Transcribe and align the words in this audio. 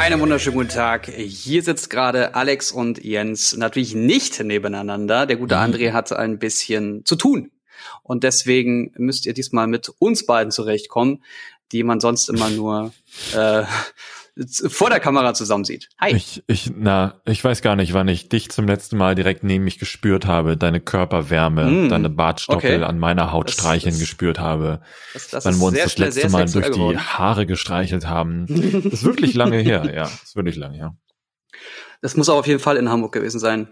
Einen 0.00 0.18
wunderschönen 0.18 0.56
guten 0.56 0.70
Tag. 0.70 1.10
Hier 1.10 1.62
sitzt 1.62 1.90
gerade 1.90 2.34
Alex 2.34 2.72
und 2.72 3.04
Jens 3.04 3.54
natürlich 3.54 3.94
nicht 3.94 4.42
nebeneinander. 4.42 5.26
Der 5.26 5.36
gute 5.36 5.56
Mhm. 5.56 5.60
André 5.60 5.92
hat 5.92 6.10
ein 6.10 6.38
bisschen 6.38 7.04
zu 7.04 7.16
tun. 7.16 7.50
Und 8.02 8.24
deswegen 8.24 8.94
müsst 8.96 9.26
ihr 9.26 9.34
diesmal 9.34 9.66
mit 9.66 9.90
uns 9.98 10.24
beiden 10.24 10.52
zurechtkommen, 10.52 11.22
die 11.72 11.82
man 11.82 12.00
sonst 12.00 12.30
immer 12.30 12.48
nur 12.48 12.94
äh, 13.34 13.64
vor 14.68 14.88
der 14.90 15.00
Kamera 15.00 15.34
zusammen 15.34 15.64
sieht. 15.64 15.88
Hi. 16.00 16.14
Ich, 16.14 16.42
ich, 16.46 16.72
na, 16.74 17.20
ich 17.26 17.42
weiß 17.44 17.62
gar 17.62 17.76
nicht, 17.76 17.92
wann 17.92 18.08
ich 18.08 18.28
dich 18.28 18.50
zum 18.50 18.66
letzten 18.66 18.96
Mal 18.96 19.14
direkt 19.14 19.44
neben 19.44 19.64
mich 19.64 19.78
gespürt 19.78 20.26
habe, 20.26 20.56
deine 20.56 20.80
Körperwärme, 20.80 21.64
Mm, 21.64 21.88
deine 21.90 22.08
Bartstoppel 22.10 22.76
okay. 22.76 22.84
an 22.84 22.98
meiner 22.98 23.32
Haut 23.32 23.48
Das- 23.48 23.54
streicheln 23.54 23.92
das- 23.92 24.00
gespürt 24.00 24.38
habe, 24.38 24.80
das, 25.12 25.28
das 25.28 25.44
wann 25.44 25.58
wir 25.58 25.66
uns 25.66 25.78
das 25.78 25.92
schnell 25.92 26.08
letzte 26.08 26.28
Mal 26.30 26.46
durch 26.50 26.66
die 26.66 26.72
geworden. 26.72 26.98
Haare 27.18 27.46
gestreichelt 27.46 28.06
haben. 28.06 28.46
Das 28.84 28.92
ist 28.94 29.04
wirklich 29.04 29.34
lange 29.34 29.58
her, 29.58 29.84
ja. 29.94 30.02
Das 30.02 30.22
ist 30.22 30.36
wirklich 30.36 30.56
lange 30.56 30.76
her. 30.76 30.96
Das 32.02 32.16
muss 32.16 32.28
auch 32.28 32.38
auf 32.38 32.46
jeden 32.46 32.60
Fall 32.60 32.76
in 32.76 32.88
Hamburg 32.88 33.12
gewesen 33.12 33.38
sein. 33.38 33.68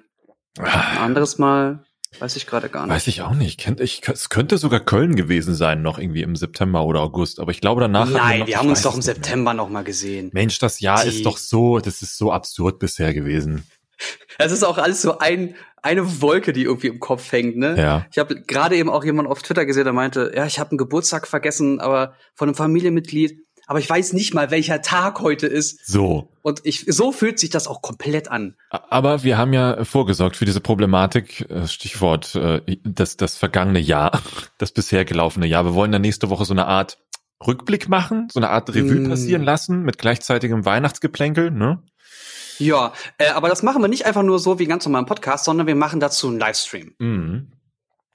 Ein 0.58 0.66
anderes 0.98 1.38
Mal 1.38 1.84
weiß 2.20 2.36
ich 2.36 2.46
gerade 2.46 2.68
gar 2.68 2.86
nicht. 2.86 2.94
Weiß 2.94 3.06
ich 3.06 3.22
auch 3.22 3.34
nicht. 3.34 3.58
Kennt 3.60 3.80
ich, 3.80 4.00
es 4.08 4.28
könnte 4.28 4.58
sogar 4.58 4.80
Köln 4.80 5.14
gewesen 5.16 5.54
sein, 5.54 5.82
noch 5.82 5.98
irgendwie 5.98 6.22
im 6.22 6.36
September 6.36 6.84
oder 6.84 7.00
August. 7.00 7.40
Aber 7.40 7.50
ich 7.50 7.60
glaube 7.60 7.80
danach. 7.82 8.08
Nein, 8.08 8.40
noch- 8.40 8.46
wir 8.46 8.58
haben 8.58 8.68
uns 8.68 8.82
doch 8.82 8.92
im 8.94 8.98
mehr. 8.98 9.02
September 9.04 9.54
noch 9.54 9.68
mal 9.68 9.84
gesehen. 9.84 10.30
Mensch, 10.32 10.58
das 10.58 10.80
Jahr 10.80 11.02
Die- 11.04 11.10
ist 11.10 11.26
doch 11.26 11.36
so, 11.36 11.78
das 11.78 12.02
ist 12.02 12.16
so 12.16 12.32
absurd 12.32 12.78
bisher 12.78 13.12
gewesen. 13.14 13.64
Es 14.40 14.52
ist 14.52 14.62
auch 14.62 14.78
alles 14.78 15.02
so 15.02 15.18
ein, 15.18 15.56
eine 15.82 16.22
Wolke, 16.22 16.52
die 16.52 16.62
irgendwie 16.62 16.86
im 16.86 17.00
Kopf 17.00 17.32
hängt, 17.32 17.56
ne? 17.56 17.74
Ja. 17.76 18.06
Ich 18.12 18.18
habe 18.18 18.40
gerade 18.42 18.76
eben 18.76 18.88
auch 18.88 19.02
jemand 19.02 19.28
auf 19.28 19.42
Twitter 19.42 19.66
gesehen, 19.66 19.82
der 19.82 19.92
meinte, 19.92 20.30
ja, 20.32 20.46
ich 20.46 20.60
habe 20.60 20.70
einen 20.70 20.78
Geburtstag 20.78 21.26
vergessen, 21.26 21.80
aber 21.80 22.14
von 22.36 22.46
einem 22.48 22.54
Familienmitglied, 22.54 23.40
aber 23.68 23.78
ich 23.78 23.88
weiß 23.88 24.14
nicht 24.14 24.32
mal, 24.34 24.50
welcher 24.50 24.80
Tag 24.82 25.20
heute 25.20 25.46
ist. 25.46 25.86
So. 25.86 26.32
Und 26.42 26.62
ich, 26.64 26.86
so 26.88 27.12
fühlt 27.12 27.38
sich 27.38 27.50
das 27.50 27.68
auch 27.68 27.82
komplett 27.82 28.28
an. 28.28 28.56
Aber 28.70 29.22
wir 29.22 29.36
haben 29.36 29.52
ja 29.52 29.84
vorgesorgt 29.84 30.36
für 30.36 30.46
diese 30.46 30.60
Problematik, 30.62 31.48
äh, 31.50 31.68
Stichwort 31.68 32.34
äh, 32.34 32.62
das, 32.82 33.18
das 33.18 33.36
vergangene 33.36 33.78
Jahr, 33.78 34.20
das 34.58 34.72
bisher 34.72 35.04
gelaufene 35.04 35.46
Jahr. 35.46 35.64
Wir 35.66 35.74
wollen 35.74 35.92
dann 35.92 36.02
nächste 36.02 36.30
Woche 36.30 36.46
so 36.46 36.54
eine 36.54 36.66
Art 36.66 36.98
Rückblick 37.46 37.88
machen, 37.88 38.28
so 38.32 38.40
eine 38.40 38.48
Art 38.48 38.70
Revue 38.74 39.00
Mm. 39.00 39.10
passieren 39.10 39.42
lassen 39.42 39.82
mit 39.82 39.98
gleichzeitigem 39.98 40.64
Weihnachtsgeplänkel. 40.64 41.50
Ne? 41.50 41.82
Ja, 42.58 42.92
äh, 43.18 43.28
aber 43.28 43.48
das 43.48 43.62
machen 43.62 43.82
wir 43.82 43.88
nicht 43.88 44.06
einfach 44.06 44.22
nur 44.24 44.38
so 44.38 44.58
wie 44.58 44.66
ganz 44.66 44.84
normal 44.86 45.02
im 45.02 45.06
Podcast, 45.06 45.44
sondern 45.44 45.66
wir 45.66 45.76
machen 45.76 46.00
dazu 46.00 46.26
einen 46.28 46.40
Livestream. 46.40 46.94
Mhm. 46.98 47.52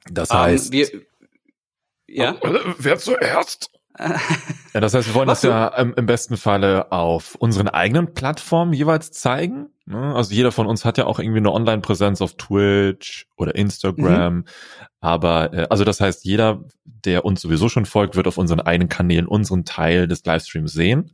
Das 0.09 0.31
Ähm, 0.31 0.37
heißt, 0.37 0.71
wir, 0.73 0.89
ja? 2.07 2.31
Äh, 2.41 2.59
wer 2.79 2.97
zuerst? 2.97 3.69
Ja, 4.73 4.79
das 4.79 4.93
heißt, 4.93 5.07
wir 5.07 5.13
wollen 5.13 5.27
das 5.27 5.43
ja 5.43 5.67
im, 5.67 5.93
im 5.95 6.05
besten 6.05 6.35
Falle 6.35 6.91
auf 6.91 7.35
unseren 7.35 7.67
eigenen 7.67 8.13
Plattformen 8.13 8.73
jeweils 8.73 9.11
zeigen. 9.11 9.69
ne? 9.85 10.15
Also 10.15 10.33
jeder 10.33 10.51
von 10.51 10.65
uns 10.65 10.83
hat 10.83 10.97
ja 10.97 11.05
auch 11.05 11.19
irgendwie 11.19 11.37
eine 11.39 11.51
Online-Präsenz 11.51 12.21
auf 12.21 12.33
Twitch 12.35 13.27
oder 13.37 13.53
Instagram. 13.55 14.35
Mhm. 14.35 14.45
Aber 14.99 15.53
äh, 15.53 15.67
also 15.69 15.83
das 15.83 16.01
heißt, 16.01 16.25
jeder, 16.25 16.63
der 16.85 17.23
uns 17.23 17.41
sowieso 17.41 17.69
schon 17.69 17.85
folgt, 17.85 18.15
wird 18.15 18.27
auf 18.27 18.37
unseren 18.37 18.61
eigenen 18.61 18.89
Kanälen 18.89 19.27
unseren 19.27 19.63
Teil 19.65 20.07
des 20.07 20.25
Livestreams 20.25 20.73
sehen. 20.73 21.11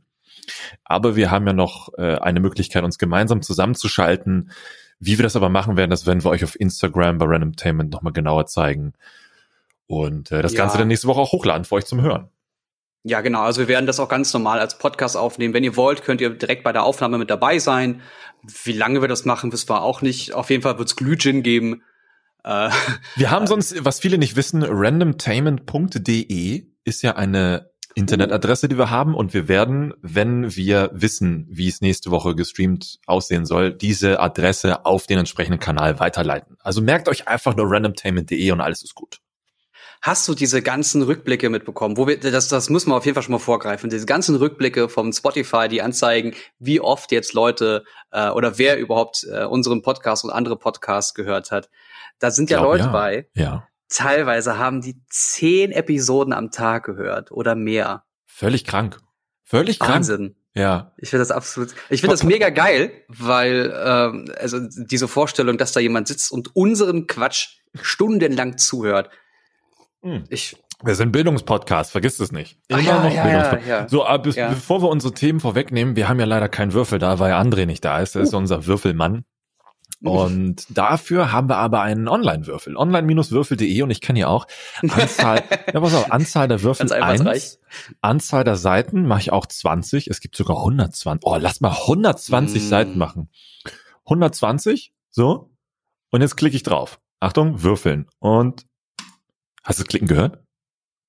Aber 0.84 1.16
wir 1.16 1.30
haben 1.30 1.46
ja 1.46 1.52
noch 1.52 1.90
äh, 1.98 2.16
eine 2.16 2.40
Möglichkeit, 2.40 2.82
uns 2.82 2.98
gemeinsam 2.98 3.42
zusammenzuschalten. 3.42 4.52
Wie 4.98 5.18
wir 5.18 5.22
das 5.22 5.36
aber 5.36 5.48
machen 5.48 5.76
werden, 5.76 5.90
das 5.90 6.06
werden 6.06 6.24
wir 6.24 6.30
euch 6.30 6.44
auf 6.44 6.58
Instagram 6.58 7.18
bei 7.18 7.26
Randomtainment 7.26 7.90
nochmal 7.90 8.12
genauer 8.12 8.46
zeigen. 8.46 8.94
Und 9.86 10.30
äh, 10.30 10.40
das 10.40 10.52
Ja. 10.52 10.58
Ganze 10.62 10.78
dann 10.78 10.88
nächste 10.88 11.08
Woche 11.08 11.20
auch 11.20 11.32
hochladen 11.32 11.64
für 11.64 11.74
euch 11.74 11.86
zum 11.86 12.00
Hören. 12.00 12.28
Ja, 13.02 13.22
genau. 13.22 13.42
Also 13.42 13.60
wir 13.60 13.68
werden 13.68 13.86
das 13.86 13.98
auch 13.98 14.08
ganz 14.08 14.32
normal 14.34 14.60
als 14.60 14.78
Podcast 14.78 15.16
aufnehmen. 15.16 15.54
Wenn 15.54 15.64
ihr 15.64 15.76
wollt, 15.76 16.02
könnt 16.02 16.20
ihr 16.20 16.30
direkt 16.30 16.64
bei 16.64 16.72
der 16.72 16.82
Aufnahme 16.82 17.18
mit 17.18 17.30
dabei 17.30 17.58
sein. 17.58 18.02
Wie 18.64 18.72
lange 18.72 19.00
wir 19.00 19.08
das 19.08 19.24
machen, 19.24 19.52
wissen 19.52 19.70
wir 19.70 19.82
auch 19.82 20.02
nicht. 20.02 20.34
Auf 20.34 20.50
jeden 20.50 20.62
Fall 20.62 20.78
wird's 20.78 20.96
Glühgin 20.96 21.42
geben. 21.42 21.82
Äh, 22.44 22.70
Wir 23.16 23.30
haben 23.30 23.46
sonst, 23.46 23.84
was 23.84 24.00
viele 24.00 24.18
nicht 24.18 24.36
wissen, 24.36 24.62
randomtainment.de 24.62 26.66
ist 26.84 27.02
ja 27.02 27.16
eine 27.16 27.70
Internetadresse, 27.94 28.68
die 28.68 28.78
wir 28.78 28.90
haben 28.90 29.14
und 29.14 29.34
wir 29.34 29.48
werden, 29.48 29.92
wenn 30.00 30.54
wir 30.54 30.90
wissen, 30.92 31.46
wie 31.50 31.68
es 31.68 31.80
nächste 31.80 32.10
Woche 32.10 32.34
gestreamt 32.34 32.98
aussehen 33.06 33.44
soll, 33.44 33.72
diese 33.72 34.20
Adresse 34.20 34.86
auf 34.86 35.06
den 35.06 35.18
entsprechenden 35.18 35.58
Kanal 35.58 35.98
weiterleiten. 35.98 36.56
Also 36.60 36.80
merkt 36.80 37.08
euch 37.08 37.28
einfach 37.28 37.56
nur 37.56 37.70
randomtainment.de 37.70 38.52
und 38.52 38.60
alles 38.60 38.82
ist 38.82 38.94
gut. 38.94 39.18
Hast 40.02 40.26
du 40.28 40.34
diese 40.34 40.62
ganzen 40.62 41.02
Rückblicke 41.02 41.50
mitbekommen? 41.50 41.98
Wo 41.98 42.06
wir, 42.06 42.18
das, 42.18 42.48
das 42.48 42.70
müssen 42.70 42.90
wir 42.90 42.96
auf 42.96 43.04
jeden 43.04 43.14
Fall 43.14 43.22
schon 43.22 43.32
mal 43.32 43.38
vorgreifen. 43.38 43.90
Diese 43.90 44.06
ganzen 44.06 44.34
Rückblicke 44.36 44.88
vom 44.88 45.12
Spotify, 45.12 45.68
die 45.68 45.82
anzeigen, 45.82 46.34
wie 46.58 46.80
oft 46.80 47.12
jetzt 47.12 47.34
Leute 47.34 47.84
äh, 48.10 48.30
oder 48.30 48.56
wer 48.56 48.78
überhaupt 48.78 49.26
äh, 49.30 49.44
unseren 49.44 49.82
Podcast 49.82 50.24
und 50.24 50.30
andere 50.30 50.56
Podcasts 50.56 51.12
gehört 51.12 51.50
hat. 51.50 51.68
Da 52.18 52.30
sind 52.30 52.48
ja 52.48 52.58
Glaub, 52.58 52.72
Leute 52.72 52.84
ja. 52.84 52.92
bei. 52.92 53.28
Ja. 53.34 53.68
Teilweise 53.90 54.56
haben 54.56 54.80
die 54.80 54.96
zehn 55.10 55.70
Episoden 55.70 56.32
am 56.32 56.50
Tag 56.50 56.84
gehört 56.84 57.30
oder 57.30 57.54
mehr. 57.54 58.04
Völlig 58.26 58.64
krank. 58.64 59.00
Völlig 59.44 59.80
krank. 59.80 59.96
Wahnsinn. 59.96 60.36
Ja. 60.54 60.92
Ich 60.96 61.10
finde 61.10 61.22
das 61.22 61.30
absolut, 61.30 61.74
ich 61.90 62.00
finde 62.00 62.14
das 62.14 62.24
mega 62.24 62.50
geil, 62.50 62.92
weil 63.08 63.72
ähm, 63.84 64.32
also 64.38 64.58
diese 64.60 65.08
Vorstellung, 65.08 65.58
dass 65.58 65.72
da 65.72 65.80
jemand 65.80 66.08
sitzt 66.08 66.32
und 66.32 66.56
unseren 66.56 67.06
Quatsch 67.06 67.58
stundenlang 67.80 68.58
zuhört. 68.58 69.10
Hm. 70.02 70.24
Ich 70.30 70.56
Wir 70.84 70.94
sind 70.94 71.12
Bildungspodcast, 71.12 71.90
vergisst 71.92 72.20
es 72.20 72.32
nicht. 72.32 72.58
Immer 72.68 72.80
ja, 72.80 73.02
noch 73.04 73.12
ja, 73.12 73.22
Bildungspodcast. 73.22 73.68
ja. 73.68 73.88
So, 73.88 74.06
aber 74.06 74.22
bis, 74.22 74.36
bevor 74.36 74.82
wir 74.82 74.88
unsere 74.88 75.12
Themen 75.14 75.40
vorwegnehmen, 75.40 75.96
wir 75.96 76.08
haben 76.08 76.18
ja 76.20 76.26
leider 76.26 76.48
keinen 76.48 76.72
Würfel 76.72 76.98
da, 76.98 77.18
weil 77.18 77.32
André 77.34 77.66
nicht 77.66 77.84
da 77.84 78.00
ist. 78.00 78.14
Er 78.14 78.20
Uh. 78.22 78.24
ist 78.24 78.34
unser 78.34 78.66
Würfelmann. 78.66 79.24
Und 80.02 80.64
dafür 80.70 81.30
haben 81.30 81.50
wir 81.50 81.58
aber 81.58 81.82
einen 81.82 82.08
Online-Würfel. 82.08 82.74
Online-würfel.de 82.74 83.82
und 83.82 83.90
ich 83.90 84.00
kann 84.00 84.16
hier 84.16 84.30
auch 84.30 84.46
Anzahl, 84.80 85.42
ja, 85.74 85.78
pass 85.80 85.94
auf, 85.94 86.10
Anzahl 86.10 86.48
der 86.48 86.62
Würfel. 86.62 86.90
1, 86.90 87.60
Anzahl 88.00 88.44
der 88.44 88.56
Seiten 88.56 89.06
mache 89.06 89.20
ich 89.20 89.32
auch 89.32 89.44
20. 89.44 90.06
Es 90.08 90.20
gibt 90.20 90.36
sogar 90.36 90.56
120. 90.56 91.22
Oh, 91.26 91.36
lass 91.38 91.60
mal 91.60 91.72
120 91.72 92.62
Mm. 92.62 92.66
Seiten 92.66 92.96
machen. 92.98 93.28
120, 94.06 94.94
so. 95.10 95.50
Und 96.10 96.22
jetzt 96.22 96.36
klicke 96.36 96.56
ich 96.56 96.62
drauf. 96.62 96.98
Achtung, 97.20 97.62
würfeln. 97.62 98.06
Und 98.20 98.64
hast 99.70 99.78
du 99.78 99.84
das 99.84 99.88
Klicken 99.88 100.08
gehört? 100.08 100.42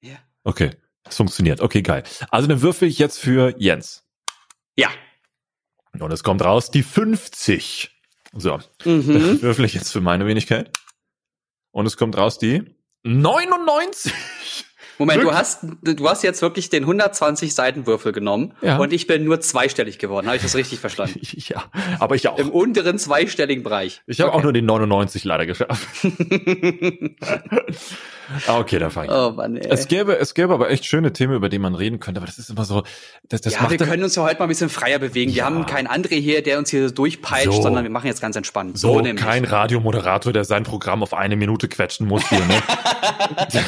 Ja. 0.01 0.17
Okay, 0.43 0.71
es 1.03 1.17
funktioniert. 1.17 1.61
Okay, 1.61 1.81
geil. 1.81 2.03
Also 2.29 2.47
dann 2.47 2.61
würfel 2.61 2.87
ich 2.87 2.99
jetzt 2.99 3.17
für 3.19 3.55
Jens. 3.59 4.05
Ja. 4.77 4.89
Und 5.99 6.11
es 6.13 6.23
kommt 6.23 6.41
raus 6.43 6.71
die 6.71 6.83
50. 6.83 7.89
So, 8.33 8.59
Mhm. 8.85 9.07
dann 9.13 9.41
würfel 9.41 9.65
ich 9.65 9.73
jetzt 9.73 9.91
für 9.91 9.99
meine 10.01 10.25
Wenigkeit. 10.25 10.71
Und 11.71 11.85
es 11.85 11.97
kommt 11.97 12.15
raus 12.17 12.37
die 12.37 12.63
99. 13.03 14.13
Moment, 15.01 15.23
du 15.23 15.33
hast, 15.33 15.59
du 15.81 16.07
hast 16.09 16.23
jetzt 16.23 16.41
wirklich 16.41 16.69
den 16.69 16.83
120 16.83 17.53
Seiten 17.55 17.87
Würfel 17.87 18.11
genommen 18.11 18.53
Ja. 18.61 18.77
und 18.77 18.93
ich 18.93 19.07
bin 19.07 19.23
nur 19.23 19.41
zweistellig 19.41 19.97
geworden. 19.99 20.27
Habe 20.27 20.37
ich 20.37 20.43
das 20.43 20.55
richtig 20.55 20.79
verstanden? 20.79 21.19
ja, 21.35 21.63
aber 21.99 22.15
ich 22.15 22.27
auch. 22.27 22.37
Im 22.37 22.49
unteren 22.51 22.97
zweistelligen 22.99 23.63
Bereich. 23.63 24.01
Ich 24.07 24.21
habe 24.21 24.31
auch 24.31 24.35
Okay. 24.35 24.43
nur 24.43 24.53
die 24.53 24.61
99 24.61 25.23
leider 25.23 25.45
geschafft. 25.45 25.87
Okay, 28.47 28.79
dann 28.79 28.91
fange 28.91 29.07
ich. 29.07 29.11
an. 29.13 29.19
oh 29.19 29.31
Mann, 29.35 29.57
ey. 29.57 29.67
Es 29.69 29.89
gäbe, 29.89 30.17
es 30.17 30.33
gäbe 30.33 30.53
aber 30.53 30.69
echt 30.69 30.85
schöne 30.85 31.11
Themen, 31.11 31.33
über 31.33 31.49
die 31.49 31.59
man 31.59 31.75
reden 31.75 31.99
könnte, 31.99 32.19
aber 32.21 32.27
das 32.27 32.37
ist 32.39 32.49
immer 32.49 32.63
so, 32.63 32.83
das, 33.27 33.41
das 33.41 33.55
ja, 33.55 33.61
macht 33.63 33.71
wir 33.71 33.77
können 33.85 34.03
uns 34.03 34.15
ja 34.15 34.23
heute 34.23 34.39
mal 34.39 34.45
ein 34.45 34.47
bisschen 34.49 34.69
freier 34.69 34.99
bewegen. 34.99 35.31
Wir 35.31 35.39
Ja. 35.39 35.45
haben 35.45 35.65
keinen 35.65 35.87
André 35.87 36.15
hier, 36.19 36.41
der 36.41 36.57
uns 36.57 36.69
hier 36.69 36.89
durchpeitscht, 36.91 37.51
So. 37.51 37.61
sondern 37.61 37.83
wir 37.83 37.91
machen 37.91 38.07
jetzt 38.07 38.21
ganz 38.21 38.37
entspannt. 38.37 38.77
so 38.77 39.01
nämlich. 39.01 39.21
kein 39.21 39.43
Radiomoderator, 39.43 40.31
der 40.31 40.45
sein 40.45 40.63
Programm 40.63 41.03
auf 41.03 41.13
eine 41.13 41.35
Minute 41.35 41.67
quetschen 41.67 42.07
muss 42.07 42.27
hier, 42.29 42.39
ne? 42.39 42.61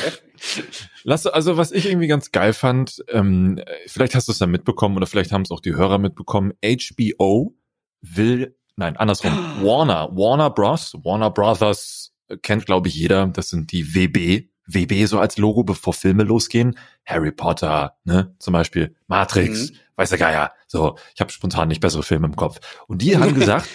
Lass, 1.04 1.26
also 1.28 1.58
was 1.58 1.72
ich 1.72 1.86
irgendwie 1.88 2.08
ganz 2.08 2.32
geil 2.32 2.54
fand, 2.54 3.04
ähm, 3.10 3.60
vielleicht 3.88 4.16
hast 4.16 4.28
du 4.28 4.32
es 4.32 4.40
ja 4.40 4.48
mitbekommen 4.48 4.96
oder 4.96 5.08
vielleicht 5.08 5.32
haben 5.32 5.42
es 5.44 5.52
auch 5.52 5.60
die 5.60 5.76
Hörer 5.76 5.98
mitbekommen, 5.98 6.54
HBO 6.64 7.56
will, 8.02 8.56
nein, 8.76 8.98
andersrum, 8.98 9.32
Warner, 9.62 10.10
Warner 10.16 10.50
Bros., 10.50 10.94
Warner 11.04 11.30
Brothers 11.32 12.14
äh, 12.28 12.38
kennt 12.38 12.66
glaube 12.66 12.88
ich 12.88 12.96
jeder, 12.96 13.28
das 13.28 13.50
sind 13.50 13.72
die 13.72 13.96
WB, 13.96 14.50
WB 14.66 15.06
so 15.06 15.20
als 15.20 15.38
Logo, 15.38 15.64
bevor 15.64 15.94
Filme 15.94 16.24
losgehen, 16.24 16.78
Harry 17.06 17.32
Potter, 17.32 17.98
ne, 18.06 18.34
zum 18.40 18.54
Beispiel 18.54 18.96
Matrix, 19.08 19.72
Mhm. 19.72 19.76
weiß 19.98 20.10
der 20.10 20.20
Geier, 20.20 20.54
so, 20.68 20.98
ich 21.14 21.22
habe 21.22 21.32
spontan 21.32 21.68
nicht 21.68 21.82
bessere 21.82 22.04
Filme 22.04 22.28
im 22.28 22.36
Kopf. 22.36 22.60
Und 22.88 23.02
die 23.02 23.18
haben 23.18 23.34
gesagt, 23.36 23.68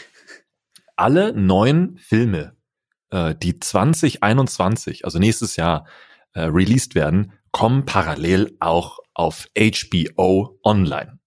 alle 0.97 1.33
neuen 1.33 1.99
Filme, 1.99 2.57
äh, 3.11 3.35
die 3.35 3.59
2021, 3.61 5.05
also 5.05 5.19
nächstes 5.19 5.57
Jahr, 5.57 5.87
äh, 6.39 6.45
released 6.45 6.95
werden, 6.95 7.33
kommen 7.53 7.85
parallel 7.85 8.57
auch 8.61 8.99
auf 9.15 9.49
HBO 9.59 10.59
online. 10.63 11.19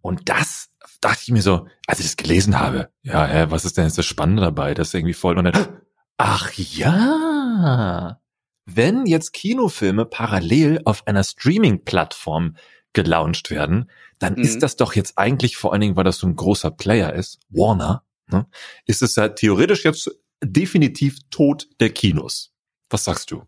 Und 0.00 0.28
das 0.28 0.70
dachte 1.00 1.22
ich 1.22 1.30
mir 1.30 1.42
so, 1.42 1.66
als 1.86 2.00
ich 2.00 2.06
das 2.06 2.16
gelesen 2.16 2.58
habe, 2.58 2.90
ja, 3.02 3.26
hä, 3.26 3.46
was 3.48 3.64
ist 3.64 3.76
denn 3.76 3.84
jetzt 3.84 3.98
das 3.98 4.06
Spannende 4.06 4.42
dabei? 4.42 4.74
Das 4.74 4.88
ist 4.88 4.94
irgendwie 4.94 5.14
voll 5.14 5.38
und 5.38 5.44
dann, 5.44 5.80
ach 6.18 6.52
ja, 6.54 8.20
wenn 8.66 9.06
jetzt 9.06 9.32
Kinofilme 9.32 10.04
parallel 10.04 10.82
auf 10.84 11.06
einer 11.06 11.24
Streaming-Plattform 11.24 12.56
gelauncht 12.92 13.50
werden, 13.50 13.90
dann 14.18 14.34
mhm. 14.34 14.42
ist 14.42 14.62
das 14.62 14.76
doch 14.76 14.94
jetzt 14.94 15.16
eigentlich 15.16 15.56
vor 15.56 15.72
allen 15.72 15.80
Dingen, 15.80 15.96
weil 15.96 16.04
das 16.04 16.18
so 16.18 16.26
ein 16.26 16.36
großer 16.36 16.70
Player 16.70 17.12
ist, 17.12 17.38
Warner, 17.48 18.04
ne, 18.26 18.46
ist 18.86 19.02
es 19.02 19.16
ja 19.16 19.28
theoretisch 19.28 19.84
jetzt 19.84 20.10
definitiv 20.42 21.18
Tod 21.30 21.68
der 21.80 21.90
Kinos. 21.90 22.52
Was 22.90 23.04
sagst 23.04 23.30
du? 23.30 23.44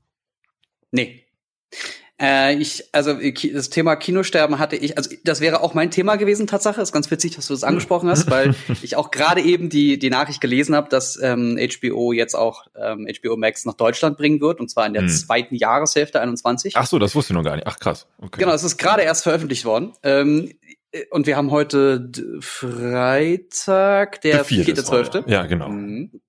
Nee. 0.90 1.24
Äh, 2.20 2.56
ich, 2.56 2.84
also 2.92 3.14
das 3.54 3.70
Thema 3.70 3.96
Kinosterben 3.96 4.58
hatte 4.58 4.76
ich, 4.76 4.98
also 4.98 5.10
das 5.24 5.40
wäre 5.40 5.62
auch 5.62 5.72
mein 5.72 5.90
Thema 5.90 6.16
gewesen, 6.16 6.46
Tatsache. 6.46 6.82
Ist 6.82 6.92
ganz 6.92 7.10
witzig, 7.10 7.34
dass 7.34 7.46
du 7.46 7.54
das 7.54 7.64
angesprochen 7.64 8.10
hast, 8.10 8.30
weil 8.30 8.54
ich 8.82 8.96
auch 8.96 9.10
gerade 9.10 9.40
eben 9.40 9.70
die, 9.70 9.98
die 9.98 10.10
Nachricht 10.10 10.42
gelesen 10.42 10.74
habe, 10.74 10.90
dass 10.90 11.18
ähm, 11.22 11.58
HBO 11.58 12.12
jetzt 12.12 12.34
auch 12.34 12.66
ähm, 12.76 13.08
HBO 13.10 13.36
Max 13.38 13.64
nach 13.64 13.74
Deutschland 13.74 14.18
bringen 14.18 14.40
wird, 14.42 14.60
und 14.60 14.68
zwar 14.68 14.86
in 14.86 14.92
der 14.92 15.02
hm. 15.02 15.08
zweiten 15.08 15.54
Jahreshälfte 15.54 16.20
21. 16.20 16.76
Ach 16.76 16.86
so, 16.86 16.98
das 16.98 17.14
wusste 17.14 17.32
ich 17.32 17.36
noch 17.36 17.44
gar 17.44 17.56
nicht. 17.56 17.66
Ach 17.66 17.78
krass. 17.78 18.06
Okay. 18.18 18.40
Genau, 18.40 18.52
es 18.52 18.64
ist 18.64 18.76
gerade 18.76 19.02
erst 19.02 19.22
veröffentlicht 19.22 19.64
worden. 19.64 19.92
Ähm, 20.02 20.52
und 21.10 21.26
wir 21.26 21.36
haben 21.36 21.50
heute 21.52 22.10
Freitag, 22.40 24.20
der 24.22 24.44
vierte, 24.44 24.84
zwölfte. 24.84 25.24
Ja, 25.26 25.46
genau. 25.46 25.68
Mhm. 25.68 26.20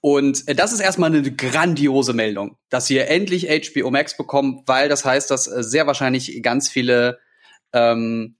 Und 0.00 0.46
äh, 0.48 0.54
das 0.54 0.72
ist 0.72 0.80
erstmal 0.80 1.14
eine 1.14 1.30
grandiose 1.32 2.12
Meldung, 2.12 2.56
dass 2.68 2.90
wir 2.90 3.08
endlich 3.08 3.48
HBO 3.48 3.90
Max 3.90 4.16
bekommen, 4.16 4.62
weil 4.66 4.88
das 4.88 5.04
heißt, 5.04 5.30
dass 5.30 5.46
äh, 5.46 5.62
sehr 5.62 5.86
wahrscheinlich 5.86 6.42
ganz 6.42 6.68
viele 6.68 7.18
ähm, 7.72 8.36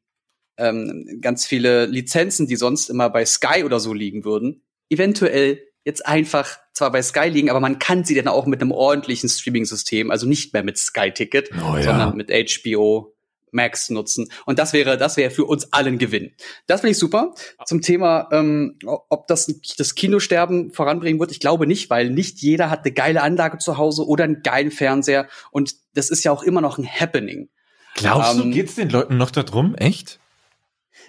ähm, 0.58 1.18
ganz 1.20 1.46
viele 1.46 1.86
Lizenzen, 1.86 2.46
die 2.46 2.56
sonst 2.56 2.90
immer 2.90 3.10
bei 3.10 3.24
Sky 3.24 3.64
oder 3.64 3.80
so 3.80 3.92
liegen 3.92 4.24
würden, 4.24 4.62
eventuell 4.90 5.62
jetzt 5.84 6.06
einfach 6.06 6.58
zwar 6.74 6.92
bei 6.92 7.02
Sky 7.02 7.28
liegen, 7.28 7.50
aber 7.50 7.60
man 7.60 7.78
kann 7.78 8.04
sie 8.04 8.14
dann 8.14 8.28
auch 8.28 8.46
mit 8.46 8.60
einem 8.60 8.70
ordentlichen 8.70 9.28
Streaming-System, 9.28 10.10
also 10.10 10.26
nicht 10.26 10.52
mehr 10.52 10.62
mit 10.62 10.78
Sky 10.78 11.10
Ticket, 11.10 11.50
oh, 11.52 11.76
ja. 11.76 11.82
sondern 11.82 12.16
mit 12.16 12.30
HBO 12.30 13.11
Max 13.52 13.90
nutzen. 13.90 14.28
Und 14.46 14.58
das 14.58 14.72
wäre, 14.72 14.96
das 14.98 15.16
wäre 15.16 15.30
für 15.30 15.44
uns 15.44 15.72
allen 15.72 15.98
Gewinn. 15.98 16.32
Das 16.66 16.80
finde 16.80 16.92
ich 16.92 16.98
super. 16.98 17.34
Zum 17.66 17.80
Thema, 17.80 18.28
ähm, 18.32 18.78
ob 18.84 19.28
das 19.28 19.54
das 19.76 19.94
Kinosterben 19.94 20.72
voranbringen 20.72 21.20
wird, 21.20 21.30
ich 21.30 21.40
glaube 21.40 21.66
nicht, 21.66 21.90
weil 21.90 22.10
nicht 22.10 22.40
jeder 22.40 22.70
hat 22.70 22.84
eine 22.84 22.92
geile 22.92 23.22
Anlage 23.22 23.58
zu 23.58 23.76
Hause 23.76 24.06
oder 24.06 24.24
einen 24.24 24.42
geilen 24.42 24.70
Fernseher. 24.70 25.28
Und 25.50 25.76
das 25.94 26.10
ist 26.10 26.24
ja 26.24 26.32
auch 26.32 26.42
immer 26.42 26.60
noch 26.60 26.78
ein 26.78 26.88
Happening. 26.88 27.48
Glaubst 27.94 28.34
ähm, 28.34 28.42
du, 28.42 28.50
geht's 28.50 28.74
den 28.74 28.90
Leuten 28.90 29.16
noch 29.16 29.30
darum? 29.30 29.74
Echt? 29.74 30.18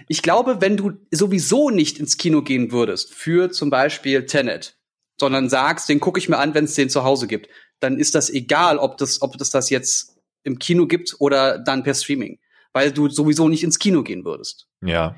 Ich 0.07 0.21
glaube, 0.21 0.59
wenn 0.59 0.77
du 0.77 0.91
sowieso 1.11 1.69
nicht 1.69 1.99
ins 1.99 2.17
Kino 2.17 2.41
gehen 2.41 2.71
würdest, 2.71 3.13
für 3.13 3.51
zum 3.51 3.69
Beispiel 3.69 4.25
Tenet, 4.25 4.77
sondern 5.17 5.49
sagst, 5.49 5.87
den 5.89 5.99
gucke 5.99 6.19
ich 6.19 6.29
mir 6.29 6.37
an, 6.37 6.53
wenn 6.53 6.65
es 6.65 6.73
den 6.73 6.89
zu 6.89 7.03
Hause 7.03 7.27
gibt, 7.27 7.47
dann 7.79 7.97
ist 7.97 8.15
das 8.15 8.29
egal, 8.29 8.77
ob 8.77 8.97
das, 8.97 9.21
ob 9.21 9.37
das 9.37 9.49
das 9.49 9.69
jetzt 9.69 10.12
im 10.43 10.59
Kino 10.59 10.87
gibt 10.87 11.15
oder 11.19 11.57
dann 11.59 11.83
per 11.83 11.93
Streaming, 11.93 12.39
weil 12.73 12.91
du 12.91 13.09
sowieso 13.09 13.49
nicht 13.49 13.63
ins 13.63 13.79
Kino 13.79 14.03
gehen 14.03 14.25
würdest. 14.25 14.67
Ja. 14.83 15.15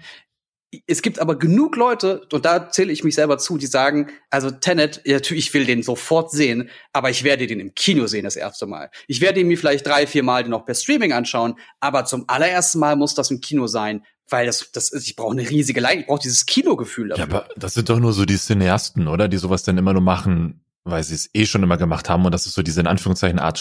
Es 0.87 1.01
gibt 1.01 1.19
aber 1.19 1.37
genug 1.39 1.77
Leute, 1.77 2.27
und 2.33 2.43
da 2.43 2.69
zähle 2.69 2.91
ich 2.91 3.03
mich 3.03 3.15
selber 3.15 3.37
zu, 3.37 3.57
die 3.57 3.67
sagen, 3.67 4.09
also 4.29 4.51
Tenet, 4.51 5.01
ja, 5.05 5.13
natürlich, 5.13 5.47
ich 5.47 5.53
will 5.53 5.65
den 5.65 5.83
sofort 5.83 6.31
sehen, 6.31 6.69
aber 6.91 7.09
ich 7.09 7.23
werde 7.23 7.47
den 7.47 7.61
im 7.61 7.73
Kino 7.75 8.07
sehen 8.07 8.25
das 8.25 8.35
erste 8.35 8.65
Mal. 8.65 8.89
Ich 9.07 9.21
werde 9.21 9.39
ihn 9.39 9.47
mir 9.47 9.57
vielleicht 9.57 9.87
drei, 9.87 10.05
vier 10.05 10.23
Mal 10.23 10.45
noch 10.49 10.65
per 10.65 10.75
Streaming 10.75 11.13
anschauen, 11.13 11.55
aber 11.79 12.03
zum 12.03 12.25
allerersten 12.27 12.79
Mal 12.79 12.97
muss 12.97 13.15
das 13.15 13.31
im 13.31 13.39
Kino 13.39 13.67
sein, 13.67 14.03
weil 14.29 14.47
das, 14.47 14.71
das 14.71 14.89
ist, 14.91 15.07
ich 15.07 15.15
brauche 15.15 15.31
eine 15.31 15.49
riesige 15.49 15.79
Leid, 15.79 15.99
ich 15.99 16.07
brauche 16.07 16.21
dieses 16.21 16.45
Kinogefühl 16.45 17.09
dafür. 17.09 17.25
Ja, 17.25 17.31
aber 17.31 17.49
das 17.55 17.75
sind 17.75 17.89
doch 17.89 17.99
nur 17.99 18.11
so 18.11 18.25
die 18.25 18.37
Cineasten, 18.37 19.07
oder? 19.07 19.27
Die 19.27 19.37
sowas 19.37 19.63
dann 19.63 19.77
immer 19.77 19.93
nur 19.93 20.01
machen, 20.01 20.65
weil 20.83 21.03
sie 21.03 21.15
es 21.15 21.29
eh 21.33 21.45
schon 21.45 21.63
immer 21.63 21.77
gemacht 21.77 22.09
haben 22.09 22.25
und 22.25 22.31
das 22.31 22.45
ist 22.47 22.53
so 22.53 22.63
diese 22.63 22.81
in 22.81 22.87
Anführungszeichen 22.87 23.39
Art 23.39 23.59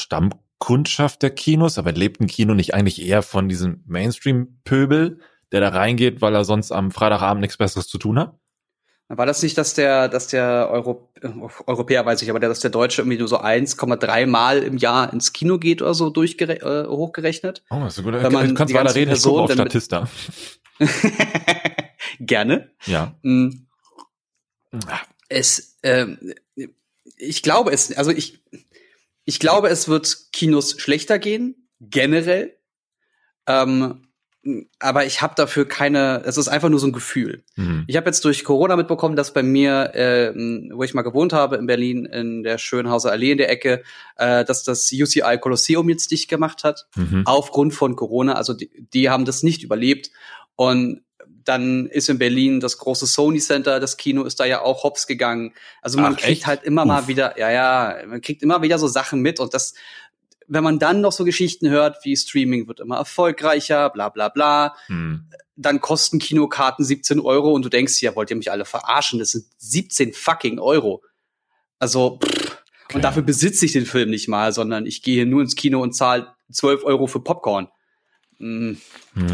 Stammkundschaft 0.64 1.22
der 1.22 1.30
Kinos, 1.30 1.78
aber 1.78 1.92
lebt 1.92 2.20
ein 2.20 2.26
Kino 2.26 2.54
nicht 2.54 2.74
eigentlich 2.74 3.02
eher 3.02 3.22
von 3.22 3.48
diesem 3.48 3.82
Mainstream-Pöbel, 3.86 5.20
der 5.52 5.60
da 5.60 5.68
reingeht, 5.68 6.22
weil 6.22 6.34
er 6.34 6.44
sonst 6.44 6.72
am 6.72 6.90
Freitagabend 6.90 7.42
nichts 7.42 7.56
Besseres 7.56 7.86
zu 7.86 7.98
tun 7.98 8.18
hat? 8.18 8.38
War 9.08 9.26
das 9.26 9.42
nicht, 9.42 9.58
dass 9.58 9.74
der, 9.74 10.08
dass 10.08 10.28
der 10.28 10.70
Euro, 10.70 11.12
Europäer 11.66 12.06
weiß 12.06 12.22
ich, 12.22 12.30
aber 12.30 12.40
der, 12.40 12.48
dass 12.48 12.60
der 12.60 12.70
Deutsche 12.70 13.02
irgendwie 13.02 13.18
nur 13.18 13.28
so 13.28 13.38
1,3 13.38 14.26
Mal 14.26 14.62
im 14.62 14.78
Jahr 14.78 15.12
ins 15.12 15.34
Kino 15.34 15.58
geht 15.58 15.82
oder 15.82 15.92
so 15.92 16.08
durchgere 16.08 16.84
äh, 16.84 16.88
hochgerechnet? 16.88 17.62
Oh, 17.68 17.80
das 17.80 17.98
ist 17.98 18.04
gut. 18.04 18.14
Wenn 18.14 18.32
man 18.32 18.48
du 18.48 18.54
kannst 18.54 18.72
weiter 18.72 18.94
reden, 18.94 19.10
Person, 19.10 19.40
auf 19.40 19.52
Statista. 19.52 20.08
Gerne. 22.18 22.70
Ja. 22.86 23.14
Mm. 23.22 23.66
Es, 25.28 25.76
ähm, 25.82 26.34
ich 27.18 27.42
glaube 27.42 27.72
es, 27.72 27.96
also 27.96 28.10
ich, 28.10 28.42
ich 29.24 29.40
glaube, 29.40 29.68
es 29.68 29.88
wird 29.88 30.32
Kinos 30.32 30.80
schlechter 30.80 31.18
gehen, 31.18 31.68
generell. 31.80 32.56
Ähm, 33.46 34.08
aber 34.78 35.06
ich 35.06 35.22
habe 35.22 35.34
dafür 35.36 35.66
keine, 35.66 36.22
es 36.26 36.36
ist 36.36 36.48
einfach 36.48 36.68
nur 36.68 36.78
so 36.78 36.86
ein 36.86 36.92
Gefühl. 36.92 37.44
Mhm. 37.56 37.84
Ich 37.86 37.96
habe 37.96 38.06
jetzt 38.06 38.24
durch 38.26 38.44
Corona 38.44 38.76
mitbekommen, 38.76 39.16
dass 39.16 39.32
bei 39.32 39.42
mir, 39.42 39.94
äh, 39.94 40.34
wo 40.72 40.82
ich 40.82 40.92
mal 40.92 41.02
gewohnt 41.02 41.32
habe 41.32 41.56
in 41.56 41.66
Berlin, 41.66 42.04
in 42.04 42.42
der 42.42 42.58
Schönhauser 42.58 43.10
Allee 43.10 43.32
in 43.32 43.38
der 43.38 43.50
Ecke, 43.50 43.82
äh, 44.16 44.44
dass 44.44 44.62
das 44.62 44.92
UCI 44.92 45.38
Kolosseum 45.40 45.88
jetzt 45.88 46.10
dicht 46.10 46.28
gemacht 46.28 46.62
hat, 46.62 46.86
mhm. 46.94 47.22
aufgrund 47.24 47.72
von 47.72 47.96
Corona. 47.96 48.34
Also 48.34 48.52
die, 48.52 48.70
die 48.92 49.08
haben 49.08 49.24
das 49.24 49.42
nicht 49.42 49.62
überlebt. 49.62 50.10
Und 50.56 51.03
dann 51.44 51.86
ist 51.86 52.08
in 52.08 52.18
Berlin 52.18 52.60
das 52.60 52.78
große 52.78 53.06
Sony 53.06 53.38
Center, 53.38 53.80
das 53.80 53.96
Kino 53.96 54.24
ist 54.24 54.40
da 54.40 54.44
ja 54.44 54.62
auch 54.62 54.84
hops 54.84 55.06
gegangen. 55.06 55.52
Also 55.82 55.98
man 56.00 56.14
Ach, 56.14 56.18
kriegt 56.18 56.30
echt? 56.38 56.46
halt 56.46 56.64
immer 56.64 56.82
Uff. 56.82 56.88
mal 56.88 57.08
wieder, 57.08 57.38
ja, 57.38 57.50
ja, 57.50 58.06
man 58.06 58.20
kriegt 58.20 58.42
immer 58.42 58.62
wieder 58.62 58.78
so 58.78 58.88
Sachen 58.88 59.20
mit 59.20 59.40
und 59.40 59.54
das, 59.54 59.74
wenn 60.46 60.64
man 60.64 60.78
dann 60.78 61.00
noch 61.00 61.12
so 61.12 61.24
Geschichten 61.24 61.68
hört, 61.68 62.04
wie 62.04 62.16
Streaming 62.16 62.68
wird 62.68 62.80
immer 62.80 62.96
erfolgreicher, 62.96 63.90
bla 63.90 64.08
bla 64.08 64.28
bla, 64.28 64.74
hm. 64.86 65.26
dann 65.56 65.80
kosten 65.80 66.18
Kinokarten 66.18 66.84
17 66.84 67.20
Euro 67.20 67.52
und 67.52 67.64
du 67.64 67.68
denkst, 67.68 68.00
ja, 68.02 68.14
wollt 68.16 68.30
ihr 68.30 68.36
mich 68.36 68.50
alle 68.50 68.64
verarschen? 68.64 69.18
Das 69.18 69.30
sind 69.30 69.46
17 69.58 70.12
fucking 70.12 70.58
Euro. 70.58 71.02
Also, 71.78 72.18
pff, 72.22 72.58
okay. 72.84 72.94
und 72.94 73.04
dafür 73.04 73.22
besitze 73.22 73.66
ich 73.66 73.72
den 73.72 73.86
Film 73.86 74.10
nicht 74.10 74.28
mal, 74.28 74.52
sondern 74.52 74.86
ich 74.86 75.02
gehe 75.02 75.26
nur 75.26 75.42
ins 75.42 75.56
Kino 75.56 75.82
und 75.82 75.94
zahle 75.94 76.34
12 76.52 76.84
Euro 76.84 77.06
für 77.06 77.20
Popcorn. 77.20 77.68
Mhm. 78.38 78.78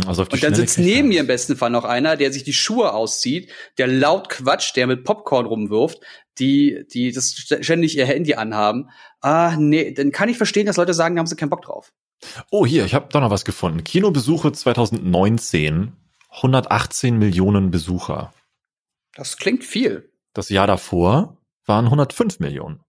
Also 0.07 0.23
und 0.23 0.43
dann 0.43 0.55
sitzt 0.55 0.79
neben 0.79 1.09
mir 1.09 1.21
im 1.21 1.27
besten 1.27 1.57
Fall 1.57 1.71
noch 1.71 1.85
einer, 1.85 2.17
der 2.17 2.33
sich 2.33 2.45
die 2.45 2.53
Schuhe 2.53 2.93
auszieht, 2.93 3.51
der 3.79 3.87
laut 3.87 4.29
quatscht, 4.29 4.77
der 4.77 4.87
mit 4.87 5.05
Popcorn 5.05 5.47
rumwirft, 5.47 6.01
die, 6.39 6.87
die 6.93 7.13
das 7.13 7.33
ständig 7.33 7.97
ihr 7.97 8.07
Handy 8.07 8.35
anhaben. 8.35 8.91
Ah, 9.21 9.57
nee, 9.59 9.93
dann 9.93 10.13
kann 10.13 10.29
ich 10.29 10.37
verstehen, 10.37 10.67
dass 10.67 10.77
Leute 10.77 10.95
sagen, 10.95 11.17
da 11.17 11.21
haben 11.21 11.27
sie 11.27 11.37
keinen 11.37 11.51
Bock 11.51 11.63
drauf. 11.63 11.93
Oh, 12.51 12.67
hier, 12.67 12.85
ich 12.85 12.95
habe 12.95 13.09
doch 13.11 13.21
noch 13.21 13.31
was 13.31 13.45
gefunden. 13.45 13.85
Kinobesuche 13.85 14.53
2019, 14.53 15.93
118 16.31 17.19
Millionen 17.19 17.71
Besucher. 17.71 18.33
Das 19.15 19.37
klingt 19.37 19.65
viel. 19.65 20.11
Das 20.35 20.49
Jahr 20.49 20.67
davor 20.67 21.39
waren 21.67 21.87
105 21.87 22.41
Millionen. 22.41 22.81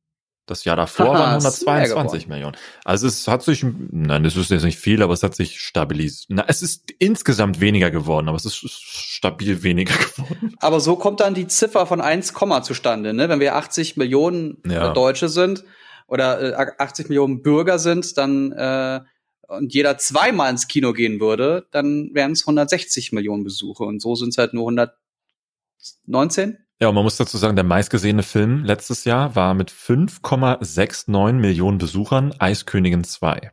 Das 0.51 0.65
Jahr 0.65 0.75
davor 0.75 1.15
Aha, 1.15 1.19
waren 1.19 1.29
122 1.35 2.27
Millionen. 2.27 2.57
Also 2.83 3.07
es 3.07 3.25
hat 3.29 3.41
sich, 3.41 3.63
nein, 3.63 4.21
das 4.21 4.35
ist 4.35 4.51
jetzt 4.51 4.65
nicht 4.65 4.77
viel, 4.77 5.01
aber 5.01 5.13
es 5.13 5.23
hat 5.23 5.33
sich 5.33 5.61
stabilisiert. 5.61 6.25
Na, 6.27 6.43
es 6.45 6.61
ist 6.61 6.91
insgesamt 6.99 7.61
weniger 7.61 7.89
geworden, 7.89 8.27
aber 8.27 8.35
es 8.35 8.43
ist 8.43 8.57
stabil 8.57 9.63
weniger 9.63 9.93
geworden. 10.15 10.53
Aber 10.59 10.81
so 10.81 10.97
kommt 10.97 11.21
dann 11.21 11.35
die 11.35 11.47
Ziffer 11.47 11.85
von 11.85 12.01
1, 12.01 12.33
zustande, 12.63 13.13
ne? 13.13 13.29
Wenn 13.29 13.39
wir 13.39 13.55
80 13.55 13.95
Millionen 13.95 14.61
ja. 14.67 14.91
Deutsche 14.91 15.29
sind 15.29 15.63
oder 16.07 16.59
äh, 16.59 16.73
80 16.77 17.07
Millionen 17.07 17.41
Bürger 17.41 17.79
sind, 17.79 18.17
dann 18.17 18.51
äh, 18.51 18.99
und 19.47 19.73
jeder 19.73 19.97
zweimal 19.99 20.51
ins 20.51 20.67
Kino 20.67 20.91
gehen 20.91 21.21
würde, 21.21 21.65
dann 21.71 22.09
wären 22.13 22.33
es 22.33 22.41
160 22.41 23.13
Millionen 23.13 23.45
Besuche 23.45 23.85
und 23.85 24.01
so 24.01 24.15
sind 24.15 24.31
es 24.31 24.37
halt 24.37 24.53
nur 24.53 24.63
119. 24.67 26.57
Ja, 26.81 26.87
und 26.87 26.95
man 26.95 27.03
muss 27.03 27.15
dazu 27.15 27.37
sagen, 27.37 27.55
der 27.55 27.63
meistgesehene 27.63 28.23
Film 28.23 28.63
letztes 28.63 29.05
Jahr 29.05 29.35
war 29.35 29.53
mit 29.53 29.71
5,69 29.71 31.33
Millionen 31.33 31.77
Besuchern 31.77 32.33
Eiskönigin 32.39 33.03
2. 33.03 33.51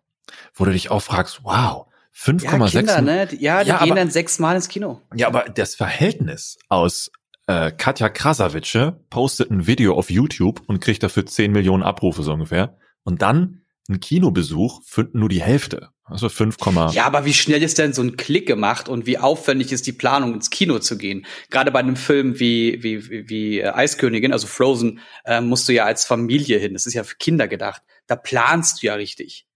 Wo 0.54 0.64
du 0.64 0.72
dich 0.72 0.90
auch 0.90 1.02
fragst, 1.02 1.44
wow, 1.44 1.84
5,6 2.16 2.86
ja, 2.86 3.00
ne? 3.02 3.28
Ja, 3.38 3.62
die 3.62 3.68
ja, 3.68 3.78
gehen 3.78 3.90
aber, 3.90 3.94
dann 3.96 4.10
sechsmal 4.10 4.56
ins 4.56 4.68
Kino. 4.68 5.02
Ja, 5.14 5.26
aber 5.26 5.42
das 5.42 5.74
Verhältnis 5.74 6.56
aus 6.70 7.10
äh, 7.46 7.70
Katja 7.70 8.08
Krasavice 8.08 8.94
postet 9.10 9.50
ein 9.50 9.66
Video 9.66 9.94
auf 9.94 10.08
YouTube 10.08 10.62
und 10.66 10.80
kriegt 10.80 11.02
dafür 11.02 11.26
10 11.26 11.52
Millionen 11.52 11.82
Abrufe 11.82 12.22
so 12.22 12.32
ungefähr. 12.32 12.78
Und 13.04 13.20
dann 13.20 13.60
ein 13.90 14.00
Kinobesuch 14.00 14.80
für 14.86 15.06
nur 15.12 15.28
die 15.28 15.42
Hälfte. 15.42 15.90
Also 16.10 16.28
5, 16.28 16.56
ja, 16.92 17.04
aber 17.04 17.26
wie 17.26 17.34
schnell 17.34 17.62
ist 17.62 17.78
denn 17.78 17.92
so 17.92 18.02
ein 18.02 18.16
Klick 18.16 18.46
gemacht 18.46 18.88
und 18.88 19.06
wie 19.06 19.18
aufwendig 19.18 19.72
ist 19.72 19.86
die 19.86 19.92
Planung, 19.92 20.32
ins 20.32 20.48
Kino 20.48 20.78
zu 20.78 20.96
gehen? 20.96 21.26
Gerade 21.50 21.70
bei 21.70 21.80
einem 21.80 21.96
Film 21.96 22.40
wie, 22.40 22.82
wie, 22.82 23.10
wie, 23.10 23.28
wie 23.28 23.60
äh, 23.60 23.68
Eiskönigin, 23.68 24.32
also 24.32 24.46
Frozen, 24.46 25.00
äh, 25.24 25.42
musst 25.42 25.68
du 25.68 25.74
ja 25.74 25.84
als 25.84 26.06
Familie 26.06 26.58
hin. 26.58 26.72
Das 26.72 26.86
ist 26.86 26.94
ja 26.94 27.04
für 27.04 27.16
Kinder 27.16 27.46
gedacht. 27.46 27.82
Da 28.06 28.16
planst 28.16 28.82
du 28.82 28.86
ja 28.86 28.94
richtig. 28.94 29.46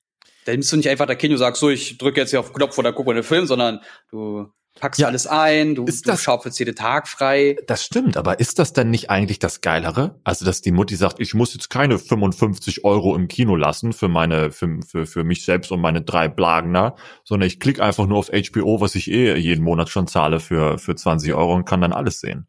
Da 0.45 0.53
nimmst 0.53 0.71
du 0.73 0.77
nicht 0.77 0.89
einfach 0.89 1.07
der 1.07 1.17
Kino 1.17 1.35
und 1.35 1.39
sagst, 1.39 1.61
so, 1.61 1.71
ich 1.71 1.97
drücke 1.97 2.21
jetzt 2.21 2.31
hier 2.31 2.41
auf 2.41 2.51
den 2.51 2.55
Knopf 2.55 2.77
oder 2.77 2.93
gucke 2.93 3.13
einen 3.13 3.23
Film, 3.23 3.47
sondern 3.47 3.81
du 4.11 4.53
packst 4.81 5.01
ja, 5.01 5.07
alles 5.07 5.27
ein, 5.27 5.75
du, 5.75 5.85
ist 5.85 6.07
du 6.07 6.11
das, 6.11 6.23
schaufelst 6.23 6.59
jeden 6.59 6.75
Tag 6.75 7.09
frei. 7.09 7.57
Das 7.67 7.85
stimmt, 7.85 8.17
aber 8.17 8.41
ist 8.41 8.59
das 8.59 8.73
denn 8.73 8.91
nicht 8.91 9.11
eigentlich 9.11 9.39
das 9.39 9.61
Geilere? 9.61 10.19
Also, 10.25 10.45
dass 10.45 10.61
die 10.61 10.73
Mutti 10.73 10.97
sagt, 10.97 11.21
ich 11.21 11.35
muss 11.35 11.55
jetzt 11.55 11.71
keine 11.71 11.99
55 11.99 12.85
Euro 12.85 13.15
im 13.15 13.29
Kino 13.29 13.57
lassen 13.57 13.93
für 13.93 14.09
meine, 14.09 14.51
für, 14.51 14.81
für, 14.87 15.07
für 15.07 15.25
mich 15.25 15.45
selbst 15.45 15.71
und 15.73 15.81
meine 15.81 16.03
drei 16.03 16.29
Blagner, 16.29 16.97
sondern 17.25 17.47
ich 17.47 17.61
klicke 17.61 17.83
einfach 17.83 18.07
nur 18.07 18.19
auf 18.19 18.29
HBO, 18.29 18.81
was 18.81 18.95
ich 18.95 19.11
eh 19.11 19.37
jeden 19.37 19.65
Monat 19.65 19.89
schon 19.89 20.07
zahle 20.07 20.41
für, 20.41 20.79
für 20.79 20.95
20 20.95 21.35
Euro 21.35 21.55
und 21.55 21.65
kann 21.65 21.81
dann 21.81 21.93
alles 21.93 22.21
sehen. 22.21 22.47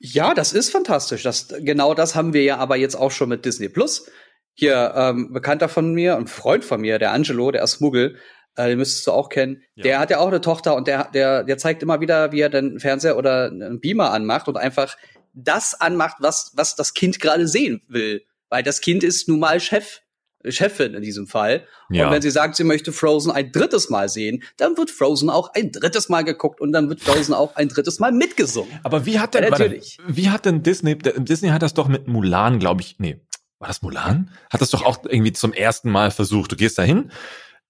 Ja, 0.00 0.34
das 0.34 0.52
ist 0.52 0.70
fantastisch. 0.70 1.22
Das, 1.22 1.48
genau 1.60 1.94
das 1.94 2.14
haben 2.14 2.32
wir 2.32 2.44
ja 2.44 2.58
aber 2.58 2.76
jetzt 2.76 2.94
auch 2.94 3.10
schon 3.10 3.28
mit 3.28 3.44
Disney 3.44 3.68
Plus. 3.68 4.08
Hier, 4.54 4.92
ähm, 4.96 5.32
Bekannter 5.32 5.68
von 5.68 5.92
mir, 5.92 6.16
ein 6.16 6.26
Freund 6.26 6.64
von 6.64 6.80
mir, 6.80 6.98
der 6.98 7.12
Angelo, 7.12 7.50
der 7.50 7.62
ist 7.62 7.80
Muggel, 7.80 8.16
äh, 8.58 8.68
den 8.68 8.78
müsstest 8.78 9.06
du 9.06 9.12
auch 9.12 9.28
kennen. 9.28 9.62
Ja. 9.76 9.82
Der 9.84 9.98
hat 10.00 10.10
ja 10.10 10.18
auch 10.18 10.28
eine 10.28 10.40
Tochter 10.40 10.74
und 10.74 10.88
der, 10.88 11.10
der, 11.12 11.44
der 11.44 11.58
zeigt 11.58 11.82
immer 11.82 12.00
wieder, 12.00 12.32
wie 12.32 12.40
er 12.40 12.48
den 12.48 12.80
Fernseher 12.80 13.16
oder 13.16 13.46
einen 13.46 13.80
Beamer 13.80 14.10
anmacht 14.10 14.48
und 14.48 14.56
einfach 14.56 14.96
das 15.32 15.80
anmacht, 15.80 16.16
was, 16.20 16.52
was 16.54 16.74
das 16.74 16.92
Kind 16.92 17.20
gerade 17.20 17.46
sehen 17.46 17.82
will. 17.88 18.24
Weil 18.48 18.62
das 18.64 18.80
Kind 18.80 19.04
ist 19.04 19.28
nun 19.28 19.38
mal 19.38 19.60
Chef, 19.60 20.00
Chefin 20.48 20.94
in 20.94 21.02
diesem 21.02 21.28
Fall. 21.28 21.66
Ja. 21.90 22.06
Und 22.06 22.14
wenn 22.14 22.22
sie 22.22 22.30
sagt, 22.30 22.56
sie 22.56 22.64
möchte 22.64 22.92
Frozen 22.92 23.30
ein 23.30 23.52
drittes 23.52 23.90
Mal 23.90 24.08
sehen, 24.08 24.42
dann 24.56 24.76
wird 24.76 24.90
Frozen 24.90 25.30
auch 25.30 25.52
ein 25.54 25.70
drittes 25.70 26.08
Mal 26.08 26.22
geguckt 26.24 26.60
und 26.60 26.72
dann 26.72 26.88
wird 26.88 27.00
Frozen 27.00 27.34
auch 27.34 27.54
ein 27.54 27.68
drittes 27.68 28.00
Mal 28.00 28.10
mitgesungen. 28.10 28.72
Aber 28.82 29.06
wie 29.06 29.20
hat 29.20 29.34
denn, 29.34 29.44
ja, 29.44 29.50
natürlich. 29.50 29.98
wie 30.06 30.30
hat 30.30 30.46
denn 30.46 30.64
Disney, 30.64 30.98
Disney 30.98 31.50
hat 31.50 31.62
das 31.62 31.74
doch 31.74 31.86
mit 31.86 32.08
Mulan, 32.08 32.58
glaube 32.58 32.80
ich, 32.80 32.96
nee, 32.98 33.20
war 33.60 33.68
das 33.68 33.82
Mulan? 33.82 34.30
Hat 34.50 34.60
das 34.60 34.70
doch 34.70 34.84
auch 34.84 35.04
irgendwie 35.04 35.32
zum 35.32 35.52
ersten 35.52 35.90
Mal 35.90 36.10
versucht. 36.10 36.52
Du 36.52 36.56
gehst 36.56 36.78
dahin, 36.78 37.10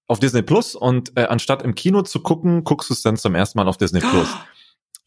auf 0.09 0.19
Disney 0.19 0.41
Plus 0.41 0.75
und 0.75 1.15
äh, 1.15 1.25
anstatt 1.25 1.61
im 1.61 1.75
Kino 1.75 2.01
zu 2.01 2.21
gucken, 2.21 2.63
guckst 2.63 2.89
du 2.89 2.93
es 2.93 3.01
dann 3.01 3.15
zum 3.15 3.35
ersten 3.35 3.59
Mal 3.59 3.67
auf 3.67 3.77
Disney 3.77 4.01
Plus. 4.01 4.27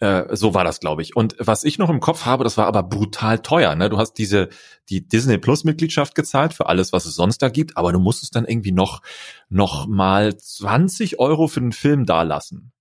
Äh, 0.00 0.34
so 0.34 0.52
war 0.52 0.64
das, 0.64 0.80
glaube 0.80 1.00
ich. 1.02 1.14
Und 1.14 1.36
was 1.38 1.62
ich 1.62 1.78
noch 1.78 1.88
im 1.88 2.00
Kopf 2.00 2.24
habe, 2.26 2.42
das 2.42 2.56
war 2.56 2.66
aber 2.66 2.82
brutal 2.82 3.38
teuer. 3.38 3.76
Ne? 3.76 3.88
Du 3.88 3.98
hast 3.98 4.14
diese 4.14 4.48
die 4.88 5.06
Disney 5.06 5.38
Plus 5.38 5.62
Mitgliedschaft 5.62 6.16
gezahlt 6.16 6.54
für 6.54 6.66
alles, 6.66 6.92
was 6.92 7.04
es 7.04 7.14
sonst 7.14 7.38
da 7.38 7.50
gibt, 7.50 7.76
aber 7.76 7.92
du 7.92 8.00
musstest 8.00 8.34
dann 8.34 8.44
irgendwie 8.44 8.72
noch 8.72 9.00
noch 9.48 9.86
mal 9.86 10.36
20 10.36 11.20
Euro 11.20 11.46
für 11.46 11.60
den 11.60 11.70
Film 11.70 12.04
dalassen. 12.04 12.72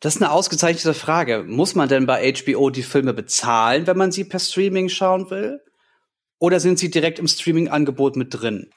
Das 0.00 0.16
ist 0.16 0.20
eine 0.20 0.30
ausgezeichnete 0.30 0.92
Frage. 0.92 1.42
Muss 1.46 1.74
man 1.74 1.88
denn 1.88 2.04
bei 2.04 2.30
HBO 2.30 2.68
die 2.68 2.82
Filme 2.82 3.14
bezahlen, 3.14 3.86
wenn 3.86 3.96
man 3.96 4.12
sie 4.12 4.24
per 4.24 4.40
Streaming 4.40 4.90
schauen 4.90 5.30
will? 5.30 5.58
Oder 6.38 6.60
sind 6.60 6.78
sie 6.78 6.90
direkt 6.90 7.18
im 7.18 7.28
Streaming-Angebot 7.28 8.16
mit 8.16 8.34
drin? 8.34 8.68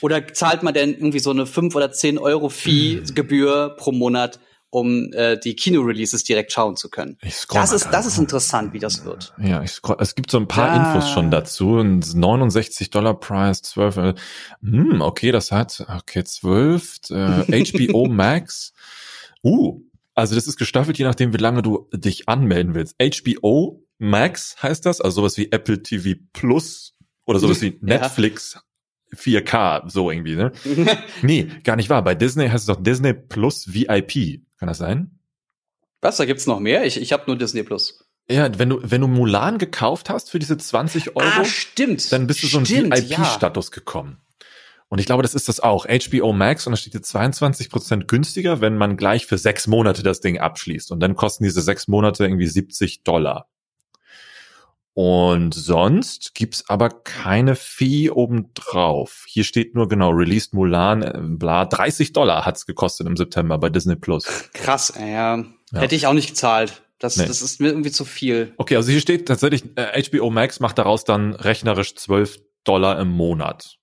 Oder 0.00 0.26
zahlt 0.28 0.62
man 0.62 0.74
denn 0.74 0.94
irgendwie 0.94 1.18
so 1.18 1.30
eine 1.30 1.46
5 1.46 1.74
oder 1.74 1.92
10 1.92 2.18
Euro 2.18 2.48
Fee-Gebühr 2.48 3.74
pro 3.76 3.92
Monat, 3.92 4.38
um 4.70 5.12
äh, 5.12 5.38
die 5.38 5.56
Kino-Releases 5.56 6.24
direkt 6.24 6.52
schauen 6.52 6.76
zu 6.76 6.90
können? 6.90 7.18
das 7.52 7.72
ist, 7.72 7.88
das 7.90 8.06
ist 8.06 8.18
interessant, 8.18 8.72
wie 8.72 8.78
das 8.78 9.04
wird. 9.04 9.32
Ja, 9.38 9.62
ich 9.62 9.70
scroll, 9.70 9.96
es 10.00 10.14
gibt 10.14 10.30
so 10.30 10.38
ein 10.38 10.48
paar 10.48 10.74
ja. 10.74 10.94
Infos 10.94 11.10
schon 11.10 11.30
dazu. 11.30 11.78
Ein 11.78 12.00
69 12.00 12.90
Dollar 12.90 13.18
Preis, 13.18 13.62
12, 13.62 13.96
äh, 13.96 14.14
hm, 14.62 15.00
okay, 15.00 15.32
das 15.32 15.52
hat, 15.52 15.84
okay, 15.88 16.24
12, 16.24 17.10
äh, 17.10 17.64
HBO 17.64 18.06
Max. 18.08 18.72
Uh, 19.42 19.80
also 20.14 20.34
das 20.34 20.46
ist 20.46 20.56
gestaffelt, 20.56 20.98
je 20.98 21.04
nachdem, 21.04 21.32
wie 21.32 21.38
lange 21.38 21.62
du 21.62 21.88
dich 21.92 22.28
anmelden 22.28 22.74
willst. 22.74 22.96
HBO 22.98 23.84
Max 23.98 24.56
heißt 24.62 24.84
das, 24.86 25.00
also 25.00 25.22
sowas 25.22 25.36
wie 25.36 25.50
Apple 25.50 25.82
TV 25.82 26.18
Plus 26.32 26.94
oder 27.24 27.38
sowas 27.38 27.60
wie 27.62 27.78
Netflix 27.80 28.58
4K, 29.14 29.88
so 29.88 30.10
irgendwie, 30.10 30.36
ne? 30.36 30.52
nee, 31.22 31.48
gar 31.64 31.76
nicht 31.76 31.90
wahr. 31.90 32.02
Bei 32.02 32.14
Disney 32.14 32.48
heißt 32.48 32.68
es 32.68 32.74
doch 32.74 32.82
Disney 32.82 33.14
Plus 33.14 33.72
VIP. 33.72 34.42
Kann 34.58 34.68
das 34.68 34.78
sein? 34.78 35.18
Was, 36.00 36.16
da 36.16 36.24
gibt's 36.24 36.46
noch 36.46 36.60
mehr? 36.60 36.84
Ich, 36.84 37.00
ich 37.00 37.12
habe 37.12 37.24
nur 37.26 37.36
Disney 37.36 37.62
Plus. 37.62 38.04
Ja, 38.30 38.58
wenn 38.58 38.68
du, 38.68 38.80
wenn 38.82 39.00
du 39.00 39.06
Mulan 39.06 39.58
gekauft 39.58 40.10
hast 40.10 40.30
für 40.30 40.38
diese 40.38 40.58
20 40.58 41.16
Euro, 41.16 41.26
ah, 41.26 41.44
stimmt. 41.44 42.12
dann 42.12 42.26
bist 42.26 42.42
du 42.42 42.46
so 42.46 42.58
ein 42.58 42.68
VIP-Status 42.68 43.66
ja. 43.68 43.74
gekommen. 43.74 44.18
Und 44.88 44.98
ich 44.98 45.06
glaube, 45.06 45.22
das 45.22 45.34
ist 45.34 45.48
das 45.48 45.60
auch. 45.60 45.86
HBO 45.86 46.32
Max, 46.32 46.66
und 46.66 46.72
da 46.72 46.76
steht 46.76 46.94
jetzt 46.94 47.08
22 47.10 47.70
Prozent 47.70 48.08
günstiger, 48.08 48.60
wenn 48.60 48.76
man 48.76 48.96
gleich 48.96 49.26
für 49.26 49.38
sechs 49.38 49.66
Monate 49.66 50.02
das 50.02 50.20
Ding 50.20 50.38
abschließt. 50.38 50.92
Und 50.92 51.00
dann 51.00 51.14
kosten 51.14 51.44
diese 51.44 51.60
sechs 51.60 51.88
Monate 51.88 52.24
irgendwie 52.24 52.46
70 52.46 53.02
Dollar. 53.02 53.48
Und 54.94 55.54
sonst 55.54 56.34
gibt's 56.34 56.68
aber 56.68 56.88
keine 56.88 57.54
Fee 57.54 58.10
obendrauf. 58.10 59.24
Hier 59.28 59.44
steht 59.44 59.74
nur 59.74 59.88
genau, 59.88 60.10
released 60.10 60.54
Mulan, 60.54 61.02
äh, 61.02 61.20
bla, 61.22 61.66
30 61.66 62.12
Dollar 62.12 62.44
hat's 62.44 62.66
gekostet 62.66 63.06
im 63.06 63.16
September 63.16 63.58
bei 63.58 63.70
Disney 63.70 63.94
Plus. 63.94 64.24
Krass, 64.54 64.92
ja. 64.98 65.36
ja. 65.36 65.44
Hätte 65.72 65.94
ich 65.94 66.06
auch 66.08 66.14
nicht 66.14 66.30
gezahlt. 66.30 66.82
Das, 66.98 67.16
nee. 67.16 67.26
das 67.26 67.42
ist 67.42 67.60
mir 67.60 67.68
irgendwie 67.68 67.92
zu 67.92 68.04
viel. 68.04 68.54
Okay, 68.56 68.74
also 68.74 68.90
hier 68.90 69.00
steht 69.00 69.28
tatsächlich, 69.28 69.64
äh, 69.76 70.02
HBO 70.02 70.30
Max 70.30 70.58
macht 70.58 70.78
daraus 70.78 71.04
dann 71.04 71.32
rechnerisch 71.34 71.94
12 71.94 72.40
Dollar 72.64 72.98
im 72.98 73.08
Monat. 73.08 73.78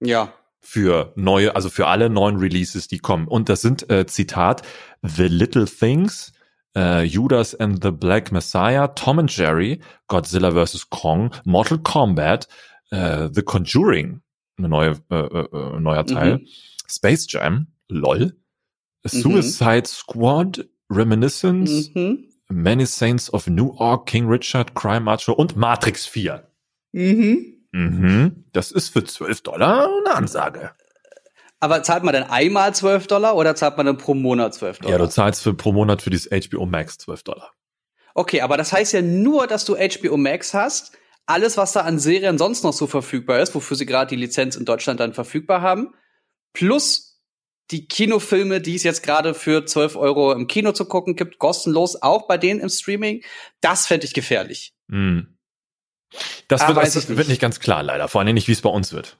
Ja. 0.00 0.32
Für 0.60 1.12
neue, 1.16 1.54
also 1.54 1.68
für 1.68 1.86
alle 1.86 2.08
neuen 2.08 2.36
Releases, 2.36 2.88
die 2.88 2.98
kommen. 2.98 3.28
Und 3.28 3.48
das 3.48 3.60
sind, 3.60 3.90
äh, 3.90 4.06
Zitat, 4.06 4.62
The 5.02 5.28
Little 5.28 5.66
Things, 5.66 6.32
äh, 6.76 7.02
Judas 7.04 7.54
and 7.54 7.82
the 7.82 7.90
Black 7.90 8.32
Messiah, 8.32 8.88
Tom 8.88 9.18
and 9.18 9.30
Jerry, 9.30 9.80
Godzilla 10.08 10.52
vs. 10.52 10.90
Kong, 10.90 11.30
Mortal 11.44 11.78
Kombat, 11.78 12.48
äh, 12.90 13.28
The 13.32 13.42
Conjuring, 13.42 14.22
eine 14.56 14.68
neue, 14.68 14.96
äh, 15.10 15.16
äh, 15.16 15.48
äh 15.52 15.80
neuer 15.80 16.06
Teil, 16.06 16.38
mhm. 16.38 16.46
Space 16.86 17.26
Jam, 17.28 17.68
LOL, 17.88 18.36
mhm. 19.04 19.08
Suicide 19.08 19.86
Squad, 19.86 20.68
Reminiscence, 20.90 21.90
mhm. 21.94 22.24
Many 22.50 22.86
Saints 22.86 23.32
of 23.32 23.46
New 23.46 23.76
York, 23.78 24.06
King 24.06 24.26
Richard, 24.26 24.74
Crime 24.74 25.00
Macho 25.00 25.32
und 25.32 25.56
Matrix 25.56 26.06
4. 26.06 26.50
Mhm. 26.92 27.58
Mhm. 27.72 28.44
Das 28.52 28.72
ist 28.72 28.88
für 28.88 29.04
12 29.04 29.42
Dollar 29.42 29.86
eine 29.86 30.16
Ansage. 30.16 30.70
Aber 31.60 31.82
zahlt 31.82 32.04
man 32.04 32.14
dann 32.14 32.24
einmal 32.24 32.74
12 32.74 33.08
Dollar 33.08 33.36
oder 33.36 33.56
zahlt 33.56 33.76
man 33.76 33.86
dann 33.86 33.98
pro 33.98 34.14
Monat 34.14 34.54
12 34.54 34.78
Dollar? 34.78 34.92
Ja, 34.92 34.98
du 34.98 35.08
zahlst 35.08 35.42
für 35.42 35.54
pro 35.54 35.72
Monat 35.72 36.02
für 36.02 36.10
dieses 36.10 36.30
HBO 36.30 36.66
Max 36.66 36.98
12 36.98 37.24
Dollar. 37.24 37.52
Okay, 38.14 38.40
aber 38.40 38.56
das 38.56 38.72
heißt 38.72 38.92
ja 38.92 39.02
nur, 39.02 39.46
dass 39.46 39.64
du 39.64 39.76
HBO 39.76 40.16
Max 40.16 40.54
hast. 40.54 40.92
Alles, 41.26 41.56
was 41.56 41.72
da 41.72 41.80
an 41.80 41.98
Serien 41.98 42.38
sonst 42.38 42.64
noch 42.64 42.72
so 42.72 42.86
verfügbar 42.86 43.40
ist, 43.40 43.54
wofür 43.54 43.76
sie 43.76 43.86
gerade 43.86 44.08
die 44.08 44.20
Lizenz 44.20 44.56
in 44.56 44.64
Deutschland 44.64 44.98
dann 44.98 45.12
verfügbar 45.12 45.60
haben, 45.60 45.94
plus 46.52 47.08
die 47.70 47.86
Kinofilme, 47.86 48.60
die 48.60 48.76
es 48.76 48.82
jetzt 48.82 49.02
gerade 49.02 49.34
für 49.34 49.66
12 49.66 49.96
Euro 49.96 50.32
im 50.32 50.46
Kino 50.46 50.72
zu 50.72 50.86
gucken 50.86 51.16
gibt, 51.16 51.38
kostenlos, 51.38 52.00
auch 52.00 52.26
bei 52.26 52.38
denen 52.38 52.60
im 52.60 52.70
Streaming, 52.70 53.22
das 53.60 53.86
fände 53.86 54.06
ich 54.06 54.14
gefährlich. 54.14 54.72
Mm. 54.86 55.20
Das, 56.48 56.66
wird, 56.66 56.78
das 56.78 57.08
wird 57.16 57.28
nicht 57.28 57.42
ganz 57.42 57.60
klar, 57.60 57.82
leider. 57.82 58.08
Vor 58.08 58.22
allem 58.22 58.32
nicht, 58.32 58.48
wie 58.48 58.52
es 58.52 58.62
bei 58.62 58.70
uns 58.70 58.94
wird. 58.94 59.18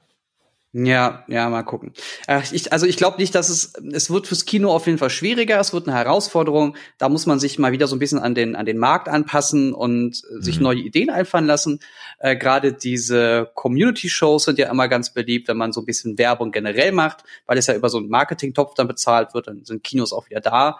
Ja, 0.71 1.23
ja, 1.27 1.49
mal 1.49 1.63
gucken. 1.63 1.93
Äh, 2.27 2.43
ich, 2.51 2.71
also 2.71 2.85
ich 2.85 2.95
glaube 2.95 3.17
nicht, 3.17 3.33
dass 3.33 3.49
es, 3.49 3.73
es 3.91 4.11
wird 4.11 4.27
fürs 4.27 4.45
Kino 4.45 4.71
auf 4.71 4.85
jeden 4.85 4.99
Fall 4.99 5.09
schwieriger, 5.09 5.59
es 5.59 5.73
wird 5.73 5.87
eine 5.87 5.97
Herausforderung. 5.97 6.75
Da 6.99 7.09
muss 7.09 7.25
man 7.25 7.39
sich 7.39 7.57
mal 7.57 7.71
wieder 7.71 7.87
so 7.87 7.95
ein 7.95 7.99
bisschen 7.99 8.19
an 8.19 8.35
den, 8.35 8.55
an 8.55 8.67
den 8.67 8.77
Markt 8.77 9.09
anpassen 9.09 9.73
und 9.73 10.21
mhm. 10.29 10.41
sich 10.43 10.59
neue 10.59 10.77
Ideen 10.77 11.09
einfallen 11.09 11.47
lassen. 11.47 11.79
Äh, 12.19 12.35
Gerade 12.35 12.71
diese 12.71 13.49
Community-Shows 13.55 14.43
sind 14.43 14.59
ja 14.59 14.69
immer 14.69 14.87
ganz 14.87 15.11
beliebt, 15.11 15.47
wenn 15.47 15.57
man 15.57 15.73
so 15.73 15.81
ein 15.81 15.87
bisschen 15.87 16.19
Werbung 16.19 16.51
generell 16.51 16.91
macht, 16.91 17.23
weil 17.47 17.57
es 17.57 17.65
ja 17.65 17.73
über 17.73 17.89
so 17.89 17.97
einen 17.97 18.09
Marketing-Topf 18.09 18.75
dann 18.75 18.87
bezahlt 18.87 19.33
wird, 19.33 19.47
dann 19.47 19.65
sind 19.65 19.83
Kinos 19.83 20.13
auch 20.13 20.29
wieder 20.29 20.41
da. 20.41 20.79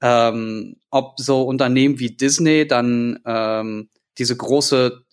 Ähm, 0.00 0.76
ob 0.90 1.20
so 1.20 1.42
Unternehmen 1.42 1.98
wie 1.98 2.16
Disney 2.16 2.66
dann 2.66 3.20
ähm, 3.26 3.90
diese 4.16 4.36
große, 4.38 5.04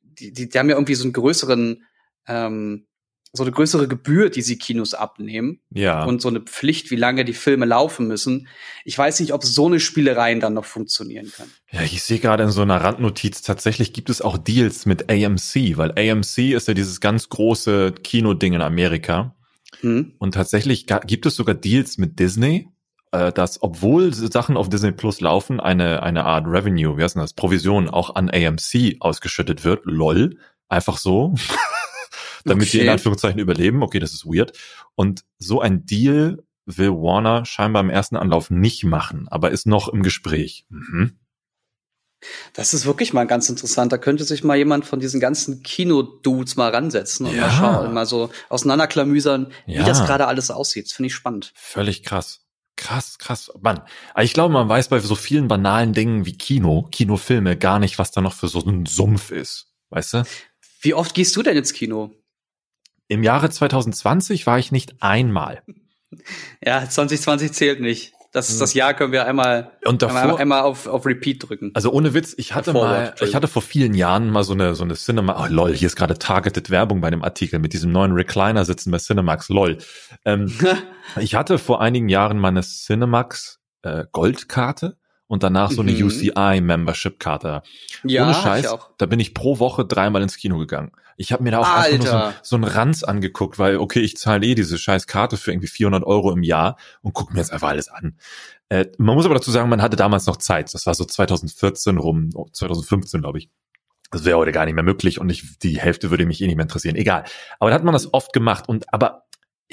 die, 0.00 0.32
die, 0.32 0.48
die 0.48 0.58
haben 0.58 0.68
ja 0.68 0.76
irgendwie 0.76 0.94
so 0.94 1.02
einen 1.02 1.12
größeren 1.12 1.82
ähm, 2.28 2.86
so 3.36 3.42
eine 3.42 3.52
größere 3.52 3.88
Gebühr, 3.88 4.30
die 4.30 4.42
sie 4.42 4.58
Kinos 4.58 4.94
abnehmen. 4.94 5.60
Ja. 5.70 6.04
Und 6.04 6.22
so 6.22 6.28
eine 6.28 6.40
Pflicht, 6.40 6.90
wie 6.90 6.96
lange 6.96 7.24
die 7.24 7.32
Filme 7.32 7.66
laufen 7.66 8.06
müssen. 8.06 8.46
Ich 8.84 8.96
weiß 8.96 9.20
nicht, 9.20 9.32
ob 9.32 9.44
so 9.44 9.66
eine 9.66 9.80
Spielereien 9.80 10.40
dann 10.40 10.54
noch 10.54 10.64
funktionieren 10.64 11.30
kann. 11.36 11.48
Ja, 11.72 11.82
ich 11.82 12.02
sehe 12.02 12.20
gerade 12.20 12.44
in 12.44 12.50
so 12.50 12.62
einer 12.62 12.80
Randnotiz, 12.80 13.42
tatsächlich 13.42 13.92
gibt 13.92 14.08
es 14.08 14.22
auch 14.22 14.38
Deals 14.38 14.86
mit 14.86 15.10
AMC, 15.10 15.76
weil 15.76 15.90
AMC 15.98 16.54
ist 16.54 16.68
ja 16.68 16.74
dieses 16.74 17.00
ganz 17.00 17.28
große 17.28 17.92
Kinoding 17.92 18.54
in 18.54 18.60
Amerika. 18.60 19.34
Hm. 19.80 20.14
Und 20.18 20.34
tatsächlich 20.34 20.86
gibt 20.86 21.26
es 21.26 21.34
sogar 21.34 21.56
Deals 21.56 21.98
mit 21.98 22.20
Disney, 22.20 22.68
äh, 23.10 23.32
dass 23.32 23.62
obwohl 23.62 24.14
Sachen 24.14 24.56
auf 24.56 24.68
Disney 24.68 24.92
Plus 24.92 25.20
laufen, 25.20 25.58
eine, 25.58 26.04
eine 26.04 26.24
Art 26.24 26.46
Revenue, 26.46 26.96
wie 26.96 27.02
heißt 27.02 27.16
das, 27.16 27.34
Provision 27.34 27.90
auch 27.90 28.14
an 28.14 28.30
AMC 28.30 28.96
ausgeschüttet 29.00 29.64
wird. 29.64 29.82
LOL. 29.84 30.36
Einfach 30.68 30.98
so. 30.98 31.34
Damit 32.44 32.68
okay. 32.68 32.78
die 32.78 32.84
in 32.84 32.90
Anführungszeichen 32.90 33.40
überleben. 33.40 33.82
Okay, 33.82 33.98
das 33.98 34.12
ist 34.12 34.26
weird. 34.26 34.56
Und 34.94 35.24
so 35.38 35.60
ein 35.60 35.86
Deal 35.86 36.42
will 36.66 36.90
Warner 36.90 37.44
scheinbar 37.44 37.82
im 37.82 37.90
ersten 37.90 38.16
Anlauf 38.16 38.50
nicht 38.50 38.84
machen, 38.84 39.28
aber 39.28 39.50
ist 39.50 39.66
noch 39.66 39.88
im 39.88 40.02
Gespräch. 40.02 40.66
Mhm. 40.68 41.18
Das 42.54 42.72
ist 42.72 42.86
wirklich 42.86 43.12
mal 43.12 43.26
ganz 43.26 43.48
interessant. 43.48 43.92
Da 43.92 43.98
könnte 43.98 44.24
sich 44.24 44.44
mal 44.44 44.56
jemand 44.56 44.86
von 44.86 44.98
diesen 44.98 45.20
ganzen 45.20 45.62
Kino-Dudes 45.62 46.56
mal 46.56 46.70
ransetzen 46.70 47.26
und 47.26 47.34
ja. 47.34 47.42
mal 47.42 47.50
schauen, 47.50 47.94
mal 47.94 48.06
so 48.06 48.30
auseinanderklamüsern, 48.48 49.52
ja. 49.66 49.80
wie 49.80 49.84
das 49.84 50.06
gerade 50.06 50.26
alles 50.26 50.50
aussieht. 50.50 50.86
Das 50.86 50.92
finde 50.92 51.08
ich 51.08 51.14
spannend. 51.14 51.52
Völlig 51.54 52.02
krass. 52.02 52.40
Krass, 52.76 53.18
krass. 53.18 53.52
Mann, 53.60 53.82
ich 54.20 54.32
glaube, 54.32 54.52
man 54.52 54.68
weiß 54.68 54.88
bei 54.88 54.98
so 54.98 55.14
vielen 55.14 55.48
banalen 55.48 55.92
Dingen 55.92 56.26
wie 56.26 56.36
Kino, 56.36 56.88
Kinofilme 56.90 57.56
gar 57.56 57.78
nicht, 57.78 57.98
was 57.98 58.10
da 58.10 58.20
noch 58.20 58.32
für 58.32 58.48
so 58.48 58.60
ein 58.60 58.86
Sumpf 58.86 59.30
ist. 59.30 59.68
Weißt 59.90 60.14
du? 60.14 60.24
Wie 60.84 60.92
oft 60.92 61.14
gehst 61.14 61.34
du 61.34 61.42
denn 61.42 61.56
ins 61.56 61.72
Kino? 61.72 62.10
Im 63.08 63.22
Jahre 63.22 63.48
2020 63.48 64.46
war 64.46 64.58
ich 64.58 64.70
nicht 64.70 64.96
einmal. 65.00 65.62
Ja, 66.64 66.88
2020 66.88 67.52
zählt 67.52 67.80
nicht. 67.80 68.12
Das 68.30 68.48
ist 68.48 68.60
das 68.60 68.72
Jahr, 68.72 68.94
können 68.94 69.10
wir 69.10 69.26
einmal, 69.26 69.72
Und 69.84 70.00
davor, 70.00 70.20
einmal, 70.20 70.36
einmal 70.38 70.62
auf, 70.62 70.86
auf 70.86 71.06
Repeat 71.06 71.48
drücken. 71.48 71.72
also 71.74 71.90
ohne 71.90 72.14
Witz, 72.14 72.34
ich 72.36 72.54
hatte 72.54 72.70
Forward, 72.70 73.20
mal, 73.20 73.28
ich 73.28 73.34
hatte 73.34 73.48
vor 73.48 73.62
vielen 73.62 73.94
Jahren 73.94 74.30
mal 74.30 74.44
so 74.44 74.52
eine, 74.52 74.76
so 74.76 74.84
eine 74.84 74.94
Cinema, 74.94 75.42
oh 75.42 75.46
lol, 75.48 75.74
hier 75.74 75.86
ist 75.86 75.96
gerade 75.96 76.16
targeted 76.16 76.70
Werbung 76.70 77.00
bei 77.00 77.10
dem 77.10 77.24
Artikel 77.24 77.58
mit 77.58 77.72
diesem 77.72 77.90
neuen 77.90 78.12
Recliner 78.12 78.64
sitzen 78.64 78.92
bei 78.92 78.98
Cinemax, 78.98 79.48
lol. 79.48 79.78
Ähm, 80.24 80.56
ich 81.20 81.34
hatte 81.34 81.58
vor 81.58 81.80
einigen 81.80 82.08
Jahren 82.08 82.38
meine 82.38 82.60
Cinemax 82.62 83.58
äh, 83.82 84.04
Goldkarte 84.12 84.98
und 85.26 85.42
danach 85.42 85.70
so 85.70 85.82
eine 85.82 85.92
Mhm. 85.92 86.06
UCI 86.06 86.60
Membership 86.60 87.18
Karte. 87.18 87.62
ja, 88.04 88.24
Ohne 88.24 88.34
Scheiß, 88.34 88.64
ich 88.64 88.68
auch. 88.70 88.90
da 88.98 89.06
bin 89.06 89.20
ich 89.20 89.34
pro 89.34 89.58
Woche 89.58 89.84
dreimal 89.84 90.22
ins 90.22 90.36
Kino 90.36 90.58
gegangen. 90.58 90.92
Ich 91.16 91.32
habe 91.32 91.42
mir 91.44 91.52
da 91.52 91.60
auch 91.60 91.68
einfach 91.76 91.98
nur 91.98 92.06
so, 92.06 92.32
so 92.42 92.56
einen 92.56 92.64
Ranz 92.64 93.04
angeguckt, 93.04 93.58
weil 93.58 93.76
okay, 93.78 94.00
ich 94.00 94.16
zahle 94.16 94.44
eh 94.46 94.54
diese 94.54 94.78
scheiß 94.78 95.06
Karte 95.06 95.36
für 95.36 95.52
irgendwie 95.52 95.68
400 95.68 96.02
Euro 96.04 96.32
im 96.32 96.42
Jahr 96.42 96.76
und 97.02 97.12
guck 97.14 97.32
mir 97.32 97.38
jetzt 97.38 97.52
einfach 97.52 97.68
alles 97.68 97.88
an. 97.88 98.16
Äh, 98.68 98.86
man 98.98 99.14
muss 99.14 99.24
aber 99.24 99.34
dazu 99.34 99.50
sagen, 99.52 99.68
man 99.68 99.80
hatte 99.82 99.96
damals 99.96 100.26
noch 100.26 100.38
Zeit. 100.38 100.74
Das 100.74 100.86
war 100.86 100.94
so 100.94 101.04
2014 101.04 101.98
rum, 101.98 102.30
oh, 102.34 102.46
2015 102.52 103.20
glaube 103.20 103.38
ich. 103.38 103.48
Das 104.10 104.24
wäre 104.24 104.38
heute 104.38 104.52
gar 104.52 104.64
nicht 104.64 104.74
mehr 104.74 104.84
möglich 104.84 105.18
und 105.20 105.28
ich, 105.30 105.58
die 105.58 105.80
Hälfte 105.80 106.10
würde 106.10 106.24
mich 106.26 106.40
eh 106.40 106.46
nicht 106.46 106.56
mehr 106.56 106.64
interessieren. 106.64 106.94
Egal. 106.96 107.24
Aber 107.58 107.70
da 107.70 107.76
hat 107.76 107.84
man 107.84 107.92
das 107.94 108.12
oft 108.12 108.32
gemacht 108.32 108.68
und 108.68 108.92
aber 108.92 109.23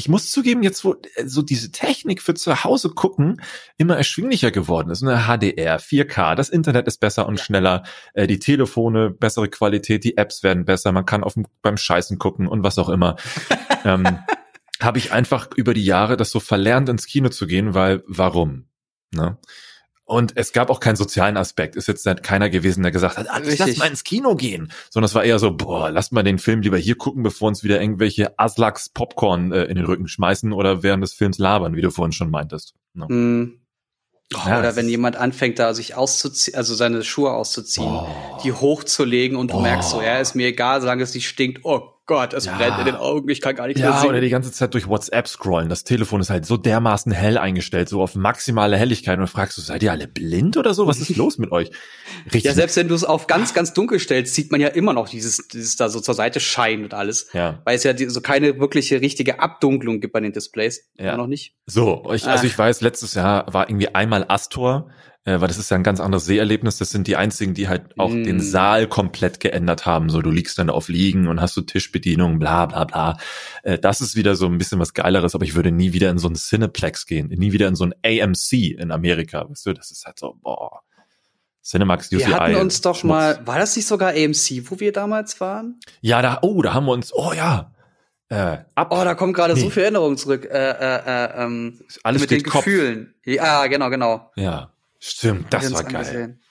ich 0.02 0.10
muss 0.10 0.32
zugeben, 0.32 0.64
jetzt 0.64 0.84
wo 0.84 0.96
äh, 1.16 1.28
so 1.28 1.44
diese 1.44 1.72
Technik 1.72 2.24
für 2.24 2.34
zu 2.34 2.64
Hause 2.64 2.90
gucken 2.90 3.40
immer 3.78 3.96
erschwinglicher 3.96 4.50
geworden 4.50 4.90
ist. 4.90 5.04
Eine 5.04 5.28
HDR, 5.28 5.80
4K, 5.80 6.34
das 6.34 6.50
Internet 6.50 6.88
ist 6.88 7.00
besser 7.00 7.28
und 7.28 7.40
schneller, 7.40 7.84
äh, 8.16 8.26
die 8.26 8.40
Telefone, 8.40 9.12
bessere 9.12 9.48
Qualität, 9.48 10.04
die 10.04 10.18
Apps 10.18 10.42
werden 10.42 10.66
besser, 10.66 10.92
man 10.92 11.06
kann 11.06 11.24
auf 11.24 11.36
dem, 11.36 11.46
beim 11.62 11.78
Scheißen 11.78 12.18
gucken 12.18 12.48
und 12.48 12.64
was 12.64 12.80
auch 12.80 12.90
immer. 12.90 13.16
ähm, 13.86 14.20
habe 14.82 14.98
ich 14.98 15.12
einfach 15.12 15.50
über 15.56 15.76
die 15.76 15.86
Jahre 15.86 16.18
das 16.18 16.32
so 16.32 16.40
verlernt, 16.40 16.90
ins 16.90 17.06
Kino 17.06 17.30
zu 17.30 17.46
gehen, 17.46 17.76
weil 17.76 18.04
warum? 18.08 18.66
Ne? 19.14 19.38
Und 20.12 20.34
es 20.36 20.52
gab 20.52 20.70
auch 20.70 20.82
keinen 20.82 20.98
sozialen 20.98 21.38
Aspekt. 21.38 21.78
Ist 21.78 21.88
jetzt 21.88 22.06
keiner 22.22 22.50
gewesen, 22.50 22.84
der 22.84 22.92
gesagt 22.92 23.16
hat, 23.18 23.28
ah, 23.30 23.40
lass 23.42 23.78
mal 23.78 23.88
ins 23.88 24.04
Kino 24.04 24.36
gehen. 24.36 24.70
Sondern 24.90 25.06
es 25.06 25.16
war 25.16 25.24
eher 25.24 25.40
so, 25.40 25.56
boah, 25.56 25.90
lass 25.90 26.12
mal 26.12 26.22
den 26.22 26.38
Film 26.38 26.62
lieber 26.62 26.78
hier 26.78 26.96
gucken, 26.96 27.24
bevor 27.24 27.48
uns 27.48 27.64
wieder 27.64 27.80
irgendwelche 27.80 28.38
Aslaks 28.38 28.90
Popcorn 28.90 29.54
äh, 29.54 29.64
in 29.64 29.76
den 29.76 29.86
Rücken 29.86 30.10
schmeißen 30.10 30.52
oder 30.52 30.84
während 30.84 31.02
des 31.02 31.14
Films 31.14 31.38
labern, 31.38 31.78
wie 31.78 31.82
du 31.82 31.92
vorhin 31.92 32.12
schon 32.12 32.30
meintest. 32.30 32.74
Ne? 32.94 33.08
Hm. 33.08 33.62
Oh, 34.34 34.38
Ja, 34.48 34.60
oder 34.60 34.76
wenn 34.76 34.90
jemand 34.90 35.16
anfängt, 35.16 35.60
da 35.60 35.74
sich 35.74 35.96
auszuziehen, 35.96 36.58
also 36.58 36.76
seine 36.76 37.04
Schuhe 37.04 37.32
auszuziehen, 37.32 37.88
Oh. 37.88 38.08
die 38.44 38.52
hochzulegen 38.52 39.38
und 39.38 39.52
du 39.52 39.56
Oh. 39.56 39.62
merkst 39.62 39.92
so, 39.92 40.02
ja, 40.02 40.20
ist 40.20 40.36
mir 40.36 40.48
egal, 40.48 40.82
solange 40.82 41.04
es 41.04 41.14
nicht 41.14 41.30
stinkt. 41.30 41.62
Oh 41.64 41.84
Gott, 42.12 42.34
es 42.34 42.44
Ja. 42.46 42.58
brennt 42.58 42.78
in 42.80 42.86
den 42.86 42.96
Augen, 42.96 43.30
ich 43.30 43.40
kann 43.40 43.56
gar 43.56 43.68
nicht 43.68 43.78
mehr 43.80 43.90
Ja, 43.90 44.00
sehen. 44.02 44.10
oder 44.10 44.20
die 44.20 44.30
ganze 44.30 44.52
Zeit 44.52 44.74
durch 44.74 44.88
WhatsApp 44.90 45.30
scrollen. 45.30 45.70
Das 45.70 45.86
Telefon 45.86 46.20
ist 46.20 46.30
halt 46.30 46.46
so 46.46 46.58
dermaßen 46.58 47.12
hell 47.14 47.38
eingestellt, 47.38 47.88
so 47.88 48.02
auf 48.02 48.16
maximale 48.16 48.76
Helligkeit. 48.76 49.18
Und 49.18 49.28
fragst 49.28 49.58
du, 49.58 49.62
seid 49.62 49.82
ihr 49.82 49.92
alle 49.92 50.08
blind 50.10 50.58
oder 50.58 50.74
so? 50.74 50.88
Was 50.88 51.00
ist 51.00 51.16
los 51.16 51.38
mit 51.38 51.54
euch? 51.54 51.72
Richtig. 52.26 52.44
ja, 52.44 52.54
selbst 52.54 52.76
wenn 52.76 52.90
du 52.90 52.96
es 52.96 53.06
auf 53.06 53.28
ganz, 53.28 53.54
ganz 53.54 53.72
dunkel 53.72 53.98
stellst, 54.00 54.36
sieht 54.36 54.52
man 54.52 54.60
ja 54.60 54.68
immer 54.68 54.92
noch 54.94 55.08
dieses, 55.08 55.48
dieses 55.48 55.78
da 55.78 55.88
so 55.88 56.02
zur 56.02 56.14
Seite 56.14 56.42
scheinen 56.42 56.84
und 56.84 56.94
alles. 56.94 57.30
ja. 57.34 57.62
Weil 57.64 57.78
es 57.78 57.84
ja 57.84 57.94
die, 57.94 58.10
so 58.10 58.20
keine 58.20 58.60
wirkliche 58.60 59.00
richtige 59.00 59.40
Abdunklung 59.40 60.02
gibt 60.02 60.12
bei 60.12 60.20
den 60.20 60.34
Displays. 60.34 60.90
Ja. 60.98 61.10
Immer 61.14 61.18
noch 61.20 61.28
nicht. 61.28 61.56
So, 61.66 62.04
ich, 62.14 62.28
also 62.28 62.44
Ah. 62.44 62.46
ich 62.46 62.58
weiß, 62.58 62.82
letztes 62.82 63.14
Jahr 63.14 63.46
war 63.54 63.70
irgendwie 63.70 63.96
einmal 63.96 64.26
Astor, 64.28 64.90
äh, 65.26 65.40
weil 65.40 65.48
das 65.48 65.58
ist 65.58 65.70
ja 65.72 65.76
ein 65.78 65.84
ganz 65.84 66.00
anderes 66.00 66.26
Seherlebnis. 66.26 66.78
Das 66.78 66.90
sind 66.90 67.08
die 67.08 67.16
einzigen, 67.16 67.54
die 67.54 67.68
halt 67.68 67.98
auch 68.00 68.10
Mm. 68.10 68.24
den 68.24 68.40
Saal 68.42 68.88
komplett 68.88 69.40
geändert 69.40 69.86
haben. 69.86 70.10
So, 70.10 70.22
du 70.22 70.32
liegst 70.32 70.58
dann 70.58 70.70
auf 70.70 70.88
Liegen 70.90 71.28
und 71.28 71.40
hast 71.42 71.54
so 71.54 71.62
Tischbedienung, 71.62 72.40
bla 72.40 72.66
bla 72.66 72.86
bla. 72.86 73.18
Äh, 73.64 73.78
das 73.80 74.02
ist 74.02 74.16
wieder 74.16 74.36
so 74.36 74.48
ein 74.48 74.58
bisschen 74.58 74.80
was 74.80 74.94
Geileres, 74.94 75.36
aber 75.36 75.46
ich 75.46 75.56
würde 75.56 75.72
nie 75.72 75.94
wieder 75.94 76.10
in 76.10 76.18
so 76.18 76.28
ein 76.28 76.36
Cineplex 76.36 77.06
gehen, 77.06 77.28
nie 77.28 77.52
wieder 77.52 77.68
in 77.68 77.76
so 77.76 77.86
ein 77.86 77.94
AMC 78.06 78.54
in 78.80 78.92
Amerika. 78.92 79.48
Weißt 79.50 79.66
du, 79.66 79.74
das 79.74 79.92
ist 79.92 80.06
halt 80.06 80.18
so, 80.20 80.36
boah. 80.42 80.82
Cinemax, 81.64 82.08
UCI. 82.12 82.18
Wir 82.28 82.40
hatten 82.40 82.56
uns 82.56 82.82
doch 82.82 82.96
Schmutz. 82.96 83.10
mal, 83.12 83.42
war 83.46 83.60
das 83.60 83.76
nicht 83.76 83.86
sogar 83.86 84.10
AMC, 84.16 84.64
wo 84.72 84.80
wir 84.80 84.92
damals 84.92 85.40
waren? 85.40 85.80
Ja, 86.02 86.24
da, 86.24 86.40
oh, 86.42 86.62
da 86.64 86.74
haben 86.74 86.86
wir 86.88 86.94
uns, 86.94 87.14
oh 87.14 87.34
ja. 87.34 87.72
Äh, 88.30 88.60
ab, 88.74 88.88
Oh, 88.92 89.04
da 89.04 89.14
kommen 89.14 89.34
gerade 89.34 89.56
so 89.56 89.66
Nee. 89.66 89.72
viele 89.72 89.84
Erinnerungen 89.84 90.18
zurück. 90.18 90.46
Äh, 90.50 90.58
äh, 90.72 91.02
äh, 91.06 91.44
ähm, 91.44 91.80
alles 92.02 92.22
mit 92.22 92.32
den 92.32 92.42
Kopf. 92.44 92.64
Gefühlen. 92.66 93.14
Ja, 93.26 93.68
genau, 93.68 93.90
genau. 93.92 94.32
Ja, 94.36 94.72
stimmt, 95.02 95.54
das 95.54 95.74
war 95.74 95.84
geil. 95.84 95.96
angesehen. 95.98 96.42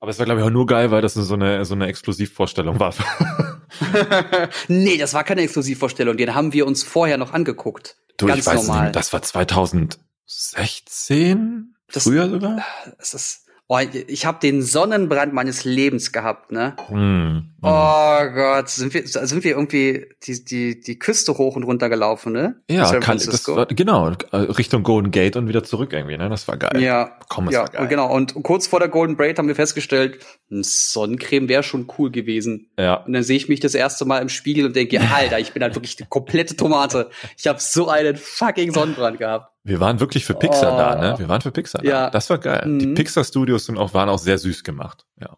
Aber 0.00 0.12
es 0.12 0.18
war, 0.20 0.26
glaube 0.26 0.40
ich, 0.40 0.46
auch 0.46 0.50
nur 0.50 0.66
geil, 0.66 0.92
weil 0.92 1.02
das 1.02 1.14
so 1.14 1.34
eine, 1.34 1.64
so 1.64 1.74
eine 1.74 1.88
Exklusivvorstellung 1.88 2.78
war. 2.78 2.94
nee, 4.68 4.96
das 4.96 5.12
war 5.14 5.24
keine 5.24 5.40
Exklusivvorstellung. 5.42 6.16
Den 6.16 6.34
haben 6.36 6.52
wir 6.52 6.66
uns 6.68 6.84
vorher 6.84 7.18
noch 7.18 7.32
angeguckt. 7.32 7.96
Du, 8.16 8.26
Ganz 8.26 8.38
ich 8.40 8.46
weiß 8.46 8.66
normal. 8.66 8.84
nicht, 8.84 8.94
das 8.96 9.12
war 9.12 9.22
2016? 9.22 11.74
Das- 11.92 12.04
Früher 12.04 12.30
sogar? 12.30 12.64
Das 12.98 13.12
ist, 13.14 13.47
oh, 13.68 13.78
ich 14.06 14.26
habe 14.26 14.38
den 14.40 14.62
Sonnenbrand 14.62 15.32
meines 15.32 15.64
Lebens 15.64 16.12
gehabt, 16.12 16.50
ne? 16.50 16.74
Hm, 16.88 16.96
hm. 16.96 17.44
Oh 17.62 18.18
Gott, 18.34 18.68
sind 18.68 18.94
wir, 18.94 19.06
sind 19.06 19.44
wir 19.44 19.50
irgendwie 19.50 20.06
die, 20.24 20.44
die, 20.44 20.80
die 20.80 20.98
Küste 20.98 21.36
hoch 21.36 21.56
und 21.56 21.64
runter 21.64 21.88
gelaufen, 21.88 22.32
ne? 22.32 22.56
ja, 22.70 22.86
San 22.86 23.00
kann, 23.00 23.16
das 23.16 23.24
Francisco. 23.26 23.56
war, 23.56 23.66
genau, 23.66 24.10
äh, 24.32 24.36
Richtung 24.36 24.82
Golden 24.82 25.10
Gate 25.10 25.36
und 25.36 25.48
wieder 25.48 25.64
zurück 25.64 25.92
irgendwie, 25.92 26.16
ne? 26.16 26.28
Das 26.28 26.48
war 26.48 26.56
geil. 26.56 26.80
Ja, 26.80 27.18
Komm, 27.28 27.46
das 27.46 27.54
ja, 27.54 27.60
war 27.60 27.68
geil. 27.68 27.82
und 27.82 27.88
genau. 27.88 28.12
Und 28.12 28.34
kurz 28.42 28.66
vor 28.66 28.80
der 28.80 28.88
Golden 28.88 29.16
Braid 29.16 29.38
haben 29.38 29.48
wir 29.48 29.54
festgestellt, 29.54 30.18
Sonnencreme 30.50 31.48
wäre 31.48 31.62
schon 31.62 31.88
cool 31.98 32.10
gewesen. 32.10 32.70
Ja. 32.78 32.94
Und 33.04 33.12
dann 33.12 33.22
sehe 33.22 33.36
ich 33.36 33.48
mich 33.48 33.60
das 33.60 33.74
erste 33.74 34.04
Mal 34.04 34.20
im 34.20 34.28
Spiegel 34.28 34.64
und 34.64 34.74
denke, 34.76 35.00
Alter, 35.14 35.38
ich 35.38 35.52
bin 35.52 35.62
halt 35.62 35.74
wirklich 35.74 35.96
die 35.96 36.06
komplette 36.08 36.56
Tomate. 36.56 37.10
Ich 37.36 37.46
habe 37.46 37.60
so 37.60 37.88
einen 37.88 38.16
fucking 38.16 38.72
Sonnenbrand 38.72 39.18
gehabt. 39.18 39.52
Wir 39.68 39.80
waren 39.80 40.00
wirklich 40.00 40.24
für 40.24 40.34
Pixar 40.34 40.74
Oh. 40.74 40.78
da, 40.78 40.94
ne? 40.96 41.18
Wir 41.18 41.28
waren 41.28 41.40
für 41.42 41.50
Pixar 41.52 41.82
da. 41.82 41.88
Ja. 41.88 42.10
Das 42.10 42.30
war 42.30 42.38
geil. 42.38 42.62
Die 42.80 42.86
Mhm. 42.86 42.94
Pixar 42.94 43.22
Studios 43.24 43.66
sind 43.66 43.76
auch, 43.78 43.92
waren 43.94 44.08
auch 44.08 44.18
sehr 44.18 44.38
süß 44.38 44.64
gemacht. 44.64 45.04
Ja. 45.20 45.36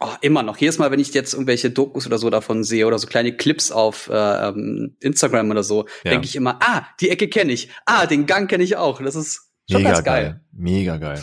Oh, 0.00 0.08
immer 0.20 0.42
noch. 0.42 0.56
Jedes 0.58 0.78
Mal, 0.78 0.90
wenn 0.90 1.00
ich 1.00 1.12
jetzt 1.14 1.32
irgendwelche 1.34 1.70
Dokus 1.70 2.06
oder 2.06 2.18
so 2.18 2.28
davon 2.30 2.62
sehe 2.64 2.86
oder 2.86 2.98
so 2.98 3.06
kleine 3.06 3.36
Clips 3.36 3.70
auf 3.72 4.08
äh, 4.10 4.48
ähm, 4.48 4.96
Instagram 5.00 5.50
oder 5.50 5.62
so, 5.62 5.86
Ja. 6.04 6.10
denke 6.12 6.26
ich 6.26 6.36
immer, 6.36 6.58
ah, 6.62 6.82
die 7.00 7.10
Ecke 7.10 7.28
kenne 7.28 7.52
ich. 7.52 7.68
Ah, 7.86 8.06
den 8.06 8.26
Gang 8.26 8.48
kenne 8.48 8.64
ich 8.64 8.76
auch. 8.76 9.00
Das 9.02 9.14
ist 9.14 9.50
Mega 9.70 9.92
ganz 9.92 10.04
geil. 10.04 10.22
geil. 10.24 10.40
Mega 10.52 10.96
geil. 10.98 11.22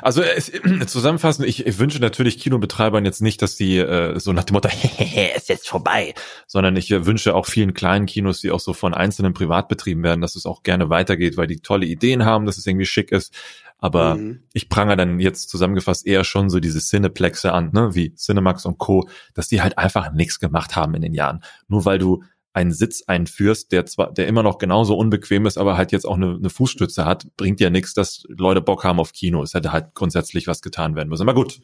Also 0.00 0.22
es, 0.22 0.50
zusammenfassend, 0.86 1.46
ich, 1.46 1.66
ich 1.66 1.78
wünsche 1.78 1.98
natürlich 2.00 2.38
Kinobetreibern 2.38 3.04
jetzt 3.04 3.20
nicht, 3.20 3.42
dass 3.42 3.56
die 3.56 3.78
äh, 3.78 4.18
so 4.20 4.32
nach 4.32 4.44
dem 4.44 4.54
Motto, 4.54 4.68
hehehe, 4.72 5.34
ist 5.34 5.48
jetzt 5.48 5.68
vorbei, 5.68 6.14
sondern 6.46 6.76
ich 6.76 6.90
äh, 6.90 7.04
wünsche 7.04 7.34
auch 7.34 7.46
vielen 7.46 7.74
kleinen 7.74 8.06
Kinos, 8.06 8.40
die 8.40 8.52
auch 8.52 8.60
so 8.60 8.72
von 8.72 8.94
einzelnen 8.94 9.34
privat 9.34 9.68
betrieben 9.68 10.02
werden, 10.02 10.20
dass 10.20 10.36
es 10.36 10.46
auch 10.46 10.62
gerne 10.62 10.88
weitergeht, 10.88 11.36
weil 11.36 11.46
die 11.48 11.60
tolle 11.60 11.86
Ideen 11.86 12.24
haben, 12.24 12.46
dass 12.46 12.58
es 12.58 12.66
irgendwie 12.66 12.86
schick 12.86 13.10
ist. 13.12 13.34
Aber 13.78 14.16
Mhm. 14.16 14.42
ich 14.52 14.68
prangere 14.68 14.96
dann 14.96 15.18
jetzt 15.20 15.48
zusammengefasst 15.48 16.06
eher 16.06 16.22
schon 16.24 16.50
so 16.50 16.60
diese 16.60 16.80
Cineplexe 16.80 17.52
an, 17.52 17.70
ne, 17.72 17.94
wie 17.94 18.14
Cinemax 18.14 18.66
und 18.66 18.78
Co., 18.78 19.08
dass 19.34 19.48
die 19.48 19.62
halt 19.62 19.78
einfach 19.78 20.12
nichts 20.12 20.38
gemacht 20.38 20.76
haben 20.76 20.94
in 20.94 21.02
den 21.02 21.14
Jahren. 21.14 21.42
Nur 21.66 21.84
weil 21.86 21.98
du 21.98 22.22
einen 22.52 22.72
Sitz 22.72 23.02
einführst, 23.06 23.70
der 23.72 23.86
zwar, 23.86 24.12
der 24.12 24.26
immer 24.26 24.42
noch 24.42 24.58
genauso 24.58 24.96
unbequem 24.96 25.46
ist, 25.46 25.58
aber 25.58 25.76
halt 25.76 25.92
jetzt 25.92 26.06
auch 26.06 26.16
eine, 26.16 26.36
eine 26.36 26.50
Fußstütze 26.50 27.04
hat, 27.04 27.26
bringt 27.36 27.60
ja 27.60 27.70
nichts, 27.70 27.94
dass 27.94 28.24
Leute 28.28 28.60
Bock 28.60 28.84
haben 28.84 28.98
auf 28.98 29.12
Kino. 29.12 29.42
Es 29.42 29.54
hätte 29.54 29.72
halt 29.72 29.94
grundsätzlich 29.94 30.46
was 30.46 30.60
getan 30.60 30.96
werden 30.96 31.08
müssen. 31.08 31.22
Aber 31.22 31.34
gut, 31.34 31.60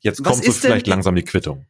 jetzt 0.00 0.24
Was 0.24 0.34
kommt 0.34 0.44
so 0.44 0.52
vielleicht 0.52 0.86
langsam 0.86 1.16
die 1.16 1.24
Quittung. 1.24 1.66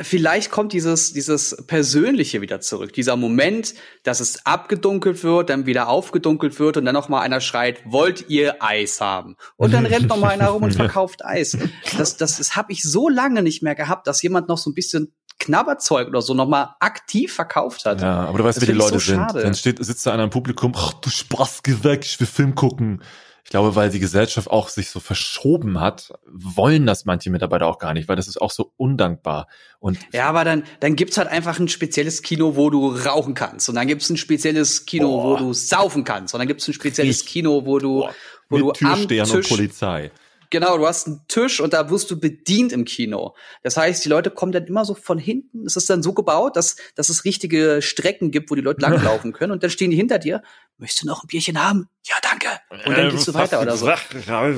Vielleicht 0.00 0.52
kommt 0.52 0.72
dieses, 0.72 1.12
dieses 1.12 1.64
Persönliche 1.66 2.40
wieder 2.40 2.60
zurück. 2.60 2.92
Dieser 2.92 3.16
Moment, 3.16 3.74
dass 4.04 4.20
es 4.20 4.46
abgedunkelt 4.46 5.24
wird, 5.24 5.50
dann 5.50 5.66
wieder 5.66 5.88
aufgedunkelt 5.88 6.60
wird 6.60 6.76
und 6.76 6.84
dann 6.84 6.94
noch 6.94 7.08
mal 7.08 7.20
einer 7.20 7.40
schreit, 7.40 7.80
wollt 7.84 8.30
ihr 8.30 8.62
Eis 8.62 9.00
haben? 9.00 9.34
Und 9.56 9.74
dann 9.74 9.86
rennt 9.86 10.06
noch 10.06 10.18
mal 10.18 10.28
einer 10.28 10.50
rum 10.50 10.62
und 10.62 10.72
verkauft 10.76 11.24
Eis. 11.24 11.58
Das, 11.96 12.16
das, 12.16 12.36
das 12.36 12.54
habe 12.54 12.70
ich 12.70 12.84
so 12.84 13.08
lange 13.08 13.42
nicht 13.42 13.64
mehr 13.64 13.74
gehabt, 13.74 14.06
dass 14.06 14.22
jemand 14.22 14.48
noch 14.48 14.58
so 14.58 14.70
ein 14.70 14.74
bisschen 14.74 15.12
Knabberzeug 15.38 16.08
oder 16.08 16.22
so 16.22 16.34
noch 16.34 16.48
mal 16.48 16.76
aktiv 16.80 17.32
verkauft 17.32 17.84
hat. 17.84 18.00
Ja, 18.00 18.24
aber 18.26 18.38
du 18.38 18.44
weißt, 18.44 18.58
Das 18.58 18.62
wie 18.62 18.72
die 18.72 18.78
Leute 18.78 18.94
so 18.94 18.98
sind. 18.98 19.16
schade. 19.16 19.42
Dann 19.42 19.54
steht, 19.54 19.84
sitzt 19.84 20.06
da 20.06 20.12
einer 20.12 20.24
im 20.24 20.30
Publikum, 20.30 20.72
ach 20.76 20.92
du 20.94 21.10
Spaß, 21.10 21.62
geh 21.62 21.76
weg, 21.82 22.04
ich 22.04 22.18
will 22.20 22.26
Film 22.26 22.54
gucken. 22.54 23.02
Ich 23.44 23.50
glaube, 23.50 23.74
weil 23.74 23.88
die 23.88 23.98
Gesellschaft 23.98 24.50
auch 24.50 24.68
sich 24.68 24.90
so 24.90 25.00
verschoben 25.00 25.80
hat, 25.80 26.12
wollen 26.30 26.84
das 26.84 27.06
manche 27.06 27.30
Mitarbeiter 27.30 27.66
auch 27.66 27.78
gar 27.78 27.94
nicht, 27.94 28.06
weil 28.06 28.16
das 28.16 28.28
ist 28.28 28.38
auch 28.42 28.50
so 28.50 28.72
undankbar. 28.76 29.46
Und 29.78 29.98
Ja, 30.12 30.28
aber 30.28 30.44
dann, 30.44 30.64
dann 30.80 30.96
gibt's 30.96 31.16
halt 31.16 31.28
einfach 31.28 31.58
ein 31.58 31.68
spezielles 31.68 32.20
Kino, 32.20 32.56
wo 32.56 32.68
du 32.68 32.88
rauchen 32.94 33.32
kannst. 33.32 33.70
Und 33.70 33.76
dann 33.76 33.86
gibt's 33.86 34.10
ein 34.10 34.18
spezielles 34.18 34.84
Kino, 34.84 35.08
Boah. 35.08 35.24
wo 35.40 35.44
du 35.44 35.54
saufen 35.54 36.04
kannst. 36.04 36.34
Und 36.34 36.40
dann 36.40 36.48
gibt's 36.48 36.68
ein 36.68 36.74
spezielles. 36.74 37.24
Kino, 37.24 37.64
wo 37.64 37.78
du, 37.78 38.06
wo 38.50 38.56
mit 38.56 38.60
du 38.82 38.86
am 38.86 39.06
Türstern 39.08 39.30
und 39.30 39.40
Tisch 39.42 39.48
Polizei. 39.48 40.10
Genau, 40.50 40.78
du 40.78 40.86
hast 40.86 41.06
einen 41.06 41.20
Tisch 41.28 41.60
und 41.60 41.72
da 41.74 41.90
wirst 41.90 42.10
du 42.10 42.18
bedient 42.18 42.72
im 42.72 42.84
Kino. 42.84 43.34
Das 43.62 43.76
heißt, 43.76 44.04
die 44.04 44.08
Leute 44.08 44.30
kommen 44.30 44.52
dann 44.52 44.64
immer 44.64 44.84
so 44.84 44.94
von 44.94 45.18
hinten. 45.18 45.66
Es 45.66 45.76
ist 45.76 45.90
dann 45.90 46.02
so 46.02 46.14
gebaut, 46.14 46.56
dass, 46.56 46.76
dass 46.94 47.10
es 47.10 47.24
richtige 47.24 47.82
Strecken 47.82 48.30
gibt, 48.30 48.50
wo 48.50 48.54
die 48.54 48.62
Leute 48.62 48.80
langlaufen 48.82 49.32
können. 49.32 49.52
Und 49.52 49.62
dann 49.62 49.70
stehen 49.70 49.90
die 49.90 49.96
hinter 49.96 50.18
dir 50.18 50.42
möchtest 50.78 51.02
du 51.02 51.06
noch 51.06 51.22
ein 51.22 51.26
Bierchen 51.26 51.62
haben? 51.62 51.88
Ja, 52.06 52.14
danke. 52.22 52.46
Und 52.86 52.96
dann 52.96 53.10
gehst 53.10 53.28
du 53.28 53.34
weiter 53.34 53.60
oder 53.60 53.76
so. 53.76 53.86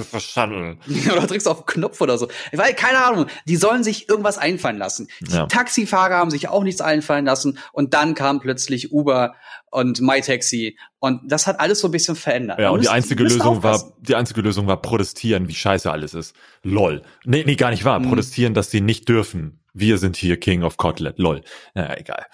Verstanden. 0.05 0.79
oder 1.13 1.27
drückst 1.27 1.49
auf 1.49 1.65
den 1.65 1.67
Knopf 1.67 2.01
oder 2.01 2.17
so. 2.19 2.29
Weil, 2.53 2.75
keine 2.75 3.05
Ahnung, 3.05 3.27
die 3.47 3.57
sollen 3.57 3.83
sich 3.83 4.09
irgendwas 4.09 4.39
einfallen 4.39 4.79
lassen. 4.79 5.09
Die 5.21 5.33
Ja. 5.33 5.47
Taxifahrer 5.47 6.17
haben 6.17 6.31
sich 6.31 6.49
auch 6.49 6.63
nichts 6.63 6.81
einfallen 6.81 7.25
lassen 7.25 7.59
und 7.73 7.95
dann 7.95 8.15
kam 8.15 8.41
plötzlich 8.41 8.93
Uber 8.93 9.35
und 9.71 10.01
MyTaxi 10.01 10.77
und 10.99 11.21
das 11.25 11.47
hat 11.47 11.59
alles 11.61 11.81
so 11.81 11.89
ein 11.89 11.93
bisschen 11.93 12.17
verändert. 12.17 12.59
Ja, 12.61 12.71
und 12.71 12.83
die 12.83 12.89
einzige 12.89 13.23
Lösung 13.25 13.63
war, 13.63 13.93
die 14.01 14.15
einzige 14.15 14.43
Lösung 14.43 14.67
war 14.67 14.81
protestieren, 14.83 15.49
wie 15.49 15.55
scheiße 15.55 15.91
alles 15.91 16.15
ist. 16.15 16.35
Lol. 16.63 17.03
Nee, 17.25 17.45
nee, 17.47 17.57
gar 17.57 17.71
nicht 17.71 17.85
wahr. 17.85 17.99
Mhm. 17.99 18.09
Protestieren, 18.09 18.55
dass 18.55 18.71
sie 18.71 18.81
nicht 18.81 19.09
dürfen. 19.09 19.61
Wir 19.73 19.99
sind 19.99 20.17
hier 20.17 20.39
King 20.39 20.63
of 20.65 20.77
Kotlet. 20.77 21.19
Lol. 21.19 21.43
Ja, 21.75 21.97
egal. 21.97 22.27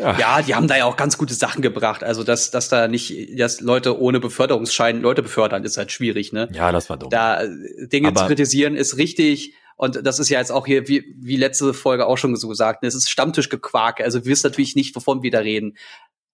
Ja. 0.00 0.18
Ja, 0.18 0.42
die 0.42 0.54
haben 0.54 0.66
da 0.66 0.76
ja 0.76 0.84
auch 0.86 0.96
ganz 0.96 1.18
gute 1.18 1.34
Sachen 1.34 1.62
gebracht. 1.62 2.02
Also, 2.02 2.24
dass, 2.24 2.50
dass 2.50 2.68
da 2.68 2.88
nicht, 2.88 3.38
dass 3.38 3.60
Leute 3.60 4.00
ohne 4.00 4.18
Beförderungsschein 4.20 5.00
Leute 5.02 5.22
befördern, 5.22 5.62
ist 5.64 5.76
halt 5.76 5.92
schwierig, 5.92 6.32
ne? 6.32 6.48
Ja, 6.52 6.72
das 6.72 6.88
war 6.88 6.96
dumm. 6.96 7.10
Da 7.10 7.42
äh, 7.42 7.48
Dinge 7.86 8.08
Aber- 8.08 8.20
zu 8.22 8.26
kritisieren 8.26 8.76
ist 8.76 8.96
richtig. 8.96 9.54
Und 9.76 10.04
das 10.06 10.18
ist 10.18 10.28
ja 10.28 10.38
jetzt 10.38 10.52
auch 10.52 10.66
hier, 10.66 10.88
wie, 10.88 11.14
wie 11.18 11.36
letzte 11.36 11.72
Folge 11.72 12.06
auch 12.06 12.18
schon 12.18 12.36
so 12.36 12.48
gesagt, 12.48 12.82
ne, 12.82 12.88
es 12.88 12.94
ist 12.94 13.08
Stammtischgequake. 13.08 14.04
Also 14.04 14.24
wir 14.24 14.30
wissen 14.32 14.46
natürlich 14.48 14.76
nicht, 14.76 14.94
wovon 14.94 15.22
wir 15.22 15.30
da 15.30 15.38
reden. 15.38 15.76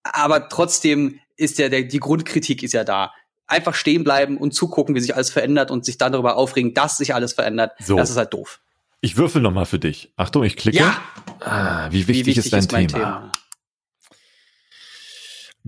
Aber 0.02 0.48
trotzdem 0.48 1.20
ist 1.36 1.58
ja 1.58 1.68
der, 1.68 1.82
die 1.82 2.00
Grundkritik 2.00 2.62
ist 2.62 2.72
ja 2.72 2.82
da. 2.84 3.12
Einfach 3.46 3.74
stehen 3.76 4.02
bleiben 4.02 4.38
und 4.38 4.52
zugucken, 4.52 4.96
wie 4.96 5.00
sich 5.00 5.14
alles 5.14 5.30
verändert 5.30 5.70
und 5.70 5.84
sich 5.84 5.96
dann 5.98 6.10
darüber 6.12 6.36
aufregen, 6.36 6.74
dass 6.74 6.98
sich 6.98 7.14
alles 7.14 7.34
verändert. 7.34 7.72
So. 7.80 7.96
Das 7.96 8.10
ist 8.10 8.16
halt 8.16 8.32
doof. 8.34 8.60
Ich 9.00 9.16
würfel 9.16 9.40
noch 9.40 9.52
mal 9.52 9.66
für 9.66 9.78
dich. 9.78 10.12
Achtung, 10.16 10.42
ich 10.42 10.56
klicke. 10.56 10.78
Ja, 10.78 10.96
Ah, 11.40 11.86
wie 11.92 12.08
wichtig, 12.08 12.38
ist 12.38 12.52
dein 12.52 12.66
mein 12.72 12.88
Thema? 12.88 13.30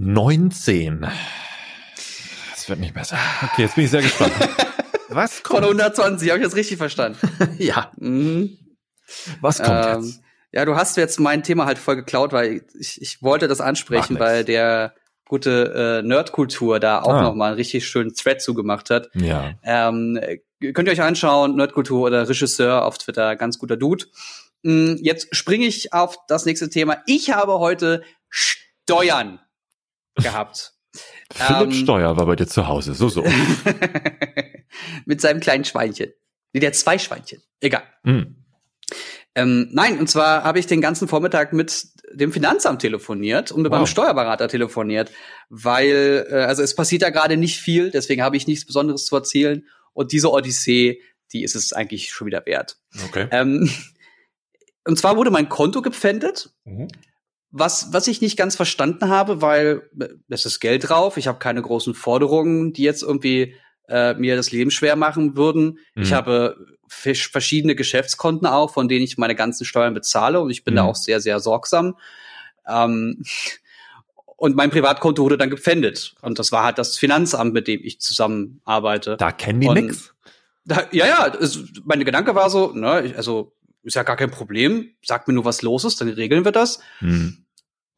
19. 0.01 1.01
Das 2.53 2.69
wird 2.69 2.79
nicht 2.79 2.95
besser. 2.95 3.19
Okay, 3.43 3.63
jetzt 3.63 3.75
bin 3.75 3.85
ich 3.85 3.91
sehr 3.91 4.03
gespannt. 4.03 4.33
Was 5.09 5.41
Von 5.41 5.63
kommt? 5.63 5.65
120, 5.65 6.29
habe 6.31 6.39
ich 6.39 6.45
das 6.45 6.55
richtig 6.55 6.77
verstanden? 6.77 7.19
ja, 7.59 7.91
mhm. 7.97 8.59
was 9.41 9.57
kommt 9.59 9.71
Ähm, 9.87 10.03
jetzt? 10.05 10.21
Ja, 10.53 10.65
du 10.67 10.77
hast 10.77 10.97
jetzt 10.99 11.19
mein 11.19 11.43
Thema 11.43 11.65
halt 11.67 11.79
voll 11.79 11.97
geklaut, 11.97 12.33
weil 12.33 12.63
ich, 12.79 13.01
ich 13.01 13.23
wollte 13.23 13.49
das 13.49 13.61
ansprechen, 13.63 14.19
weil 14.21 14.45
der 14.45 14.95
gute 15.27 16.01
äh, 16.05 16.07
Nerdkultur 16.07 16.79
da 16.79 17.01
auch 17.03 17.15
Ah. 17.15 17.23
noch 17.23 17.35
mal 17.35 17.47
einen 17.49 17.57
richtig 17.57 17.89
schönen 17.89 18.15
Thread 18.15 18.41
zugemacht 18.43 18.91
hat. 18.91 19.09
Ja. 19.15 19.55
Ähm, 19.65 20.19
äh, 20.23 20.39
könnt 20.73 20.89
ihr 20.89 20.93
euch 20.93 21.03
anschauen, 21.03 21.57
Nerdkultur 21.57 22.03
oder 22.07 22.29
Regisseur 22.29 22.85
auf 22.85 22.99
Twitter, 22.99 23.35
ganz 23.37 23.59
guter 23.59 23.77
Dude. 23.79 24.05
Mm, 24.63 24.97
Jetzt 25.01 25.35
springe 25.35 25.67
ich 25.67 25.93
auf 25.95 26.19
das 26.29 26.45
nächste 26.45 26.69
Thema. 26.71 26.99
Ich 27.07 27.31
habe 27.33 27.59
heute 27.59 28.03
Steuern 28.29 29.41
gehabt. 30.23 30.75
Philipp 31.33 31.69
Ähm, 31.69 31.73
Steuer 31.73 32.17
war 32.17 32.27
bei 32.27 32.37
dir 32.37 32.47
zu 32.47 32.67
Hause. 32.69 32.95
So, 32.95 33.09
so. 33.09 33.25
Mit 35.07 35.21
seinem 35.21 35.41
kleinen 35.41 35.65
Schweinchen. 35.65 36.13
Nee, 36.53 36.61
der 36.61 36.69
hat 36.69 36.77
zwei 36.77 36.99
Schweinchen. 36.99 37.43
Egal. 37.61 37.83
Hm. 38.05 38.37
Ähm, 39.35 39.69
nein, 39.73 39.99
und 39.99 40.09
zwar 40.09 40.45
habe 40.45 40.59
ich 40.59 40.67
den 40.67 40.81
ganzen 40.81 41.07
Vormittag 41.09 41.53
mit 41.53 41.89
dem 42.13 42.33
Finanzamt 42.33 42.81
telefoniert 42.81 43.53
und 43.53 43.63
mit 43.63 43.71
Wow. 43.71 43.79
meinem 43.79 43.87
Steuerberater 43.87 44.49
telefoniert, 44.49 45.13
weil, 45.51 46.27
äh, 46.31 46.35
also 46.37 46.63
es 46.63 46.75
passiert 46.75 47.03
da 47.03 47.11
gerade 47.11 47.37
nicht 47.37 47.59
viel, 47.61 47.91
deswegen 47.91 48.23
habe 48.23 48.37
ich 48.37 48.47
nichts 48.47 48.65
Besonderes 48.67 49.05
zu 49.05 49.15
erzählen. 49.15 49.67
Und 49.93 50.13
diese 50.13 50.31
Odyssee, 50.33 51.01
die 51.33 51.43
ist 51.45 51.55
es 51.55 51.73
eigentlich 51.75 52.11
schon 52.11 52.27
wieder 52.27 52.47
wert. 52.47 52.79
Okay. 53.05 53.29
Ähm, 53.31 53.71
und 54.87 54.99
zwar 54.99 55.17
wurde 55.17 55.31
mein 55.31 55.49
Konto 55.49 55.83
gepfändet, 55.83 56.51
Mhm. 56.65 56.89
Was, 57.51 57.93
was 57.93 58.07
ich 58.09 58.21
nicht 58.21 58.37
ganz 58.37 58.57
verstanden 58.57 59.09
habe, 59.09 59.41
weil 59.43 59.89
äh, 60.01 60.09
es 60.29 60.45
ist 60.47 60.61
Geld 60.61 60.89
drauf, 60.89 61.17
ich 61.17 61.27
habe 61.27 61.39
keine 61.39 61.63
großen 61.63 61.95
Forderungen, 61.95 62.73
die 62.73 62.83
jetzt 62.83 63.03
irgendwie 63.03 63.55
äh, 63.89 64.15
mir 64.15 64.37
das 64.37 64.51
Leben 64.53 64.71
schwer 64.71 64.97
machen 64.97 65.37
würden. 65.37 65.79
Ich 65.95 66.11
Mhm. 66.11 66.15
habe 66.15 66.67
fisch- 66.91 67.31
verschiedene 67.31 67.75
Geschäftskonten 67.75 68.47
auch, 68.47 68.71
von 68.73 68.87
denen 68.89 69.03
ich 69.05 69.17
meine 69.17 69.35
ganzen 69.35 69.65
Steuern 69.65 69.95
bezahle 69.95 70.41
und 70.41 70.51
ich 70.51 70.63
bin 70.65 70.77
da 70.77 70.83
Mhm. 70.83 70.89
auch 70.91 70.97
sehr, 70.97 71.21
sehr 71.21 71.41
sorgsam. 71.41 71.97
Ähm, 72.69 73.23
und 74.37 74.55
mein 74.57 74.71
Privatkonto 74.71 75.23
wurde 75.23 75.39
dann 75.39 75.51
gepfändet. 75.51 76.15
Und 76.21 76.39
das 76.39 76.53
war 76.53 76.65
halt 76.65 76.79
das 76.79 76.99
Finanzamt, 76.99 77.55
mit 77.55 77.67
dem 77.67 77.81
ich 77.83 77.99
zusammenarbeite. 78.01 79.17
Da 79.17 79.33
kennen 79.33 79.61
die 79.61 79.69
Und- 79.69 79.75
nix. 79.75 80.15
Da, 80.67 80.87
ja, 80.93 81.07
ja, 81.07 81.27
es, 81.41 81.65
meine 81.85 82.05
Gedanke 82.05 82.35
war 82.35 82.51
so, 82.51 82.73
ne, 82.75 83.01
ich, 83.07 83.17
also 83.17 83.55
ist 83.83 83.95
ja 83.95 84.03
gar 84.03 84.17
kein 84.17 84.31
Problem, 84.31 84.91
sag 85.03 85.29
mir 85.29 85.35
nur, 85.35 85.45
was 85.45 85.63
los 85.63 85.85
ist, 85.85 86.01
dann 86.01 86.09
regeln 86.09 86.45
wir 86.45 86.53
das. 86.53 86.81
Hm. 86.99 87.45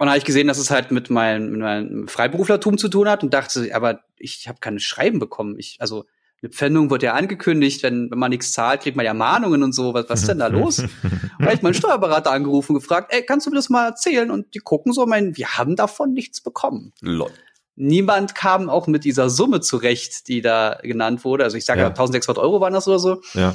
Und 0.01 0.07
dann 0.07 0.09
habe 0.09 0.19
ich 0.19 0.25
gesehen, 0.25 0.47
dass 0.47 0.59
es 0.59 0.71
halt 0.71 0.91
mit 0.93 1.11
meinem, 1.11 1.51
mit 1.51 1.61
meinem 1.61 2.09
Freiberuflertum 2.09 2.79
zu 2.79 2.89
tun 2.89 3.09
hat 3.09 3.23
und 3.23 3.35
dachte, 3.35 3.69
aber 3.75 4.01
ich 4.17 4.49
habe 4.49 4.59
keine 4.61 4.81
Schreiben 4.81 5.19
bekommen. 5.19 5.59
Ich, 5.59 5.77
also 5.81 6.07
eine 6.43 6.51
Pfändung 6.51 6.91
wird 6.91 7.03
ja 7.03 7.13
angekündigt, 7.13 7.83
wenn, 7.83 8.11
wenn 8.11 8.19
man 8.19 8.31
nichts 8.31 8.53
zahlt, 8.53 8.81
kriegt 8.81 8.97
man 8.97 9.05
ja 9.05 9.13
Mahnungen 9.13 9.63
und 9.63 9.75
so. 9.75 9.93
Was, 9.93 10.09
was 10.09 10.21
ist 10.21 10.29
denn 10.29 10.39
da 10.39 10.47
los? 10.49 10.79
Und 10.79 10.91
da 11.39 11.45
habe 11.45 11.55
ich 11.55 11.63
meinen 11.63 11.75
Steuerberater 11.75 12.31
angerufen 12.31 12.73
und 12.73 12.81
gefragt, 12.81 13.13
ey, 13.13 13.23
kannst 13.23 13.47
du 13.47 13.51
mir 13.51 13.57
das 13.57 13.69
mal 13.69 13.87
erzählen? 13.87 14.31
Und 14.31 14.55
die 14.55 14.61
gucken 14.61 14.95
so, 14.95 15.05
meinen, 15.05 15.37
wir 15.37 15.59
haben 15.59 15.77
davon 15.77 16.15
nichts 16.15 16.41
bekommen. 16.41 16.95
Lol. 17.03 17.31
Niemand 17.77 18.35
kam 18.35 18.71
auch 18.71 18.87
mit 18.87 19.05
dieser 19.05 19.29
Summe 19.29 19.61
zurecht, 19.61 20.29
die 20.29 20.41
da 20.41 20.79
genannt 20.83 21.25
wurde. 21.25 21.45
Also 21.45 21.59
ich 21.59 21.65
sage 21.65 21.81
ja. 21.81 21.89
1600 21.89 22.43
Euro 22.43 22.61
waren 22.61 22.73
das 22.73 22.89
oder 22.89 22.99
so. 22.99 23.21
Ja. 23.35 23.55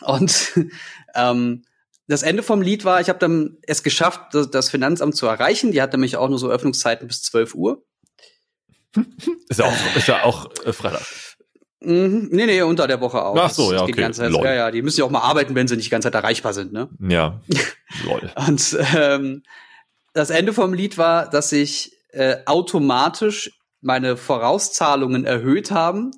Und 0.00 0.52
ähm, 1.14 1.64
das 2.06 2.22
Ende 2.22 2.42
vom 2.42 2.60
Lied 2.60 2.84
war, 2.84 3.00
ich 3.00 3.08
habe 3.08 3.18
dann 3.18 3.56
es 3.62 3.82
geschafft, 3.82 4.34
das, 4.34 4.68
Finanzamt 4.68 5.16
zu 5.16 5.26
erreichen. 5.26 5.72
Die 5.72 5.80
hat 5.80 5.92
nämlich 5.92 6.16
auch 6.16 6.28
nur 6.28 6.38
so 6.38 6.50
Öffnungszeiten 6.50 7.08
bis 7.08 7.22
12 7.22 7.54
Uhr. 7.54 7.84
Ist 9.48 9.58
ja 9.58 9.66
auch, 9.66 9.96
ist 9.96 10.06
ja 10.06 10.22
auch 10.22 10.48
äh, 10.64 10.72
Freitag. 10.72 11.02
Mhm. 11.80 12.28
Nee, 12.30 12.46
nee, 12.46 12.62
unter 12.62 12.86
der 12.86 13.00
Woche 13.00 13.24
auch. 13.24 13.36
Ach 13.36 13.50
so, 13.50 13.72
ja, 13.72 13.82
okay. 13.82 13.92
Die 13.92 14.00
ganze 14.00 14.20
Zeit, 14.20 14.30
Lol. 14.30 14.44
ja, 14.44 14.54
ja, 14.54 14.70
die 14.70 14.82
müssen 14.82 15.00
ja 15.00 15.04
auch 15.04 15.10
mal 15.10 15.20
arbeiten, 15.20 15.56
wenn 15.56 15.66
sie 15.66 15.76
nicht 15.76 15.86
die 15.86 15.90
ganze 15.90 16.06
Zeit 16.06 16.14
erreichbar 16.14 16.54
sind, 16.54 16.72
ne? 16.72 16.88
Ja. 17.00 17.40
Lol. 18.04 18.30
Und 18.46 18.78
ähm, 18.94 19.42
das 20.12 20.30
Ende 20.30 20.52
vom 20.52 20.72
Lied 20.72 20.96
war, 20.96 21.28
dass 21.28 21.50
sich 21.50 21.92
äh, 22.10 22.36
automatisch 22.46 23.50
meine 23.80 24.16
Vorauszahlungen 24.16 25.24
erhöht 25.24 25.72
haben 25.72 26.12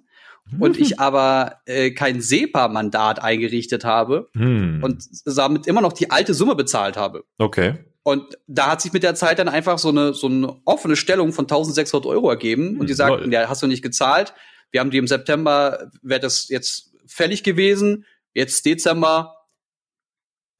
und 0.61 0.79
ich 0.79 1.01
aber 1.01 1.61
äh, 1.67 1.91
kein 1.91 2.21
SEPA-Mandat 2.21 3.23
eingerichtet 3.23 3.85
habe 3.85 4.29
Hm. 4.35 4.83
und 4.83 5.05
damit 5.25 5.67
immer 5.67 5.81
noch 5.81 5.93
die 5.93 6.11
alte 6.11 6.35
Summe 6.35 6.55
bezahlt 6.55 6.97
habe. 6.97 7.25
okay. 7.39 7.75
Und 8.03 8.39
da 8.47 8.71
hat 8.71 8.81
sich 8.83 8.93
mit 8.93 9.03
der 9.03 9.17
Zeit 9.17 9.41
dann 9.41 9.49
einfach 9.49 9.81
so 9.81 9.89
eine, 9.89 10.15
so 10.15 10.29
eine 10.29 10.61
offene 10.65 10.95
Stellung 10.95 11.33
von 11.33 11.47
1600 11.47 12.07
Euro 12.07 12.31
ergeben. 12.31 12.79
Und 12.79 12.87
die 12.87 12.93
Hm, 12.93 12.97
sagten, 12.97 13.33
ja, 13.33 13.49
hast 13.49 13.65
du 13.65 13.67
nicht 13.67 13.83
gezahlt. 13.83 14.33
Wir 14.71 14.79
haben 14.79 14.93
die 14.93 14.99
im 14.99 15.09
September, 15.09 15.91
wäre 16.03 16.21
das 16.21 16.49
jetzt 16.49 16.93
fällig 17.09 17.43
gewesen. 17.43 18.05
Jetzt 18.33 18.65
Dezember. 18.65 19.35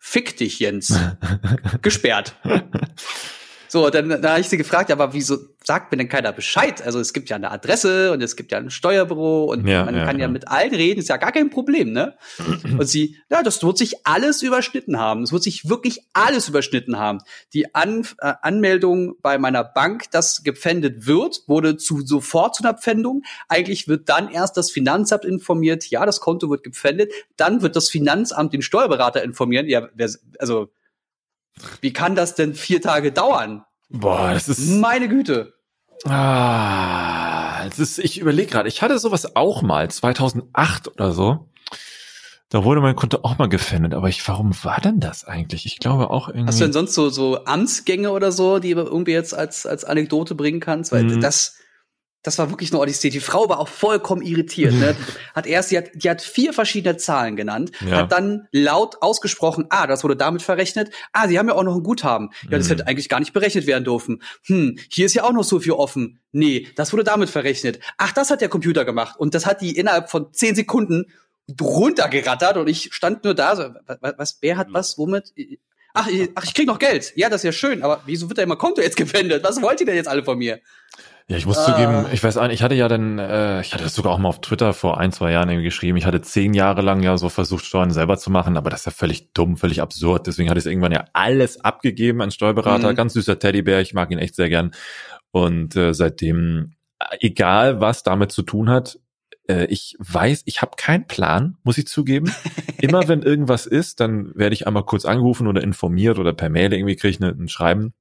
Fick 0.01 0.37
dich, 0.37 0.59
Jens. 0.59 0.93
Gesperrt. 1.83 2.35
So, 3.69 3.91
dann, 3.91 4.09
dann 4.09 4.27
habe 4.27 4.41
ich 4.41 4.49
sie 4.49 4.57
gefragt, 4.57 4.91
aber 4.91 5.13
wieso 5.13 5.37
sagt 5.65 5.91
mir 5.91 5.99
denn 5.99 6.09
keiner 6.09 6.33
Bescheid? 6.33 6.81
Also 6.83 7.01
es 7.01 7.13
gibt 7.13 7.29
ja 7.29 7.37
eine 7.37 7.51
Adresse 7.51 8.13
und 8.13 8.23
es 8.23 8.37
gibt 8.37 8.53
ja 8.53 8.59
ein 8.59 8.71
Steuerbüro 8.71 9.47
und 9.47 9.67
Ja, 9.67 9.85
man 9.85 9.97
ja, 9.97 10.05
kann 10.05 10.17
ja, 10.19 10.27
ja. 10.27 10.29
mit 10.29 10.49
allen 10.49 10.75
reden, 10.75 11.01
ist 11.01 11.09
ja 11.09 11.17
gar 11.17 11.33
kein 11.33 11.51
Problem, 11.51 11.93
ne? 11.93 12.17
und 12.79 12.87
sie, 12.87 13.17
ja, 13.31 13.43
das 13.43 13.63
wird 13.63 13.77
sich 13.79 14.07
alles 14.07 14.43
überschnitten 14.43 14.99
haben. 14.99 15.23
Es 15.23 15.33
wird 15.33 15.43
sich 15.43 15.69
wirklich 15.69 16.01
alles 16.13 16.49
überschnitten 16.49 16.99
haben. 16.99 17.19
Die 17.53 17.75
An 17.75 18.07
äh, 18.19 18.35
Anmeldung 18.43 19.15
bei 19.23 19.39
meiner 19.39 19.65
Bank, 19.65 20.11
dass 20.13 20.45
gepfändet 20.45 21.07
wird, 21.07 21.43
wurde 21.47 21.77
zu 21.77 22.01
sofort 22.01 22.55
zu 22.55 22.63
einer 22.63 22.75
Pfändung. 22.75 23.23
Eigentlich 23.49 23.89
wird 23.89 24.09
dann 24.09 24.29
erst 24.29 24.57
das 24.57 24.71
Finanzamt 24.71 25.25
informiert, 25.25 25.87
ja, 25.91 26.07
das 26.07 26.21
Konto 26.21 26.49
wird 26.49 26.63
gepfändet. 26.63 27.13
Dann 27.37 27.63
wird 27.63 27.75
das 27.75 27.91
Finanzamt 27.91 28.53
den 28.53 28.63
Steuerberater 28.63 29.23
informieren. 29.23 29.67
Ja, 29.69 29.89
wer, 29.95 30.11
also 30.39 30.69
wie 31.81 31.93
kann 31.93 32.15
das 32.15 32.35
denn 32.35 32.55
vier 32.55 32.81
Tage 32.83 33.13
dauern? 33.13 33.65
Boah, 33.89 34.33
das 34.33 34.49
ist. 34.49 34.69
Meine 34.69 35.09
Güte. 35.09 35.55
Ah, 36.05 37.65
das 37.69 37.79
ist, 37.79 37.99
ich 37.99 38.19
überlege 38.19 38.51
gerade, 38.51 38.69
ich 38.69 38.83
hatte 38.83 38.99
sowas 38.99 39.35
auch 39.37 39.63
mal, 39.63 39.91
2008 39.91 40.89
oder 40.89 41.13
so. 41.13 41.49
Da 42.49 42.63
wurde 42.65 42.81
mein 42.81 42.95
Konto 42.95 43.19
auch 43.23 43.39
mal 43.39 43.49
gefändet, 43.49 43.93
aber 43.93 44.09
ich, 44.09 44.27
warum 44.29 44.53
war 44.63 44.81
denn 44.81 45.01
das 45.01 45.25
eigentlich? 45.25 45.67
Ich 45.67 45.79
glaube 45.81 46.11
auch 46.11 46.29
irgendwie. 46.29 46.47
Hast 46.47 46.61
du 46.61 46.65
denn 46.65 46.73
sonst 46.73 46.95
so, 46.95 47.09
so 47.09 47.45
Amtsgänge 47.45 48.13
oder 48.13 48.31
so, 48.31 48.61
die 48.61 48.75
du 48.75 48.83
irgendwie 48.83 49.13
jetzt 49.13 49.35
als, 49.35 49.67
als 49.67 49.85
Anekdote 49.85 50.37
bringen 50.37 50.61
kannst? 50.61 50.93
Weil 50.93 51.05
Mhm. 51.05 51.21
das, 51.21 51.57
das 52.27 52.39
war 52.39 52.51
wirklich 52.51 52.71
eine 52.73 52.81
Odyssee. 52.81 53.09
Die 53.11 53.21
Frau 53.21 53.49
war 53.49 53.59
auch 53.61 53.69
vollkommen 53.69 54.21
irritiert. 54.23 54.75
Ne? 54.75 54.97
Hat 55.35 55.47
erst, 55.47 55.71
die 55.71 55.79
hat, 55.79 55.91
die 55.95 56.11
hat 56.11 56.21
vier 56.23 56.53
verschiedene 56.53 56.97
Zahlen 56.97 57.37
genannt, 57.37 57.71
Ja. 57.87 57.99
hat 57.99 58.13
dann 58.13 58.49
laut 58.53 58.97
ausgesprochen, 59.03 59.67
ah, 59.71 59.87
das 59.87 60.03
wurde 60.05 60.17
damit 60.17 60.43
verrechnet. 60.43 60.91
Ah, 61.13 61.29
sie 61.29 61.39
haben 61.39 61.49
ja 61.49 61.55
auch 61.55 61.63
noch 61.63 61.75
ein 61.77 61.83
Guthaben. 61.83 62.31
Ja, 62.51 62.59
das 62.59 62.67
Mhm. 62.67 62.71
hätte 62.71 62.87
eigentlich 62.89 63.09
gar 63.09 63.21
nicht 63.21 63.33
berechnet 63.33 63.67
werden 63.67 63.85
dürfen. 63.85 64.23
Hm, 64.47 64.79
hier 64.91 65.07
ist 65.07 65.15
ja 65.15 65.25
auch 65.25 65.33
noch 65.33 65.45
so 65.45 65.61
viel 65.61 65.73
offen. 65.73 66.21
Nee, 66.33 66.69
das 66.77 66.93
wurde 66.93 67.05
damit 67.05 67.31
verrechnet. 67.31 67.81
Ach, 67.99 68.13
das 68.13 68.31
hat 68.31 68.41
der 68.41 68.49
Computer 68.49 68.85
gemacht. 68.85 69.15
Und 69.19 69.35
das 69.35 69.47
hat 69.47 69.61
die 69.61 69.77
innerhalb 69.77 70.11
von 70.11 70.33
zehn 70.33 70.55
Sekunden 70.55 71.07
runtergerattert 71.61 72.57
und 72.57 72.69
ich 72.69 72.93
stand 72.93 73.25
nur 73.25 73.35
da, 73.35 73.57
so, 73.57 73.65
was, 74.01 74.15
was 74.19 74.39
wer 74.41 74.57
hat 74.57 74.69
was, 74.71 74.99
womit? 74.99 75.33
Ach, 75.95 76.09
ich, 76.09 76.29
ach, 76.35 76.45
ich 76.45 76.55
krieg 76.55 76.67
noch 76.67 76.79
Geld. 76.79 77.13
Ja, 77.17 77.29
das 77.31 77.41
ist 77.41 77.45
ja 77.45 77.53
schön, 77.53 77.83
aber 77.83 78.03
wieso 78.07 78.29
wird 78.29 78.39
da 78.39 78.43
immer 78.43 78.57
Konto 78.57 78.83
jetzt 78.83 78.97
gewendet? 78.97 79.45
Was 79.45 79.63
wollt 79.63 79.81
ihr 79.81 79.87
denn 79.87 79.97
jetzt 79.97 80.09
alle 80.09 80.25
von 80.25 80.37
mir? 80.39 80.61
Ja, 81.29 81.37
ich 81.37 81.47
muss 81.47 81.59
ah. 81.59 81.65
zugeben, 81.65 82.07
ich 82.13 82.23
weiß 82.23 82.37
eigentlich, 82.37 82.61
ich 82.61 82.63
hatte 82.63 82.77
ja 82.77 82.87
dann, 82.87 83.19
äh, 83.19 83.61
ich 83.61 83.75
hatte 83.75 83.83
das 83.83 83.97
sogar 83.97 84.13
auch 84.13 84.19
mal 84.19 84.29
auf 84.29 84.41
Twitter 84.41 84.73
vor 84.73 84.99
ein, 84.99 85.11
zwei 85.11 85.33
Jahren 85.33 85.49
irgendwie 85.49 85.65
geschrieben, 85.65 85.97
ich 85.97 86.07
hatte 86.07 86.23
zehn 86.23 86.55
Jahre 86.55 86.83
lang 86.83 87.03
ja 87.03 87.19
so 87.19 87.29
versucht, 87.29 87.65
Steuern 87.65 87.91
selber 87.91 88.17
zu 88.17 88.31
machen, 88.31 88.57
aber 88.57 88.71
das 88.71 88.81
ist 88.81 88.87
ja 88.87 88.93
völlig 88.93 89.33
dumm, 89.33 89.57
völlig 89.57 89.83
absurd. 89.83 90.29
Deswegen 90.29 90.49
hatte 90.49 90.61
ich 90.61 90.67
irgendwann 90.67 90.93
ja 90.93 91.07
alles 91.15 91.65
abgegeben 91.65 92.23
an 92.23 92.31
Steuerberater. 92.31 92.93
Mhm. 92.93 92.97
Ganz 92.97 93.15
süßer 93.15 93.41
Teddybär, 93.41 93.81
ich 93.81 93.93
mag 93.93 94.13
ihn 94.13 94.19
echt 94.19 94.37
sehr 94.37 94.49
gern. 94.49 94.71
Und 95.33 95.75
äh, 95.75 95.95
seitdem, 95.95 96.75
egal 97.19 97.81
was 97.81 98.05
damit 98.05 98.31
zu 98.31 98.43
tun 98.43 98.71
hat, 98.71 99.01
äh, 99.49 99.67
ich 99.67 99.97
weiß, 99.99 100.43
ich 100.47 100.63
habe 100.63 100.77
keinen 100.77 101.09
Plan, 101.09 101.57
muss 101.65 101.77
ich 101.77 101.89
zugeben. 101.89 102.33
Immer 102.81 103.09
wenn 103.09 103.23
irgendwas 103.23 103.67
ist, 103.67 103.99
dann 103.99 104.31
werde 104.37 104.55
ich 104.55 104.69
einmal 104.69 104.85
kurz 104.85 105.05
angerufen 105.05 105.49
oder 105.49 105.63
informiert 105.63 106.21
oder 106.21 106.33
per 106.33 106.51
Mail 106.51 106.73
irgendwie 106.73 106.95
kriege 106.95 107.11
ich 107.11 107.21
ne, 107.21 107.35
ein 107.37 107.49
Schreiben. 107.49 107.95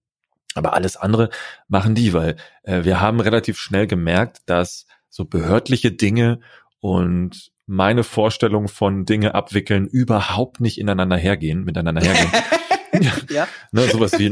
Aber 0.55 0.73
alles 0.73 0.97
andere 0.97 1.29
machen 1.67 1.93
die, 1.93 2.13
weil 2.13 2.37
äh, 2.63 2.83
wir 2.83 2.99
haben 2.99 3.19
relativ 3.19 3.59
schnell 3.59 3.85
gemerkt, 3.85 4.39
dass 4.47 4.87
so 5.09 5.25
behördliche 5.25 5.91
Dinge 5.91 6.39
und 6.79 7.51
meine 7.67 8.03
Vorstellung 8.03 8.67
von 8.67 9.05
Dinge 9.05 9.35
abwickeln 9.35 9.87
überhaupt 9.87 10.61
nicht 10.61 10.79
ineinander 10.79 11.17
hergehen, 11.17 11.63
miteinander 11.63 12.01
hergehen. 12.01 12.31
ja. 13.29 13.47
ne, 13.71 13.87
sowas 13.89 14.17
wie, 14.19 14.31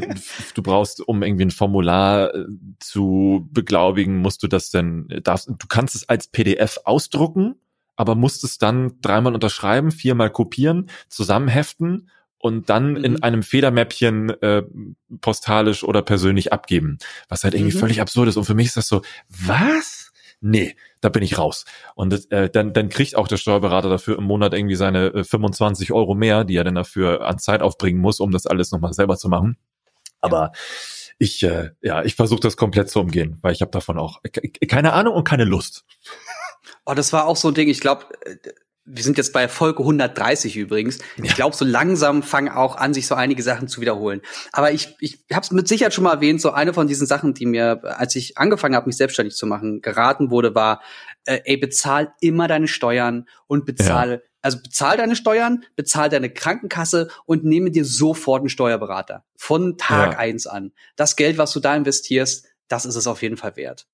du 0.53 0.61
brauchst, 0.61 1.05
um 1.05 1.23
irgendwie 1.23 1.45
ein 1.45 1.51
Formular 1.51 2.33
äh, 2.33 2.45
zu 2.79 3.47
beglaubigen, 3.51 4.17
musst 4.17 4.43
du 4.43 4.47
das 4.47 4.69
denn, 4.69 5.07
darfst, 5.23 5.49
du 5.49 5.67
kannst 5.67 5.95
es 5.95 6.07
als 6.07 6.27
PDF 6.27 6.79
ausdrucken, 6.85 7.55
aber 7.95 8.15
musst 8.15 8.43
es 8.43 8.57
dann 8.57 8.99
dreimal 9.01 9.33
unterschreiben, 9.33 9.91
viermal 9.91 10.31
kopieren, 10.31 10.89
zusammenheften 11.09 12.09
und 12.43 12.69
dann 12.69 12.95
mhm. 12.95 13.03
in 13.05 13.23
einem 13.23 13.41
Federmäppchen 13.41 14.29
äh, 14.41 14.63
postalisch 15.21 15.85
oder 15.85 16.01
persönlich 16.01 16.51
abgeben. 16.51 16.97
Was 17.29 17.45
halt 17.45 17.53
irgendwie 17.53 17.73
mhm. 17.73 17.79
völlig 17.79 18.01
absurd 18.01 18.27
ist. 18.27 18.35
Und 18.35 18.43
für 18.43 18.53
mich 18.53 18.67
ist 18.67 18.75
das 18.75 18.89
so, 18.89 19.01
was? 19.29 20.11
Nee, 20.41 20.75
da 20.99 21.07
bin 21.07 21.23
ich 21.23 21.37
raus. 21.37 21.63
Und 21.95 22.29
äh, 22.33 22.49
dann, 22.49 22.73
dann 22.73 22.89
kriegt 22.89 23.15
auch 23.15 23.29
der 23.29 23.37
Steuerberater 23.37 23.87
dafür 23.87 24.17
im 24.17 24.25
Monat 24.25 24.53
irgendwie 24.53 24.75
seine 24.75 25.05
äh, 25.13 25.23
25 25.23 25.93
Euro 25.93 26.15
mehr, 26.15 26.43
die 26.43 26.57
er 26.57 26.65
dann 26.65 26.75
dafür 26.75 27.25
an 27.25 27.39
Zeit 27.39 27.61
aufbringen 27.61 28.01
muss, 28.01 28.19
um 28.19 28.31
das 28.31 28.45
alles 28.45 28.73
nochmal 28.73 28.91
selber 28.91 29.15
zu 29.15 29.29
machen. 29.29 29.55
Aber 30.19 30.51
ich, 31.17 31.43
äh, 31.43 31.69
ja, 31.81 32.03
ich 32.03 32.15
versuche 32.15 32.41
das 32.41 32.57
komplett 32.57 32.89
zu 32.89 32.99
umgehen, 32.99 33.37
weil 33.41 33.53
ich 33.53 33.61
habe 33.61 33.71
davon 33.71 33.97
auch 33.97 34.21
keine 34.67 34.91
Ahnung 34.91 35.15
und 35.15 35.23
keine 35.23 35.45
Lust. 35.45 35.85
Oh, 36.85 36.93
das 36.93 37.13
war 37.13 37.27
auch 37.27 37.37
so 37.37 37.47
ein 37.47 37.53
Ding, 37.53 37.69
ich 37.69 37.79
glaube, 37.79 38.05
äh, 38.25 38.35
wir 38.85 39.03
sind 39.03 39.17
jetzt 39.17 39.31
bei 39.31 39.47
Folge 39.47 39.79
130 39.79 40.57
übrigens. 40.57 40.97
Ja. 41.17 41.23
Ich 41.23 41.35
glaube, 41.35 41.55
so 41.55 41.63
langsam 41.63 42.21
fangen 42.21 42.49
auch 42.49 42.75
an, 42.75 42.93
sich 42.93 43.07
so 43.07 43.15
einige 43.15 43.41
Sachen 43.41 43.67
zu 43.67 43.79
wiederholen. 43.79 44.21
Aber 44.51 44.71
ich, 44.71 44.95
ich 44.99 45.23
habe 45.31 45.41
es 45.41 45.51
mit 45.51 45.67
Sicherheit 45.67 45.93
schon 45.93 46.03
mal 46.03 46.15
erwähnt, 46.15 46.41
so 46.41 46.51
eine 46.51 46.73
von 46.73 46.87
diesen 46.87 47.07
Sachen, 47.07 47.33
die 47.33 47.45
mir, 47.45 47.81
als 47.83 48.15
ich 48.15 48.37
angefangen 48.37 48.75
habe, 48.75 48.87
mich 48.87 48.97
selbstständig 48.97 49.35
zu 49.35 49.45
machen, 49.45 49.81
geraten 49.81 50.31
wurde, 50.31 50.53
war, 50.53 50.81
äh, 51.25 51.39
ey, 51.45 51.57
bezahl 51.57 52.13
immer 52.19 52.47
deine 52.49 52.67
Steuern 52.67 53.27
und 53.47 53.65
bezahl, 53.65 54.11
ja. 54.11 54.19
also 54.41 54.57
bezahl 54.61 54.97
deine 54.97 55.15
Steuern, 55.15 55.63
bezahl 55.77 56.09
deine 56.09 56.29
Krankenkasse 56.29 57.07
und 57.25 57.45
nehme 57.45 57.71
dir 57.71 57.85
sofort 57.85 58.41
einen 58.41 58.49
Steuerberater. 58.49 59.23
Von 59.37 59.77
Tag 59.77 60.13
ja. 60.13 60.17
eins 60.17 60.45
an. 60.45 60.73
Das 60.97 61.15
Geld, 61.15 61.37
was 61.37 61.53
du 61.53 61.61
da 61.61 61.73
investierst, 61.73 62.47
das 62.67 62.85
ist 62.85 62.95
es 62.95 63.07
auf 63.07 63.21
jeden 63.21 63.37
Fall 63.37 63.55
wert. 63.55 63.87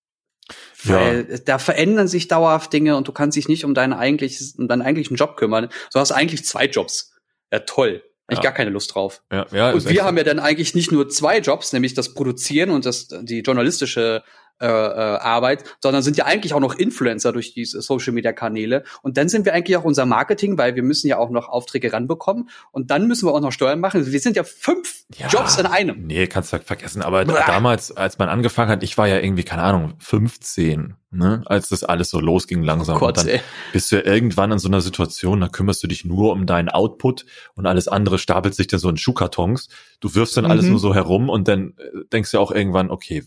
Weil 0.83 1.27
ja. 1.29 1.37
da 1.37 1.57
verändern 1.57 2.07
sich 2.07 2.27
dauerhaft 2.27 2.71
Dinge 2.73 2.95
und 2.95 3.07
du 3.07 3.11
kannst 3.11 3.37
dich 3.37 3.47
nicht 3.47 3.65
um 3.65 3.73
deinen 3.73 3.93
eigentlichen, 3.93 4.53
um 4.57 4.67
deinen 4.67 4.81
eigentlichen 4.81 5.15
Job 5.15 5.37
kümmern. 5.37 5.69
Du 5.93 5.99
hast 5.99 6.11
eigentlich 6.11 6.45
zwei 6.45 6.65
Jobs. 6.65 7.13
Ja, 7.51 7.59
toll. 7.59 8.03
Ja. 8.29 8.37
Ich 8.37 8.43
gar 8.43 8.53
keine 8.53 8.69
Lust 8.69 8.93
drauf. 8.93 9.23
Ja, 9.31 9.47
ja, 9.51 9.71
und 9.71 9.89
wir 9.89 10.03
haben 10.03 10.17
ja 10.17 10.23
dann 10.23 10.39
eigentlich 10.39 10.75
nicht 10.75 10.91
nur 10.91 11.09
zwei 11.09 11.39
Jobs, 11.39 11.73
nämlich 11.73 11.95
das 11.95 12.13
Produzieren 12.13 12.69
und 12.69 12.85
das, 12.85 13.07
die 13.07 13.39
journalistische 13.39 14.23
äh, 14.59 14.67
äh, 14.67 14.69
Arbeit, 14.69 15.63
sondern 15.81 16.03
sind 16.03 16.17
ja 16.17 16.25
eigentlich 16.25 16.53
auch 16.53 16.59
noch 16.59 16.75
Influencer 16.75 17.31
durch 17.31 17.53
diese 17.53 17.81
Social 17.81 18.13
Media 18.13 18.33
Kanäle. 18.33 18.83
Und 19.01 19.17
dann 19.17 19.29
sind 19.29 19.45
wir 19.45 19.53
eigentlich 19.53 19.77
auch 19.77 19.85
unser 19.85 20.05
Marketing, 20.05 20.57
weil 20.57 20.75
wir 20.75 20.83
müssen 20.83 21.07
ja 21.07 21.17
auch 21.17 21.29
noch 21.29 21.47
Aufträge 21.47 21.93
ranbekommen 21.93 22.49
und 22.71 22.91
dann 22.91 23.07
müssen 23.07 23.27
wir 23.27 23.33
auch 23.33 23.39
noch 23.39 23.51
Steuern 23.51 23.79
machen. 23.79 24.05
Wir 24.05 24.19
sind 24.19 24.35
ja 24.35 24.43
fünf 24.43 25.05
ja, 25.15 25.27
Jobs 25.27 25.57
in 25.57 25.65
einem. 25.65 26.05
Nee, 26.05 26.27
kannst 26.27 26.51
du 26.53 26.59
vergessen. 26.59 27.01
Aber 27.01 27.23
Blah. 27.25 27.45
damals, 27.45 27.95
als 27.95 28.17
man 28.17 28.29
angefangen 28.29 28.69
hat, 28.69 28.83
ich 28.83 28.97
war 28.97 29.07
ja 29.07 29.19
irgendwie, 29.19 29.43
keine 29.43 29.63
Ahnung, 29.63 29.93
15 29.99 30.95
ne, 31.11 31.41
als 31.45 31.69
das 31.69 31.83
alles 31.83 32.09
so 32.09 32.19
losging 32.19 32.63
langsam. 32.63 32.97
Oh 32.97 32.99
Gott, 32.99 33.17
und 33.17 33.27
dann 33.27 33.35
ey. 33.35 33.41
bist 33.73 33.91
du 33.91 33.97
ja 33.97 34.05
irgendwann 34.05 34.51
in 34.51 34.59
so 34.59 34.67
einer 34.67 34.81
Situation, 34.81 35.41
da 35.41 35.47
kümmerst 35.47 35.81
du 35.83 35.87
dich 35.87 36.05
nur 36.05 36.31
um 36.31 36.45
deinen 36.45 36.69
Output 36.69 37.25
und 37.55 37.65
alles 37.65 37.87
andere 37.87 38.19
stapelt 38.19 38.53
sich 38.53 38.67
dann 38.67 38.79
so 38.79 38.89
in 38.89 38.97
Schuhkartons. 38.97 39.69
Du 39.99 40.13
wirfst 40.13 40.37
dann 40.37 40.45
mhm. 40.45 40.51
alles 40.51 40.65
nur 40.65 40.79
so 40.79 40.93
herum 40.93 41.29
und 41.29 41.47
dann 41.47 41.73
äh, 41.77 42.05
denkst 42.11 42.31
du 42.31 42.39
auch 42.39 42.51
irgendwann, 42.51 42.91
okay, 42.91 43.23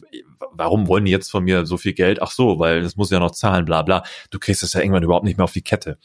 warum 0.53 0.87
wollen 0.87 1.05
die 1.05 1.11
jetzt 1.11 1.31
von 1.31 1.45
mir 1.45 1.67
so 1.67 1.77
viel 1.77 1.93
Geld? 1.93 2.23
Ach 2.23 2.31
so, 2.31 2.59
weil 2.59 2.83
das 2.83 2.97
muss 2.97 3.11
ja 3.11 3.19
noch 3.19 3.33
zahlen, 3.33 3.65
bla 3.65 3.83
bla. 3.83 4.05
Du 4.31 4.39
kriegst 4.39 4.63
das 4.63 4.75
ja 4.75 4.81
irgendwann 4.81 5.03
überhaupt 5.03 5.25
nicht 5.25 5.37
mehr 5.37 5.45
auf 5.45 5.53
die 5.53 5.63
Kette. 5.63 5.99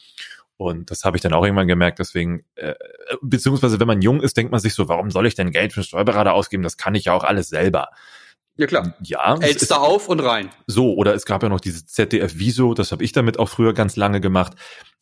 Und 0.58 0.90
das 0.90 1.04
habe 1.04 1.18
ich 1.18 1.22
dann 1.22 1.34
auch 1.34 1.44
irgendwann 1.44 1.68
gemerkt. 1.68 2.00
Deswegen, 2.00 2.44
äh, 2.56 2.74
beziehungsweise 3.22 3.80
wenn 3.80 3.88
man 3.88 4.02
jung 4.02 4.22
ist, 4.22 4.36
denkt 4.38 4.52
man 4.52 4.60
sich 4.60 4.74
so, 4.74 4.90
warum 4.90 5.12
soll 5.12 5.28
ich 5.28 5.36
denn 5.36 5.52
Geld 5.52 5.74
für 5.74 5.82
einen 5.82 5.86
Steuerberater 5.86 6.34
ausgeben? 6.34 6.64
Das 6.64 6.78
kann 6.78 6.96
ich 6.96 7.06
ja 7.06 7.14
auch 7.14 7.24
alles 7.24 7.50
selber. 7.50 7.90
Ja 8.58 8.68
klar. 8.68 8.96
Ja. 9.02 9.38
Elster 9.40 9.82
auf 9.82 10.10
und 10.10 10.20
rein. 10.20 10.50
So, 10.66 10.94
oder 10.96 11.14
es 11.14 11.26
gab 11.26 11.44
ja 11.44 11.50
noch 11.50 11.60
diese 11.60 11.86
ZDF-Viso, 11.86 12.74
das 12.74 12.92
habe 12.92 13.04
ich 13.04 13.12
damit 13.12 13.40
auch 13.40 13.50
früher 13.50 13.74
ganz 13.74 13.96
lange 13.96 14.20
gemacht. 14.20 14.54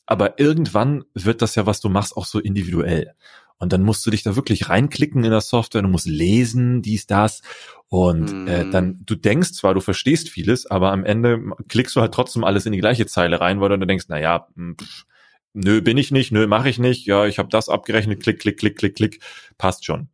Aber 0.05 0.39
irgendwann 0.39 1.05
wird 1.13 1.41
das 1.41 1.55
ja, 1.55 1.65
was 1.65 1.79
du 1.79 1.89
machst, 1.89 2.15
auch 2.15 2.25
so 2.25 2.39
individuell. 2.39 3.13
Und 3.57 3.71
dann 3.71 3.83
musst 3.83 4.05
du 4.05 4.11
dich 4.11 4.23
da 4.23 4.35
wirklich 4.35 4.69
reinklicken 4.69 5.23
in 5.23 5.31
der 5.31 5.41
Software, 5.41 5.81
du 5.81 5.87
musst 5.87 6.07
lesen, 6.07 6.81
dies, 6.81 7.07
das. 7.07 7.41
Und 7.87 8.31
mm. 8.31 8.47
äh, 8.47 8.63
mhm. 8.65 8.71
dann, 8.71 9.01
du 9.05 9.15
denkst 9.15 9.53
zwar, 9.53 9.73
du 9.73 9.79
verstehst 9.79 10.29
vieles, 10.29 10.65
aber 10.65 10.91
am 10.91 11.05
Ende 11.05 11.39
klickst 11.69 11.95
du 11.95 12.01
halt 12.01 12.13
trotzdem 12.13 12.43
alles 12.43 12.65
in 12.65 12.73
die 12.73 12.79
gleiche 12.79 13.05
Zeile 13.05 13.39
rein, 13.39 13.61
weil 13.61 13.69
du 13.69 13.79
dann 13.79 13.87
denkst, 13.87 14.05
na 14.09 14.19
ja, 14.19 14.47
hm, 14.55 14.75
pff, 14.77 15.05
nö, 15.53 15.81
bin 15.81 15.97
ich 15.97 16.11
nicht, 16.11 16.31
nö, 16.31 16.47
mache 16.47 16.69
ich 16.69 16.79
nicht, 16.79 17.07
ja, 17.07 17.25
ich 17.25 17.39
habe 17.39 17.49
das 17.49 17.69
abgerechnet, 17.69 18.21
klick, 18.21 18.39
klick, 18.39 18.59
klick, 18.59 18.77
klick, 18.77 18.95
klick, 18.95 19.19
passt 19.57 19.85
schon. 19.85 20.09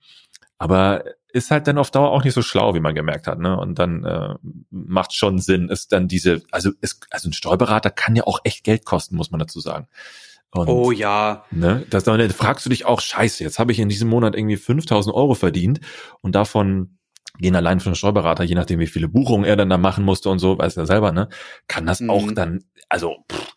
Aber 0.61 1.03
ist 1.33 1.49
halt 1.49 1.65
dann 1.65 1.79
auf 1.79 1.89
Dauer 1.89 2.11
auch 2.11 2.23
nicht 2.23 2.35
so 2.35 2.43
schlau, 2.43 2.75
wie 2.75 2.79
man 2.79 2.93
gemerkt 2.93 3.25
hat, 3.25 3.39
ne? 3.39 3.57
Und 3.57 3.79
dann 3.79 4.03
äh, 4.03 4.35
macht 4.69 5.11
schon 5.15 5.39
Sinn, 5.39 5.69
ist 5.69 5.91
dann 5.91 6.07
diese, 6.07 6.43
also 6.51 6.69
ist, 6.81 7.07
also 7.09 7.29
ein 7.29 7.33
Steuerberater 7.33 7.89
kann 7.89 8.15
ja 8.15 8.27
auch 8.27 8.41
echt 8.43 8.63
Geld 8.63 8.85
kosten, 8.85 9.15
muss 9.15 9.31
man 9.31 9.39
dazu 9.39 9.59
sagen. 9.59 9.87
Und, 10.51 10.67
oh 10.67 10.91
ja. 10.91 11.45
Ne, 11.49 11.83
das, 11.89 12.03
dann 12.03 12.29
fragst 12.29 12.63
du 12.63 12.69
dich 12.69 12.85
auch, 12.85 13.01
scheiße, 13.01 13.43
jetzt 13.43 13.57
habe 13.57 13.71
ich 13.71 13.79
in 13.79 13.89
diesem 13.89 14.07
Monat 14.07 14.35
irgendwie 14.35 14.55
5000 14.55 15.15
Euro 15.15 15.33
verdient 15.33 15.79
und 16.21 16.35
davon 16.35 16.99
gehen 17.39 17.55
allein 17.55 17.79
für 17.79 17.87
einen 17.87 17.95
Steuerberater, 17.95 18.43
je 18.43 18.53
nachdem 18.53 18.79
wie 18.79 18.85
viele 18.85 19.07
Buchungen 19.07 19.45
er 19.45 19.55
dann 19.55 19.69
da 19.71 19.79
machen 19.79 20.05
musste 20.05 20.29
und 20.29 20.37
so, 20.37 20.59
weiß 20.59 20.77
er 20.77 20.85
selber, 20.85 21.11
ne, 21.11 21.27
kann 21.67 21.87
das 21.87 22.01
mhm. 22.01 22.11
auch 22.11 22.31
dann, 22.33 22.65
also, 22.87 23.15
pff, 23.31 23.55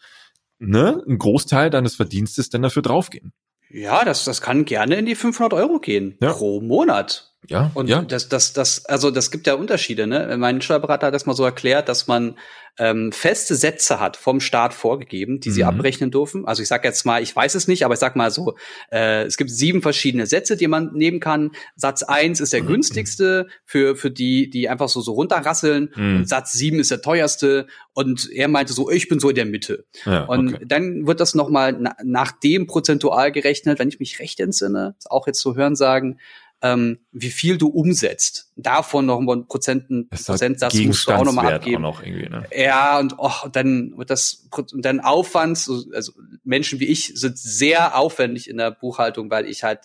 ne, 0.59 1.03
ein 1.07 1.19
Großteil 1.19 1.69
deines 1.69 1.97
Verdienstes 1.97 2.49
dann 2.49 2.63
dafür 2.63 2.81
draufgehen. 2.81 3.35
Ja, 3.75 4.05
das, 4.05 4.25
das 4.25 4.41
kann 4.41 4.65
gerne 4.65 4.95
in 4.95 5.07
die 5.07 5.17
500 5.17 5.53
Euro 5.53 5.81
gehen 5.81 6.17
ja. 6.23 6.33
pro 6.33 6.61
Monat. 6.61 7.34
Ja. 7.49 7.71
Und 7.75 7.89
ja. 7.89 8.03
das, 8.03 8.29
das, 8.29 8.53
das, 8.53 8.85
also 8.87 9.11
das 9.11 9.31
gibt 9.31 9.47
ja 9.47 9.55
Unterschiede. 9.55 10.07
Ne? 10.07 10.37
Mein 10.39 10.61
Steuerberater 10.61 11.09
hat 11.09 11.15
das 11.15 11.27
mal 11.27 11.35
so 11.35 11.45
erklärt, 11.45 11.89
dass 11.89 12.07
man 12.07 12.37
ähm, 12.77 13.13
feste 13.13 13.55
Sätze 13.55 14.01
hat 14.01 14.17
vom 14.17 14.41
Staat 14.41 14.75
vorgegeben, 14.75 15.39
die 15.39 15.51
mhm. 15.51 15.55
sie 15.55 15.65
abrechnen 15.65 16.11
dürfen. 16.11 16.45
Also 16.47 16.63
ich 16.63 16.69
sage 16.69 16.89
jetzt 16.89 17.07
mal, 17.07 17.23
ich 17.23 17.35
weiß 17.35 17.55
es 17.55 17.69
nicht, 17.69 17.85
aber 17.85 17.95
ich 17.95 18.01
sag 18.01 18.17
mal 18.17 18.31
so, 18.31 18.57
äh, 18.91 19.23
es 19.25 19.37
gibt 19.37 19.51
sieben 19.51 19.81
verschiedene 19.81 20.27
Sätze, 20.27 20.57
die 20.57 20.67
man 20.67 20.93
nehmen 20.93 21.21
kann. 21.21 21.53
Satz 21.77 22.03
eins 22.03 22.41
ist 22.41 22.53
der 22.53 22.63
mhm. 22.63 22.69
günstigste 22.69 23.47
für, 23.65 23.95
für 23.95 24.11
die, 24.11 24.51
die 24.51 24.69
einfach 24.69 24.89
so, 24.89 25.01
so 25.03 25.13
runterrasseln. 25.13 25.91
Mhm. 25.95 26.17
Und 26.17 26.29
Satz 26.29 26.53
sieben 26.53 26.81
ist 26.81 26.91
der 26.91 27.01
teuerste. 27.01 27.69
Und 27.93 28.29
er 28.33 28.49
meinte 28.49 28.73
so, 28.73 28.91
ich 28.91 29.09
bin 29.09 29.21
so 29.21 29.29
in 29.29 29.37
der 29.37 29.47
Mitte. 29.47 29.85
Ja, 30.05 30.25
und 30.25 30.55
okay. 30.55 30.65
dann 30.67 31.07
wird 31.07 31.21
das 31.21 31.37
nochmal 31.37 31.77
na, 31.79 31.95
nach 32.03 32.33
dem 32.33 32.67
prozentual 32.67 33.31
gerechnet, 33.31 33.79
wenn 33.79 33.89
ich 33.89 34.01
mich 34.01 34.19
recht 34.19 34.41
entsinne, 34.41 34.97
auch 35.05 35.29
jetzt 35.29 35.41
so 35.41 35.55
hören 35.55 35.77
sagen, 35.77 36.19
ähm, 36.65 37.01
wie 37.13 37.31
viel 37.31 37.59
du 37.59 37.69
umsetzt. 37.69 38.51
Davon 38.57 39.05
noch 39.05 39.19
einen 39.19 39.47
Prozenten, 39.47 40.09
Prozentsatz 40.09 40.75
musst 40.75 41.07
du 41.07 41.13
auch 41.13 41.25
nochmal 41.25 41.53
abgeben. 41.53 41.83
Noch 41.83 42.03
ne? 42.03 42.47
Ja, 42.57 42.99
und 42.99 43.17
oh, 43.19 43.49
dann 43.53 43.93
wird 43.99 44.09
das, 44.09 44.49
und 44.51 44.83
dann 44.83 45.01
Aufwand, 45.01 45.59
also 45.93 46.13
Menschen 46.43 46.81
wie 46.81 46.87
ich 46.87 47.13
sind 47.17 47.37
sehr 47.37 47.99
aufwendig 47.99 48.49
in 48.49 48.57
der 48.57 48.71
Buchhaltung, 48.71 49.31
weil 49.31 49.47
ich 49.47 49.63
halt 49.63 49.81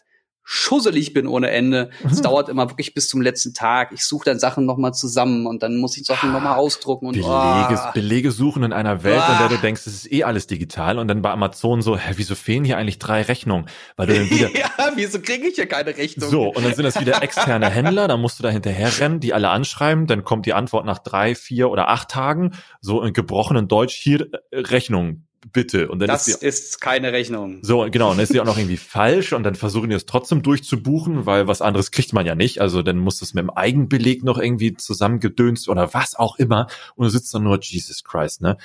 schusselig 0.51 1.13
bin 1.13 1.27
ohne 1.27 1.51
Ende. 1.51 1.91
Es 2.03 2.17
mhm. 2.17 2.23
dauert 2.23 2.49
immer 2.49 2.71
wirklich 2.71 2.95
bis 2.95 3.07
zum 3.07 3.21
letzten 3.21 3.53
Tag. 3.53 3.91
Ich 3.93 4.03
suche 4.03 4.25
dann 4.25 4.39
Sachen 4.39 4.65
nochmal 4.65 4.95
zusammen 4.95 5.45
und 5.45 5.61
dann 5.61 5.77
muss 5.77 5.95
ich 5.95 6.07
Sachen 6.07 6.31
nochmal 6.31 6.57
ausdrucken 6.57 7.05
und 7.05 7.13
Belege, 7.13 7.29
oh. 7.29 7.91
Belege 7.93 8.31
suchen 8.31 8.63
in 8.63 8.73
einer 8.73 9.03
Welt, 9.03 9.21
oh. 9.27 9.31
in 9.31 9.37
der 9.37 9.49
du 9.49 9.57
denkst, 9.57 9.81
es 9.85 9.93
ist 9.93 10.11
eh 10.11 10.23
alles 10.23 10.47
digital 10.47 10.97
und 10.97 11.07
dann 11.07 11.21
bei 11.21 11.29
Amazon 11.29 11.83
so, 11.83 11.95
hä, 11.95 12.13
wieso 12.15 12.33
fehlen 12.33 12.65
hier 12.65 12.79
eigentlich 12.79 12.97
drei 12.97 13.21
Rechnungen? 13.21 13.67
Weil 13.95 14.07
du 14.07 14.15
dann 14.15 14.29
wieder 14.31 14.49
Ja, 14.57 14.71
wieso 14.95 15.21
kriege 15.21 15.47
ich 15.47 15.53
hier 15.53 15.67
keine 15.67 15.95
Rechnung? 15.95 16.31
So, 16.31 16.47
und 16.47 16.65
dann 16.65 16.73
sind 16.73 16.83
das 16.83 16.99
wieder 16.99 17.21
externe 17.21 17.69
Händler, 17.69 18.07
dann 18.07 18.19
musst 18.19 18.39
du 18.39 18.43
da 18.43 18.49
hinterher 18.49 18.99
rennen, 18.99 19.19
die 19.19 19.35
alle 19.35 19.49
anschreiben, 19.49 20.07
dann 20.07 20.23
kommt 20.23 20.47
die 20.47 20.53
Antwort 20.53 20.83
nach 20.83 20.97
drei, 20.97 21.35
vier 21.35 21.69
oder 21.69 21.89
acht 21.89 22.09
Tagen, 22.09 22.55
so 22.81 23.03
in 23.03 23.13
gebrochenen 23.13 23.67
Deutsch 23.67 23.93
hier 23.93 24.21
äh, 24.49 24.57
Rechnung 24.57 25.27
bitte. 25.51 25.89
Und 25.89 25.99
dann 25.99 26.07
das 26.07 26.27
ist, 26.27 26.41
die, 26.41 26.45
ist 26.45 26.81
keine 26.81 27.11
Rechnung. 27.11 27.59
So, 27.61 27.87
genau, 27.89 28.11
und 28.11 28.17
dann 28.17 28.23
ist 28.23 28.33
die 28.33 28.39
auch 28.39 28.45
noch 28.45 28.57
irgendwie 28.57 28.77
falsch 28.77 29.33
und 29.33 29.43
dann 29.43 29.55
versuchen 29.55 29.89
die 29.89 29.95
es 29.95 30.05
trotzdem 30.05 30.41
durchzubuchen, 30.41 31.25
weil 31.25 31.47
was 31.47 31.61
anderes 31.61 31.91
kriegt 31.91 32.13
man 32.13 32.25
ja 32.25 32.35
nicht. 32.35 32.61
Also 32.61 32.81
dann 32.81 32.97
muss 32.97 33.19
das 33.19 33.33
mit 33.33 33.43
dem 33.43 33.49
Eigenbeleg 33.49 34.23
noch 34.23 34.37
irgendwie 34.37 34.75
zusammengedönst 34.75 35.69
oder 35.69 35.93
was 35.93 36.15
auch 36.15 36.37
immer. 36.37 36.67
Und 36.95 37.05
du 37.05 37.09
sitzt 37.09 37.33
dann 37.33 37.43
nur, 37.43 37.59
Jesus 37.61 38.03
Christ, 38.03 38.41
ne? 38.41 38.57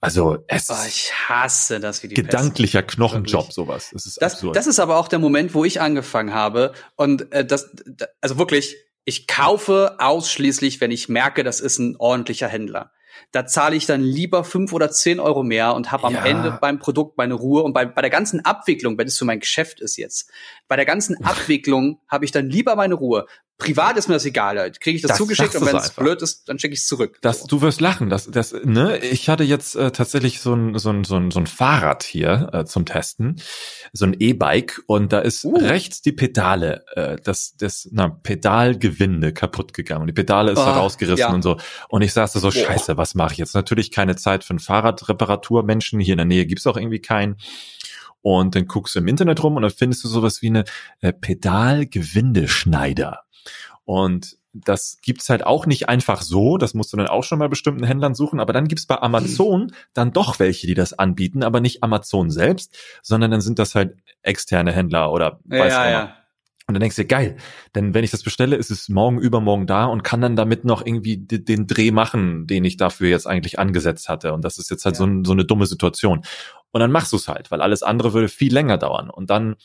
Also 0.00 0.44
es 0.48 0.68
oh, 0.68 0.74
ich 0.86 1.12
hasse 1.28 1.80
das 1.80 2.02
wie 2.02 2.08
die 2.08 2.14
gedanklicher 2.14 2.82
Pest. 2.82 2.96
Knochenjob 2.96 3.42
wirklich. 3.42 3.54
sowas. 3.54 3.88
Das 3.90 4.04
ist 4.04 4.20
das, 4.20 4.34
absurd. 4.34 4.54
das 4.54 4.66
ist 4.66 4.78
aber 4.78 4.98
auch 4.98 5.08
der 5.08 5.18
Moment, 5.18 5.54
wo 5.54 5.64
ich 5.64 5.80
angefangen 5.80 6.34
habe 6.34 6.74
und 6.96 7.32
äh, 7.32 7.46
das 7.46 7.70
also 8.20 8.38
wirklich 8.38 8.76
ich 9.06 9.26
kaufe 9.26 9.96
ausschließlich, 9.98 10.80
wenn 10.80 10.90
ich 10.90 11.08
merke, 11.08 11.44
das 11.44 11.60
ist 11.60 11.78
ein 11.78 11.96
ordentlicher 11.96 12.48
Händler. 12.48 12.90
Da 13.32 13.46
zahle 13.46 13.76
ich 13.76 13.86
dann 13.86 14.00
lieber 14.00 14.44
fünf 14.44 14.72
oder 14.72 14.90
zehn 14.90 15.20
Euro 15.20 15.42
mehr 15.42 15.74
und 15.74 15.92
habe 15.92 16.04
am 16.04 16.14
Ja. 16.14 16.24
Ende 16.24 16.58
beim 16.60 16.78
Produkt 16.78 17.18
meine 17.18 17.34
Ruhe. 17.34 17.62
Und 17.62 17.72
bei, 17.72 17.84
bei 17.84 18.00
der 18.00 18.10
ganzen 18.10 18.44
Abwicklung, 18.44 18.98
wenn 18.98 19.06
es 19.06 19.18
für 19.18 19.24
mein 19.24 19.40
Geschäft 19.40 19.80
ist 19.80 19.96
jetzt, 19.96 20.30
bei 20.68 20.76
der 20.76 20.84
ganzen 20.84 21.22
Abwicklung 21.24 22.00
habe 22.08 22.24
ich 22.24 22.32
dann 22.32 22.48
lieber 22.48 22.76
meine 22.76 22.94
Ruhe. 22.94 23.26
Privat 23.56 23.96
ist 23.96 24.08
mir 24.08 24.14
das 24.14 24.24
egal. 24.24 24.58
halt. 24.58 24.80
Kriege 24.80 24.96
ich 24.96 25.02
das, 25.02 25.10
Das 25.10 25.18
zugeschickt 25.18 25.54
und 25.54 25.64
wenn 25.64 25.76
es 25.76 25.90
blöd 25.90 26.20
ist, 26.22 26.48
dann 26.48 26.58
schicke 26.58 26.74
ich 26.74 26.80
es 26.80 26.86
zurück. 26.86 27.18
Das, 27.22 27.40
So. 27.40 27.46
du 27.46 27.60
wirst 27.62 27.80
lachen. 27.80 28.10
Das, 28.10 28.28
das, 28.28 28.52
ne? 28.64 28.98
Ich 28.98 29.28
hatte 29.28 29.44
jetzt 29.44 29.76
äh, 29.76 29.92
tatsächlich 29.92 30.40
so 30.40 30.54
ein, 30.54 30.76
so, 30.78 30.90
ein, 30.90 31.04
so, 31.04 31.16
ein, 31.16 31.30
so 31.30 31.38
ein 31.38 31.46
Fahrrad 31.46 32.02
hier 32.02 32.50
äh, 32.52 32.64
zum 32.64 32.84
Testen, 32.84 33.40
so 33.92 34.06
ein 34.06 34.16
E-Bike 34.18 34.82
und 34.86 35.12
da 35.12 35.20
ist 35.20 35.44
Uh. 35.44 35.54
rechts 35.56 36.02
die 36.02 36.10
Pedale, 36.12 36.84
äh, 36.96 37.16
das, 37.22 37.54
das 37.56 37.88
na, 37.92 38.08
Pedalgewinde 38.08 39.32
kaputt 39.32 39.72
gegangen 39.72 40.00
und 40.02 40.06
die 40.08 40.12
Pedale 40.14 40.50
ist 40.52 40.58
Ah, 40.58 40.74
herausgerissen 40.74 41.18
ja. 41.18 41.32
und 41.32 41.42
so. 41.42 41.56
Und 41.88 42.02
ich 42.02 42.12
saß 42.12 42.32
da 42.32 42.40
so, 42.40 42.48
Boah. 42.48 42.52
scheiße, 42.52 42.96
was 42.96 43.14
mache 43.14 43.32
ich 43.34 43.38
jetzt? 43.38 43.54
Natürlich 43.54 43.92
keine 43.92 44.16
Zeit 44.16 44.42
für 44.42 44.50
einen 44.50 44.58
Fahrradreparaturmenschen. 44.58 46.00
Hier 46.00 46.14
in 46.14 46.18
der 46.18 46.26
Nähe 46.26 46.44
gibt's 46.46 46.66
auch 46.66 46.76
irgendwie 46.76 47.00
keinen. 47.00 47.36
Und 48.20 48.54
dann 48.54 48.66
guckst 48.66 48.94
du 48.94 49.00
im 49.00 49.08
Internet 49.08 49.42
rum 49.42 49.56
und 49.56 49.62
dann 49.62 49.70
findest 49.70 50.02
du 50.02 50.08
sowas 50.08 50.40
wie 50.40 50.46
eine 50.48 50.64
äh, 51.02 51.12
Pedalgewindeschneider. 51.12 53.23
Und 53.84 54.36
das 54.52 54.98
gibt's 55.02 55.28
halt 55.28 55.44
auch 55.44 55.66
nicht 55.66 55.88
einfach 55.88 56.22
so. 56.22 56.58
Das 56.58 56.74
musst 56.74 56.92
du 56.92 56.96
dann 56.96 57.08
auch 57.08 57.24
schon 57.24 57.40
bei 57.40 57.48
bestimmten 57.48 57.84
Händlern 57.84 58.14
suchen. 58.14 58.38
Aber 58.40 58.52
dann 58.52 58.68
gibt's 58.68 58.86
bei 58.86 59.00
Amazon 59.00 59.72
dann 59.94 60.12
doch 60.12 60.38
welche, 60.38 60.66
die 60.66 60.74
das 60.74 60.92
anbieten, 60.92 61.42
aber 61.42 61.60
nicht 61.60 61.82
Amazon 61.82 62.30
selbst, 62.30 62.76
sondern 63.02 63.30
dann 63.32 63.40
sind 63.40 63.58
das 63.58 63.74
halt 63.74 63.96
externe 64.22 64.72
Händler 64.72 65.12
oder 65.12 65.40
weiß 65.44 65.72
ja, 65.72 65.90
ja. 65.90 66.16
Und 66.66 66.72
dann 66.74 66.80
denkst 66.80 66.96
du 66.96 67.02
dir, 67.02 67.08
geil, 67.08 67.36
denn 67.74 67.92
wenn 67.92 68.04
ich 68.04 68.10
das 68.10 68.22
bestelle, 68.22 68.56
ist 68.56 68.70
es 68.70 68.88
morgen, 68.88 69.18
übermorgen 69.18 69.66
da 69.66 69.84
und 69.84 70.02
kann 70.02 70.22
dann 70.22 70.34
damit 70.34 70.64
noch 70.64 70.86
irgendwie 70.86 71.18
den 71.18 71.66
Dreh 71.66 71.90
machen, 71.90 72.46
den 72.46 72.64
ich 72.64 72.78
dafür 72.78 73.10
jetzt 73.10 73.26
eigentlich 73.26 73.58
angesetzt 73.58 74.08
hatte. 74.08 74.32
Und 74.32 74.44
das 74.46 74.56
ist 74.56 74.70
jetzt 74.70 74.86
halt 74.86 74.94
Ja. 74.94 75.04
so, 75.04 75.24
so 75.24 75.32
eine 75.32 75.44
dumme 75.44 75.66
Situation. 75.66 76.22
Und 76.70 76.80
dann 76.80 76.90
machst 76.90 77.12
du 77.12 77.16
es 77.16 77.28
halt, 77.28 77.50
weil 77.50 77.60
alles 77.60 77.82
andere 77.82 78.14
würde 78.14 78.28
viel 78.28 78.52
länger 78.54 78.78
dauern. 78.78 79.10
Und 79.10 79.28
dann, 79.28 79.56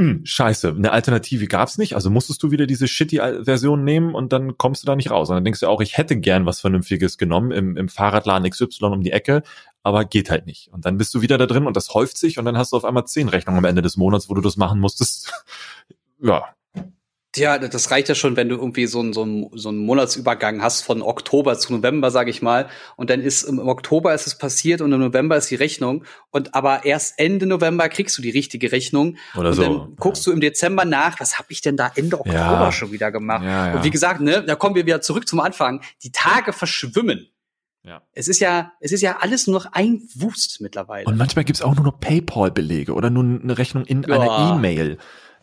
mh, 0.00 0.20
scheiße, 0.24 0.74
eine 0.76 0.92
Alternative 0.92 1.46
gab's 1.46 1.78
nicht, 1.78 1.94
also 1.94 2.10
musstest 2.10 2.42
du 2.42 2.50
wieder 2.50 2.66
diese 2.66 2.88
shitty-Version 2.88 3.84
nehmen 3.84 4.14
und 4.14 4.32
dann 4.32 4.56
kommst 4.56 4.82
du 4.82 4.86
da 4.86 4.96
nicht 4.96 5.10
raus. 5.10 5.28
Und 5.28 5.36
dann 5.36 5.44
denkst 5.44 5.60
du 5.60 5.68
auch, 5.68 5.80
ich 5.80 5.98
hätte 5.98 6.16
gern 6.16 6.46
was 6.46 6.60
Vernünftiges 6.60 7.18
genommen 7.18 7.52
im, 7.52 7.76
im 7.76 7.88
Fahrradladen 7.88 8.48
XY 8.48 8.86
um 8.86 9.02
die 9.02 9.12
Ecke, 9.12 9.42
aber 9.82 10.04
geht 10.04 10.30
halt 10.30 10.46
nicht. 10.46 10.68
Und 10.72 10.86
dann 10.86 10.96
bist 10.96 11.14
du 11.14 11.22
wieder 11.22 11.38
da 11.38 11.46
drin 11.46 11.66
und 11.66 11.76
das 11.76 11.94
häuft 11.94 12.16
sich 12.16 12.38
und 12.38 12.44
dann 12.46 12.56
hast 12.56 12.72
du 12.72 12.76
auf 12.76 12.84
einmal 12.84 13.06
zehn 13.06 13.28
Rechnungen 13.28 13.58
am 13.58 13.64
Ende 13.64 13.82
des 13.82 13.96
Monats, 13.96 14.28
wo 14.28 14.34
du 14.34 14.40
das 14.40 14.56
machen 14.56 14.80
musstest. 14.80 15.32
ja, 16.22 16.44
Ja, 17.36 17.58
das 17.58 17.92
reicht 17.92 18.08
ja 18.08 18.16
schon, 18.16 18.34
wenn 18.36 18.48
du 18.48 18.56
irgendwie 18.56 18.86
so 18.86 18.98
einen, 18.98 19.12
so 19.12 19.22
einen, 19.22 19.50
so 19.52 19.68
einen 19.68 19.78
Monatsübergang 19.78 20.62
hast 20.62 20.82
von 20.82 21.00
Oktober 21.00 21.56
zu 21.58 21.72
November, 21.72 22.10
sage 22.10 22.28
ich 22.28 22.42
mal. 22.42 22.68
Und 22.96 23.08
dann 23.08 23.20
ist 23.20 23.44
im 23.44 23.60
Oktober 23.60 24.12
ist 24.14 24.26
es 24.26 24.36
passiert 24.36 24.80
und 24.80 24.92
im 24.92 24.98
November 24.98 25.36
ist 25.36 25.48
die 25.48 25.54
Rechnung. 25.54 26.04
Und 26.30 26.56
aber 26.56 26.84
erst 26.84 27.20
Ende 27.20 27.46
November 27.46 27.88
kriegst 27.88 28.18
du 28.18 28.22
die 28.22 28.30
richtige 28.30 28.72
Rechnung. 28.72 29.16
oder 29.36 29.50
und 29.50 29.54
so. 29.54 29.62
dann 29.62 29.96
guckst 29.96 30.26
du 30.26 30.32
im 30.32 30.40
Dezember 30.40 30.84
nach, 30.84 31.20
was 31.20 31.38
habe 31.38 31.52
ich 31.52 31.60
denn 31.60 31.76
da 31.76 31.92
Ende 31.94 32.18
Oktober 32.18 32.34
Ja. 32.34 32.72
schon 32.72 32.90
wieder 32.90 33.12
gemacht? 33.12 33.44
Ja. 33.44 33.74
Und 33.74 33.84
wie 33.84 33.90
gesagt, 33.90 34.20
ne, 34.20 34.42
da 34.44 34.56
kommen 34.56 34.74
wir 34.74 34.84
wieder 34.86 35.00
zurück 35.00 35.28
zum 35.28 35.38
Anfang. 35.38 35.82
Die 36.02 36.10
Tage 36.10 36.52
verschwimmen. 36.52 37.28
Ja. 37.84 38.02
Es 38.12 38.26
ist 38.26 38.40
ja, 38.40 38.72
es 38.80 38.90
ist 38.92 39.02
ja 39.02 39.18
alles 39.20 39.46
nur 39.46 39.60
noch 39.60 39.72
ein 39.72 40.02
Wust 40.14 40.60
mittlerweile. 40.60 41.06
Und 41.06 41.16
manchmal 41.16 41.44
gibt's 41.44 41.62
auch 41.62 41.76
nur 41.76 41.84
noch 41.84 42.00
PayPal-Belege 42.00 42.92
oder 42.92 43.08
nur 43.08 43.22
eine 43.22 43.56
Rechnung 43.56 43.84
in 43.84 44.04
einer 44.10 44.56
E-Mail. 44.56 44.98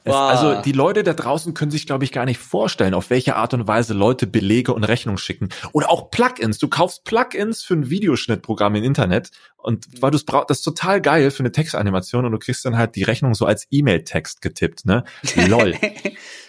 Es, 0.07 0.15
also 0.15 0.61
die 0.61 0.71
Leute 0.71 1.03
da 1.03 1.13
draußen 1.13 1.53
können 1.53 1.71
sich, 1.71 1.85
glaube 1.85 2.03
ich, 2.03 2.11
gar 2.11 2.25
nicht 2.25 2.39
vorstellen, 2.39 2.93
auf 2.93 3.09
welche 3.09 3.35
Art 3.35 3.53
und 3.53 3.67
Weise 3.67 3.93
Leute 3.93 4.27
Belege 4.27 4.73
und 4.73 4.83
Rechnungen 4.83 5.17
schicken. 5.17 5.49
Oder 5.73 5.89
auch 5.89 6.11
Plugins. 6.11 6.57
Du 6.57 6.67
kaufst 6.67 7.03
Plugins 7.03 7.63
für 7.63 7.75
ein 7.75 7.89
Videoschnittprogramm 7.89 8.75
im 8.75 8.83
Internet 8.83 9.31
und 9.67 9.85
weil 10.01 10.11
du 10.11 10.15
es 10.15 10.23
brauchst, 10.23 10.49
das 10.49 10.59
ist 10.59 10.63
total 10.63 11.01
geil 11.01 11.29
für 11.29 11.39
eine 11.41 11.51
Textanimation 11.51 12.25
und 12.25 12.31
du 12.31 12.39
kriegst 12.39 12.63
dann 12.65 12.77
halt 12.77 12.95
die 12.95 13.03
Rechnung 13.03 13.35
so 13.35 13.45
als 13.45 13.67
E-Mail-Text 13.69 14.41
getippt, 14.41 14.85
ne? 14.85 15.03
Lol. 15.47 15.75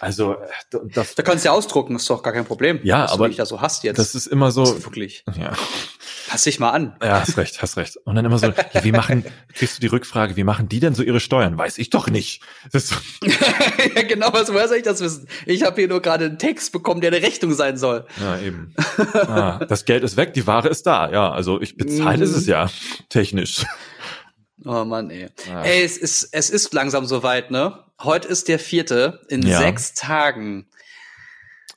Also 0.01 0.35
äh, 0.35 0.37
das, 0.93 1.15
da 1.15 1.23
kannst 1.23 1.43
du 1.43 1.49
ja 1.49 1.53
ausdrucken, 1.53 1.97
ist 1.97 2.09
doch 2.09 2.23
gar 2.23 2.31
kein 2.31 2.45
Problem. 2.45 2.79
Ja, 2.83 3.03
was 3.03 3.11
aber 3.11 3.25
du 3.25 3.31
dich 3.31 3.37
da 3.37 3.45
so 3.45 3.59
hast 3.59 3.83
jetzt. 3.83 3.97
das 3.97 4.15
ist 4.15 4.27
immer 4.27 4.49
so. 4.51 4.63
Ist 4.63 4.85
wirklich. 4.85 5.25
Ja. 5.37 5.51
Pass 6.29 6.43
dich 6.43 6.57
mal 6.59 6.69
an. 6.69 6.95
Ja, 7.03 7.19
hast 7.19 7.35
recht, 7.37 7.61
hast 7.61 7.75
recht. 7.75 7.97
Und 8.05 8.15
dann 8.15 8.23
immer 8.23 8.39
so, 8.39 8.47
ja, 8.73 8.83
wie 8.83 8.93
machen, 8.93 9.25
kriegst 9.53 9.75
du 9.75 9.81
die 9.81 9.87
Rückfrage, 9.87 10.37
wie 10.37 10.45
machen 10.45 10.69
die 10.69 10.79
denn 10.79 10.95
so 10.95 11.03
ihre 11.03 11.19
Steuern? 11.19 11.57
Weiß 11.57 11.77
ich 11.79 11.89
doch 11.89 12.07
nicht. 12.09 12.41
Das 12.71 12.85
ist 12.85 12.89
so, 12.91 12.95
ja, 13.95 14.03
genau, 14.03 14.31
was 14.31 14.53
woher 14.53 14.69
soll 14.69 14.77
ich 14.77 14.83
das 14.83 15.01
wissen? 15.01 15.27
Ich 15.45 15.63
habe 15.63 15.75
hier 15.81 15.89
nur 15.89 16.01
gerade 16.01 16.25
einen 16.27 16.39
Text 16.39 16.71
bekommen, 16.71 17.01
der 17.01 17.11
eine 17.11 17.21
Rechnung 17.21 17.53
sein 17.53 17.75
soll. 17.77 18.05
ja, 18.21 18.39
eben. 18.39 18.73
Ah, 19.13 19.65
das 19.67 19.83
Geld 19.83 20.03
ist 20.05 20.15
weg, 20.15 20.33
die 20.33 20.47
Ware 20.47 20.69
ist 20.69 20.85
da. 20.87 21.11
Ja, 21.11 21.29
also 21.31 21.59
ich 21.59 21.75
bezahlt 21.75 22.19
Mhm. 22.19 22.23
es 22.23 22.45
ja, 22.45 22.69
technisch. 23.09 23.65
Oh 24.65 24.83
Mann, 24.83 25.09
ey. 25.09 25.29
Ah. 25.49 25.61
Ey, 25.63 25.83
es 25.83 25.95
ist, 25.95 26.27
es 26.33 26.49
ist 26.49 26.73
langsam 26.73 27.05
soweit, 27.05 27.49
ne? 27.49 27.81
Heute 28.03 28.27
ist 28.27 28.49
der 28.49 28.59
vierte. 28.59 29.21
In 29.29 29.41
Ja. 29.47 29.57
sechs 29.59 29.93
Tagen. 29.93 30.67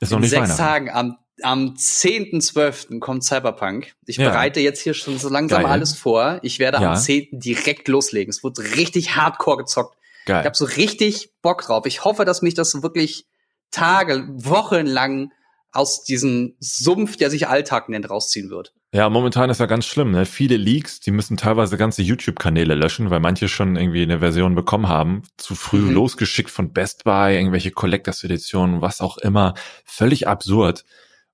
Ist 0.01 0.11
noch 0.11 0.17
in 0.17 0.23
nicht 0.23 0.31
sechs 0.31 0.41
Weihnachten. 0.41 0.57
Tagen 0.57 0.89
am 0.89 1.17
am 1.41 1.75
10.12. 1.77 2.99
kommt 2.99 3.23
Cyberpunk. 3.23 3.95
Ich 4.05 4.17
Ja. 4.17 4.29
bereite 4.29 4.59
jetzt 4.59 4.81
hier 4.81 4.93
schon 4.93 5.17
so 5.17 5.29
langsam 5.29 5.63
Geil. 5.63 5.71
alles 5.71 5.95
vor. 5.95 6.39
Ich 6.41 6.59
werde 6.59 6.81
Ja. 6.81 6.91
am 6.91 6.97
10. 6.97 7.39
direkt 7.39 7.87
loslegen. 7.87 8.29
Es 8.29 8.43
wird 8.43 8.59
richtig 8.59 9.15
hardcore 9.15 9.57
gezockt. 9.57 9.97
Ich 10.21 10.25
Geil. 10.25 10.43
habe 10.43 10.55
so 10.55 10.65
richtig 10.65 11.31
Bock 11.41 11.61
drauf. 11.63 11.85
Ich 11.85 12.03
hoffe, 12.03 12.25
dass 12.25 12.41
mich 12.41 12.53
das 12.53 12.83
wirklich 12.83 13.25
Tage, 13.71 14.25
Wochen 14.29 14.85
lang 14.85 15.31
aus 15.71 16.03
diesem 16.03 16.55
Sumpf, 16.59 17.15
der 17.15 17.29
sich 17.29 17.47
Alltag 17.47 17.87
nennt, 17.89 18.09
rausziehen 18.09 18.49
wird. 18.49 18.73
Ja, 18.95 19.09
momentan 19.09 19.49
ist 19.49 19.59
ja 19.59 19.65
ganz 19.65 19.87
schlimm. 19.87 20.11
Ne? 20.11 20.25
Viele 20.27 20.55
Leaks, 20.55 20.99
die 20.99 21.09
müssen 21.09 21.35
teilweise 21.35 21.77
ganze 21.77 22.03
YouTube-Kanäle 22.03 22.75
löschen, 22.75 23.09
weil 23.09 23.19
manche 23.19 23.47
schon 23.49 23.75
irgendwie 23.75 24.03
eine 24.03 24.19
Version 24.19 24.53
bekommen 24.53 24.87
haben. 24.87 25.23
Zu 25.37 25.55
früh 25.55 25.79
Mhm. 25.79 25.93
losgeschickt 25.95 26.51
von 26.51 26.73
Best 26.73 27.03
Buy, 27.03 27.35
irgendwelche 27.35 27.71
Collectors 27.71 28.23
Editionen, 28.23 28.81
was 28.81 29.01
auch 29.01 29.17
immer. 29.17 29.55
Völlig 29.83 30.27
absurd. 30.27 30.85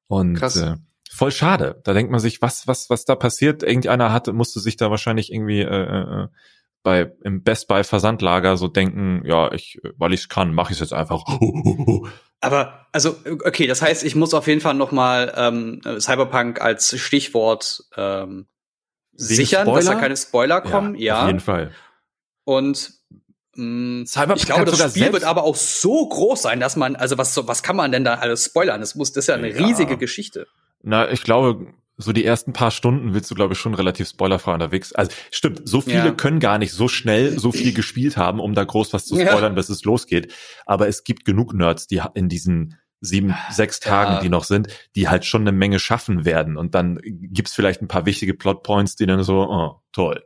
Und 0.08 0.36
Krass. 0.36 0.56
äh, 0.56 0.78
voll 1.12 1.32
schade. 1.34 1.82
Da 1.84 1.91
denkt 1.93 2.12
man 2.12 2.22
sich, 2.22 2.41
was, 2.41 2.65
was, 2.65 2.89
was 2.89 3.04
da 3.04 3.15
passiert. 3.15 3.62
Irgendeiner 3.62 4.13
hatte, 4.13 4.32
musste 4.32 4.62
sich 4.62 4.78
da 4.78 4.89
wahrscheinlich 4.89 5.30
irgendwie 5.34 5.60
äh, 5.60 5.65
äh, 6.24 6.28
bei 6.82 7.12
im 7.26 7.43
Best 7.43 7.67
Buy 7.67 7.84
Versandlager 7.84 8.56
so 8.56 8.69
denken, 8.69 9.22
ja, 9.26 9.52
ich, 9.52 9.82
weil 9.98 10.13
ich 10.13 10.22
es 10.22 10.30
kann, 10.30 10.54
mache 10.54 10.72
ich 10.72 10.78
es 10.78 10.80
jetzt 10.91 10.93
einfach. 10.93 11.26
Aber 12.41 12.86
also 12.91 13.17
okay, 13.45 13.67
das 13.67 13.82
heißt, 13.82 14.04
ich 14.04 14.15
muss 14.15 14.34
auf 14.34 14.47
jeden 14.47 14.62
Fall 14.62 14.73
noch 14.73 14.91
mal 14.91 15.34
ähm, 15.36 15.82
Cyberpunk 15.99 16.62
als 16.62 16.97
Stichwort 16.99 17.84
ähm, 17.97 18.47
Wegen 19.12 19.25
sichern, 19.36 19.67
dass 19.67 19.75
da 19.75 19.82
Spoiler? 19.91 19.99
keine 20.02 20.17
Spoiler 20.17 20.62
kommen. 20.62 20.95
Ja. 20.95 21.21
Auf 21.21 21.28
jeden 21.28 21.39
Fall. 21.41 21.71
Und 22.45 22.93
mh, 23.56 24.06
Cyberpunk 24.06 24.39
ich 24.39 24.45
glaube, 24.45 24.65
das 24.65 24.75
Spiel 24.80 24.89
selbst- 24.91 25.13
wird 25.13 25.23
aber 25.25 25.43
auch 25.43 25.56
so 25.58 26.08
groß 26.08 26.41
sein, 26.41 26.60
dass 26.62 26.75
man, 26.78 26.95
also 26.95 27.17
was, 27.17 27.36
was 27.45 27.62
kann 27.62 27.75
man 27.75 27.91
denn 27.91 28.06
da 28.06 28.15
alles 28.15 28.45
spoilern? 28.45 28.80
Das 28.80 28.95
muss, 28.95 29.12
das 29.12 29.25
ist 29.25 29.28
ja 29.28 29.36
eine 29.36 29.49
Ja. 29.52 29.65
riesige 29.65 29.97
Geschichte. 29.97 30.47
Na, 30.82 31.12
ich 31.12 31.23
glaube, 31.23 31.73
so 32.01 32.13
die 32.13 32.23
ersten 32.23 32.53
paar 32.53 32.71
Stunden 32.71 33.13
willst 33.13 33.29
du, 33.29 33.35
glaube 33.35 33.53
ich, 33.53 33.59
schon 33.59 33.73
relativ 33.73 34.07
spoilerfrei 34.07 34.53
unterwegs. 34.53 34.93
Also 34.93 35.12
stimmt, 35.31 35.62
so 35.65 35.81
viele 35.81 36.05
Ja. 36.05 36.12
können 36.12 36.39
gar 36.39 36.57
nicht 36.57 36.71
so 36.71 36.88
schnell 36.88 37.38
so 37.38 37.51
viel 37.51 37.73
gespielt 37.73 38.15
haben, 38.15 38.39
um 38.39 38.55
da 38.55 38.63
groß 38.63 38.93
was 38.93 39.05
zu 39.05 39.17
Ja. 39.19 39.27
spoilern, 39.27 39.53
bis 39.53 39.67
es 39.67 39.83
losgeht. 39.83 40.33
Aber 40.65 40.88
es 40.88 41.03
gibt 41.03 41.25
genug 41.25 41.53
Nerds, 41.53 41.88
die 41.88 42.01
in 42.13 42.29
diesen 42.29 42.77
sieben, 43.01 43.35
sechs 43.51 43.79
Ja. 43.83 43.89
Tagen, 43.91 44.23
die 44.23 44.29
noch 44.29 44.45
sind, 44.45 44.67
die 44.95 45.09
halt 45.09 45.25
schon 45.25 45.41
eine 45.41 45.51
Menge 45.51 45.77
schaffen 45.79 46.23
werden. 46.23 46.55
Und 46.55 46.73
dann 46.73 46.99
gibt's 47.03 47.53
vielleicht 47.53 47.81
ein 47.81 47.88
paar 47.89 48.05
wichtige 48.05 48.33
Plotpoints, 48.33 48.95
die 48.95 49.05
dann 49.05 49.21
so, 49.23 49.41
oh, 49.49 49.81
toll. 49.91 50.23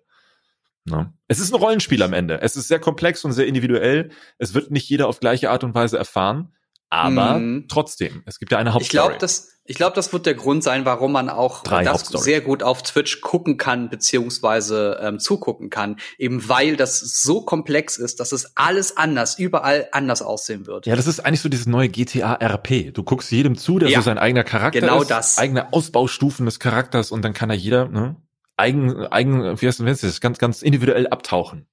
Ne? 0.86 1.12
Es 1.28 1.40
ist 1.40 1.52
ein 1.54 1.60
Rollenspiel 1.60 2.04
am 2.04 2.14
Ende. 2.14 2.42
Es 2.42 2.56
ist 2.56 2.68
sehr 2.68 2.80
komplex 2.80 3.26
und 3.26 3.32
sehr 3.32 3.48
individuell. 3.48 4.10
Es 4.38 4.54
wird 4.54 4.70
nicht 4.70 4.88
jeder 4.90 5.08
auf 5.08 5.20
gleiche 5.20 5.50
Art 5.50 5.64
und 5.64 5.74
Weise 5.74 5.98
erfahren. 5.98 6.54
Aber 6.94 7.40
Mhm. 7.40 7.66
trotzdem, 7.70 8.22
es 8.28 8.38
gibt 8.38 8.52
ja 8.52 8.60
eine 8.60 8.70
Ich 8.70 8.76
Hauptstory. 8.76 8.92
glaube, 9.08 9.18
das, 9.20 9.50
ich 9.66 9.78
glaube, 9.78 9.96
das 9.96 10.14
wird 10.14 10.28
der 10.28 10.36
Grund 10.36 10.64
sein, 10.64 10.86
warum 10.86 11.12
man 11.12 11.28
auch 11.30 11.64
Drei 11.64 11.84
das 11.84 11.94
Hauptstories. 11.94 12.24
sehr 12.24 12.42
gut 12.42 12.62
auf 12.62 12.84
Twitch 12.84 13.22
gucken 13.22 13.58
kann, 13.58 13.90
beziehungsweise 13.90 15.00
ähm, 15.02 15.20
zugucken 15.20 15.70
kann. 15.72 15.98
Eben 16.20 16.48
weil 16.48 16.76
das 16.76 17.00
so 17.00 17.42
komplex 17.42 17.98
ist, 17.98 18.20
dass 18.20 18.32
es 18.32 18.56
alles 18.56 18.96
anders, 18.96 19.40
überall 19.40 19.88
anders 19.92 20.22
aussehen 20.22 20.68
wird. 20.68 20.86
Ja, 20.86 20.96
das 20.96 21.08
ist 21.08 21.20
eigentlich 21.22 21.42
so 21.42 21.50
dieses 21.50 21.66
neue 21.66 21.90
GTA 21.90 22.34
RP. 22.40 22.92
Du 22.94 23.02
guckst 23.04 23.32
jedem 23.32 23.58
zu, 23.58 23.80
der 23.80 23.90
Ja, 23.90 24.00
so 24.00 24.06
sein 24.06 24.20
eigener 24.20 24.44
Charakter 24.44 24.80
genau 24.80 25.02
ist, 25.02 25.10
das. 25.10 25.38
eigene 25.40 25.74
Ausbaustufen 25.74 26.46
des 26.46 26.60
Charakters 26.60 27.12
und 27.12 27.24
dann 27.26 27.34
kann 27.34 27.50
da 27.50 27.56
jeder, 27.56 27.88
ne? 27.88 28.18
eigen, 28.56 29.08
eigen, 29.08 29.60
wie 29.60 29.68
heißt 29.68 29.80
das, 29.82 30.22
ganz, 30.22 30.38
ganz 30.38 30.62
individuell 30.62 31.08
abtauchen. 31.08 31.66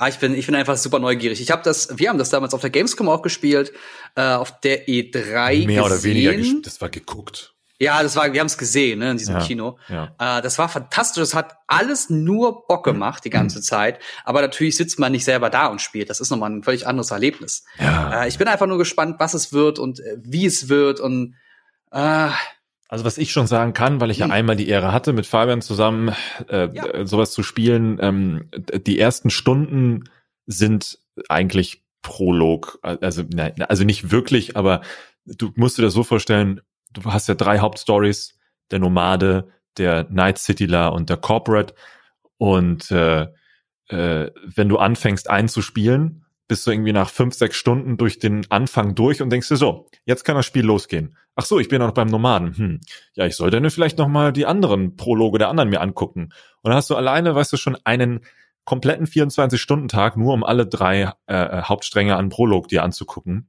Ah, 0.00 0.08
ich 0.08 0.18
bin, 0.18 0.34
ich 0.34 0.46
bin 0.46 0.54
einfach 0.54 0.78
super 0.78 0.98
neugierig. 0.98 1.42
Ich 1.42 1.50
habe 1.50 1.62
das, 1.62 1.98
wir 1.98 2.08
haben 2.08 2.16
das 2.18 2.30
damals 2.30 2.54
auf 2.54 2.62
der 2.62 2.70
Gamescom 2.70 3.06
auch 3.10 3.20
gespielt, 3.20 3.70
äh, 4.16 4.22
auf 4.22 4.58
der 4.60 4.88
E3 4.88 5.66
Mehr 5.66 5.82
gesehen. 5.82 5.82
oder 5.82 6.02
weniger, 6.02 6.60
das 6.62 6.80
war 6.80 6.88
geguckt. 6.88 7.54
Ja, 7.78 8.02
das 8.02 8.16
war, 8.16 8.32
wir 8.32 8.40
haben 8.40 8.46
es 8.46 8.56
gesehen, 8.56 8.98
ne, 8.98 9.10
in 9.10 9.18
diesem 9.18 9.36
Ja, 9.36 9.42
Kino. 9.42 9.78
ja. 9.88 10.14
Äh, 10.18 10.42
das 10.42 10.58
war 10.58 10.70
fantastisch. 10.70 11.20
Das 11.20 11.34
hat 11.34 11.56
alles 11.66 12.08
nur 12.08 12.66
Bock 12.66 12.82
gemacht 12.84 13.24
die 13.26 13.30
ganze 13.30 13.60
Zeit. 13.60 13.98
Aber 14.24 14.40
natürlich 14.40 14.76
sitzt 14.76 14.98
man 14.98 15.12
nicht 15.12 15.24
selber 15.24 15.50
da 15.50 15.66
und 15.66 15.82
spielt. 15.82 16.08
Das 16.08 16.20
ist 16.20 16.30
nochmal 16.30 16.50
ein 16.50 16.62
völlig 16.62 16.86
anderes 16.86 17.10
Erlebnis. 17.10 17.64
Ja. 17.78 18.24
Äh, 18.24 18.28
ich 18.28 18.38
bin 18.38 18.48
einfach 18.48 18.66
nur 18.66 18.78
gespannt, 18.78 19.16
was 19.18 19.34
es 19.34 19.52
wird 19.52 19.78
und 19.78 20.00
äh, 20.00 20.16
wie 20.22 20.46
es 20.46 20.68
wird 20.70 20.98
und 21.00 21.36
äh, 21.92 22.28
Also 22.90 23.04
was 23.04 23.18
ich 23.18 23.30
schon 23.30 23.46
sagen 23.46 23.72
kann, 23.72 24.00
weil 24.00 24.10
ich 24.10 24.18
ja 24.18 24.26
Hm. 24.26 24.32
einmal 24.32 24.56
die 24.56 24.66
Ehre 24.68 24.92
hatte, 24.92 25.12
mit 25.12 25.24
Fabian 25.24 25.62
zusammen 25.62 26.12
äh, 26.48 26.68
Ja. 26.74 26.86
äh, 26.86 27.06
sowas 27.06 27.30
zu 27.30 27.44
spielen, 27.44 27.98
ähm, 28.00 28.50
die 28.84 28.98
ersten 28.98 29.30
Stunden 29.30 30.10
sind 30.46 30.98
eigentlich 31.28 31.84
Prolog. 32.02 32.80
Also, 32.82 33.22
nein, 33.32 33.54
also 33.68 33.84
nicht 33.84 34.10
wirklich, 34.10 34.56
aber 34.56 34.80
du 35.24 35.52
musst 35.54 35.78
dir 35.78 35.82
das 35.82 35.94
so 35.94 36.02
vorstellen, 36.02 36.62
du 36.92 37.04
hast 37.04 37.28
ja 37.28 37.34
drei 37.36 37.60
Hauptstories, 37.60 38.36
der 38.72 38.80
Nomade, 38.80 39.48
der 39.78 40.06
Night 40.10 40.38
Cityler 40.38 40.92
und 40.92 41.10
der 41.10 41.18
Corporate. 41.18 41.74
Und 42.38 42.90
äh, 42.90 43.28
äh, 43.88 44.30
wenn 44.44 44.68
du 44.68 44.78
anfängst 44.78 45.30
einzuspielen, 45.30 46.24
bist 46.48 46.66
du 46.66 46.72
irgendwie 46.72 46.92
nach 46.92 47.10
fünf, 47.10 47.34
sechs 47.34 47.56
Stunden 47.56 47.96
durch 47.96 48.18
den 48.18 48.50
Anfang 48.50 48.96
durch 48.96 49.22
und 49.22 49.30
denkst 49.30 49.48
dir 49.48 49.56
so, 49.56 49.86
jetzt 50.04 50.24
kann 50.24 50.34
das 50.34 50.46
Spiel 50.46 50.64
losgehen. 50.64 51.16
Ach 51.40 51.46
so, 51.46 51.58
ich 51.58 51.68
bin 51.68 51.78
noch 51.78 51.92
beim 51.92 52.08
Nomaden. 52.08 52.54
Hm. 52.56 52.80
Ja, 53.14 53.24
ich 53.24 53.34
sollte 53.34 53.58
mir 53.60 53.70
vielleicht 53.70 53.96
noch 53.96 54.08
mal 54.08 54.30
die 54.32 54.44
anderen 54.44 54.96
Prologe 54.96 55.38
der 55.38 55.48
anderen 55.48 55.70
mir 55.70 55.80
angucken. 55.80 56.24
Und 56.62 56.68
dann 56.68 56.74
hast 56.74 56.90
du 56.90 56.96
alleine, 56.96 57.34
weißt 57.34 57.50
du, 57.52 57.56
schon 57.56 57.78
einen 57.84 58.20
kompletten 58.64 59.06
24-Stunden-Tag, 59.06 60.18
nur 60.18 60.34
um 60.34 60.44
alle 60.44 60.66
drei 60.66 61.12
äh, 61.26 61.34
äh, 61.34 61.62
Hauptstränge 61.62 62.16
an 62.16 62.28
Prolog 62.28 62.68
dir 62.68 62.82
anzugucken. 62.82 63.48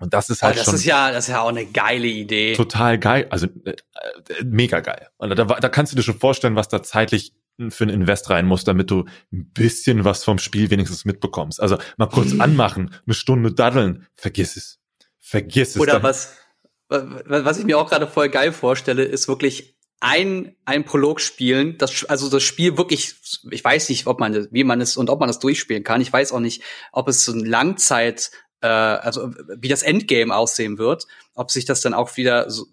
Und 0.00 0.14
das 0.14 0.30
ist 0.30 0.42
halt 0.42 0.56
das 0.56 0.64
schon 0.64 0.74
ist 0.74 0.84
ja, 0.84 1.12
das 1.12 1.28
ist 1.28 1.30
ja 1.32 1.40
auch 1.42 1.48
eine 1.48 1.64
geile 1.64 2.06
Idee. 2.08 2.54
total 2.54 2.98
geil, 2.98 3.26
also 3.30 3.46
äh, 3.64 3.70
äh, 3.70 4.44
mega 4.44 4.80
geil. 4.80 5.08
Und 5.16 5.30
da, 5.36 5.44
da 5.44 5.68
kannst 5.68 5.92
du 5.92 5.96
dir 5.96 6.02
schon 6.02 6.18
vorstellen, 6.18 6.56
was 6.56 6.68
da 6.68 6.82
zeitlich 6.82 7.34
für 7.70 7.84
ein 7.84 7.88
Invest 7.88 8.30
rein 8.30 8.46
muss, 8.46 8.62
damit 8.64 8.90
du 8.90 9.04
ein 9.32 9.50
bisschen 9.52 10.04
was 10.04 10.22
vom 10.22 10.38
Spiel 10.38 10.70
wenigstens 10.70 11.04
mitbekommst. 11.04 11.60
Also 11.60 11.78
mal 11.96 12.06
kurz 12.08 12.32
anmachen, 12.40 12.94
eine 13.06 13.14
Stunde 13.14 13.52
daddeln, 13.52 14.06
vergiss 14.14 14.56
es. 14.56 14.78
Vergiss 15.18 15.70
es. 15.70 15.80
Oder 15.80 15.94
Dann- 15.94 16.02
was, 16.04 16.28
wa- 16.28 16.32
was 16.88 17.58
ich 17.58 17.64
mir 17.64 17.78
auch 17.78 17.88
gerade 17.88 18.06
voll 18.06 18.28
geil 18.28 18.52
vorstelle, 18.52 19.04
ist 19.04 19.28
wirklich 19.28 19.74
ein, 20.00 20.54
ein 20.64 20.84
Prolog 20.84 21.20
spielen, 21.20 21.76
das, 21.78 22.04
also 22.04 22.28
das 22.30 22.42
Spiel 22.42 22.78
wirklich, 22.78 23.14
ich 23.50 23.64
weiß 23.64 23.88
nicht, 23.88 24.06
ob 24.06 24.20
man, 24.20 24.48
wie 24.52 24.64
man 24.64 24.80
es 24.80 24.96
und 24.96 25.10
ob 25.10 25.18
man 25.20 25.28
das 25.28 25.40
durchspielen 25.40 25.82
kann. 25.82 26.00
Ich 26.00 26.12
weiß 26.12 26.32
auch 26.32 26.40
nicht, 26.40 26.62
ob 26.92 27.08
es 27.08 27.24
so 27.24 27.32
ein 27.32 27.44
Langzeit, 27.44 28.30
äh, 28.60 28.68
also 28.68 29.32
wie 29.58 29.68
das 29.68 29.82
Endgame 29.82 30.34
aussehen 30.34 30.78
wird, 30.78 31.06
ob 31.34 31.50
sich 31.50 31.64
das 31.64 31.80
dann 31.80 31.94
auch 31.94 32.16
wieder 32.16 32.48
so 32.48 32.66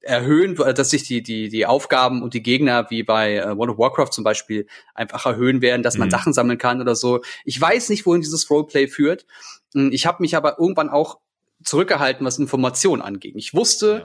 erhöhen, 0.00 0.54
dass 0.54 0.90
sich 0.90 1.02
die, 1.02 1.22
die, 1.22 1.48
die 1.48 1.66
Aufgaben 1.66 2.22
und 2.22 2.32
die 2.32 2.42
Gegner 2.42 2.86
wie 2.90 3.02
bei 3.02 3.36
äh, 3.36 3.56
World 3.56 3.72
of 3.72 3.78
Warcraft 3.78 4.12
zum 4.12 4.24
Beispiel 4.24 4.66
einfach 4.94 5.26
erhöhen 5.26 5.60
werden, 5.62 5.82
dass 5.82 5.98
man 5.98 6.08
Mhm. 6.08 6.12
Sachen 6.12 6.32
sammeln 6.32 6.58
kann 6.58 6.80
oder 6.80 6.94
so. 6.94 7.22
Ich 7.44 7.60
weiß 7.60 7.88
nicht, 7.90 8.06
wohin 8.06 8.22
dieses 8.22 8.48
Roleplay 8.48 8.86
führt. 8.86 9.26
Hm, 9.74 9.90
Ich 9.92 10.06
habe 10.06 10.22
mich 10.22 10.36
aber 10.36 10.58
irgendwann 10.58 10.88
auch 10.90 11.18
zurückgehalten, 11.64 12.24
was 12.26 12.38
Informationen 12.38 13.02
anging. 13.02 13.36
Ich 13.36 13.54
wusste, 13.54 14.04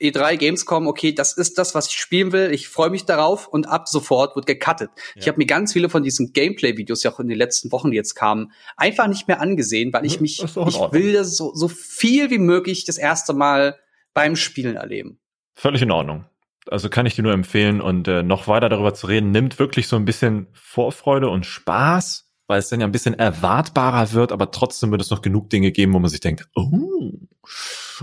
E3 0.00 0.36
Gamescom, 0.36 0.86
okay, 0.86 1.12
das 1.12 1.32
ist 1.36 1.58
das, 1.58 1.74
was 1.74 1.88
ich 1.88 1.94
spielen 1.98 2.32
will. 2.32 2.50
Ich 2.52 2.68
freue 2.68 2.90
mich 2.90 3.04
darauf 3.06 3.48
und 3.48 3.66
ab 3.66 3.88
sofort 3.88 4.36
wird 4.36 4.46
gecuttet. 4.46 4.90
Ich 5.14 5.24
Ja. 5.24 5.32
habe 5.32 5.38
mir 5.38 5.46
ganz 5.46 5.72
viele 5.72 5.88
von 5.88 6.02
diesen 6.02 6.32
Gameplay-Videos, 6.32 7.00
die 7.00 7.08
auch 7.08 7.18
in 7.20 7.28
den 7.28 7.38
letzten 7.38 7.72
Wochen 7.72 7.92
jetzt 7.92 8.14
kamen, 8.14 8.52
einfach 8.76 9.06
nicht 9.08 9.26
mehr 9.28 9.40
angesehen, 9.40 9.92
weil 9.92 10.04
ich 10.04 10.14
Ja, 10.16 10.20
mich, 10.20 10.42
ich 10.42 10.54
will 10.56 11.12
das 11.14 11.36
so, 11.36 11.54
so 11.54 11.68
viel 11.68 12.30
wie 12.30 12.38
möglich 12.38 12.84
das 12.84 12.98
erste 12.98 13.32
Mal 13.32 13.78
beim 14.12 14.36
Spielen 14.36 14.76
erleben. 14.76 15.18
Völlig 15.54 15.82
in 15.82 15.90
Ordnung. 15.90 16.26
Also 16.68 16.88
kann 16.90 17.06
ich 17.06 17.14
dir 17.14 17.22
nur 17.22 17.32
empfehlen 17.32 17.80
und 17.80 18.08
äh, 18.08 18.22
noch 18.22 18.48
weiter 18.48 18.68
darüber 18.68 18.92
zu 18.92 19.06
reden, 19.06 19.30
nimmt 19.30 19.58
wirklich 19.58 19.86
so 19.88 19.96
ein 19.96 20.04
bisschen 20.04 20.48
Vorfreude 20.52 21.28
und 21.28 21.46
Spaß, 21.46 22.25
weil 22.46 22.58
es 22.58 22.68
dann 22.68 22.80
ja 22.80 22.86
ein 22.86 22.92
bisschen 22.92 23.14
erwartbarer 23.14 24.12
wird, 24.12 24.32
aber 24.32 24.50
trotzdem 24.50 24.90
wird 24.90 25.02
es 25.02 25.10
noch 25.10 25.22
genug 25.22 25.50
Dinge 25.50 25.72
geben, 25.72 25.94
wo 25.94 25.98
man 25.98 26.10
sich 26.10 26.20
denkt, 26.20 26.48
oh, 26.54 27.12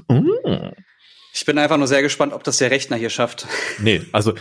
oh. 0.08 0.72
Ich 1.36 1.46
bin 1.46 1.58
einfach 1.58 1.78
nur 1.78 1.88
sehr 1.88 2.04
gespannt, 2.04 2.32
ob 2.32 2.44
das 2.44 2.58
der 2.58 2.70
Rechner 2.70 2.96
hier 2.96 3.10
schafft. 3.10 3.48
Nee, 3.80 4.04
also 4.12 4.36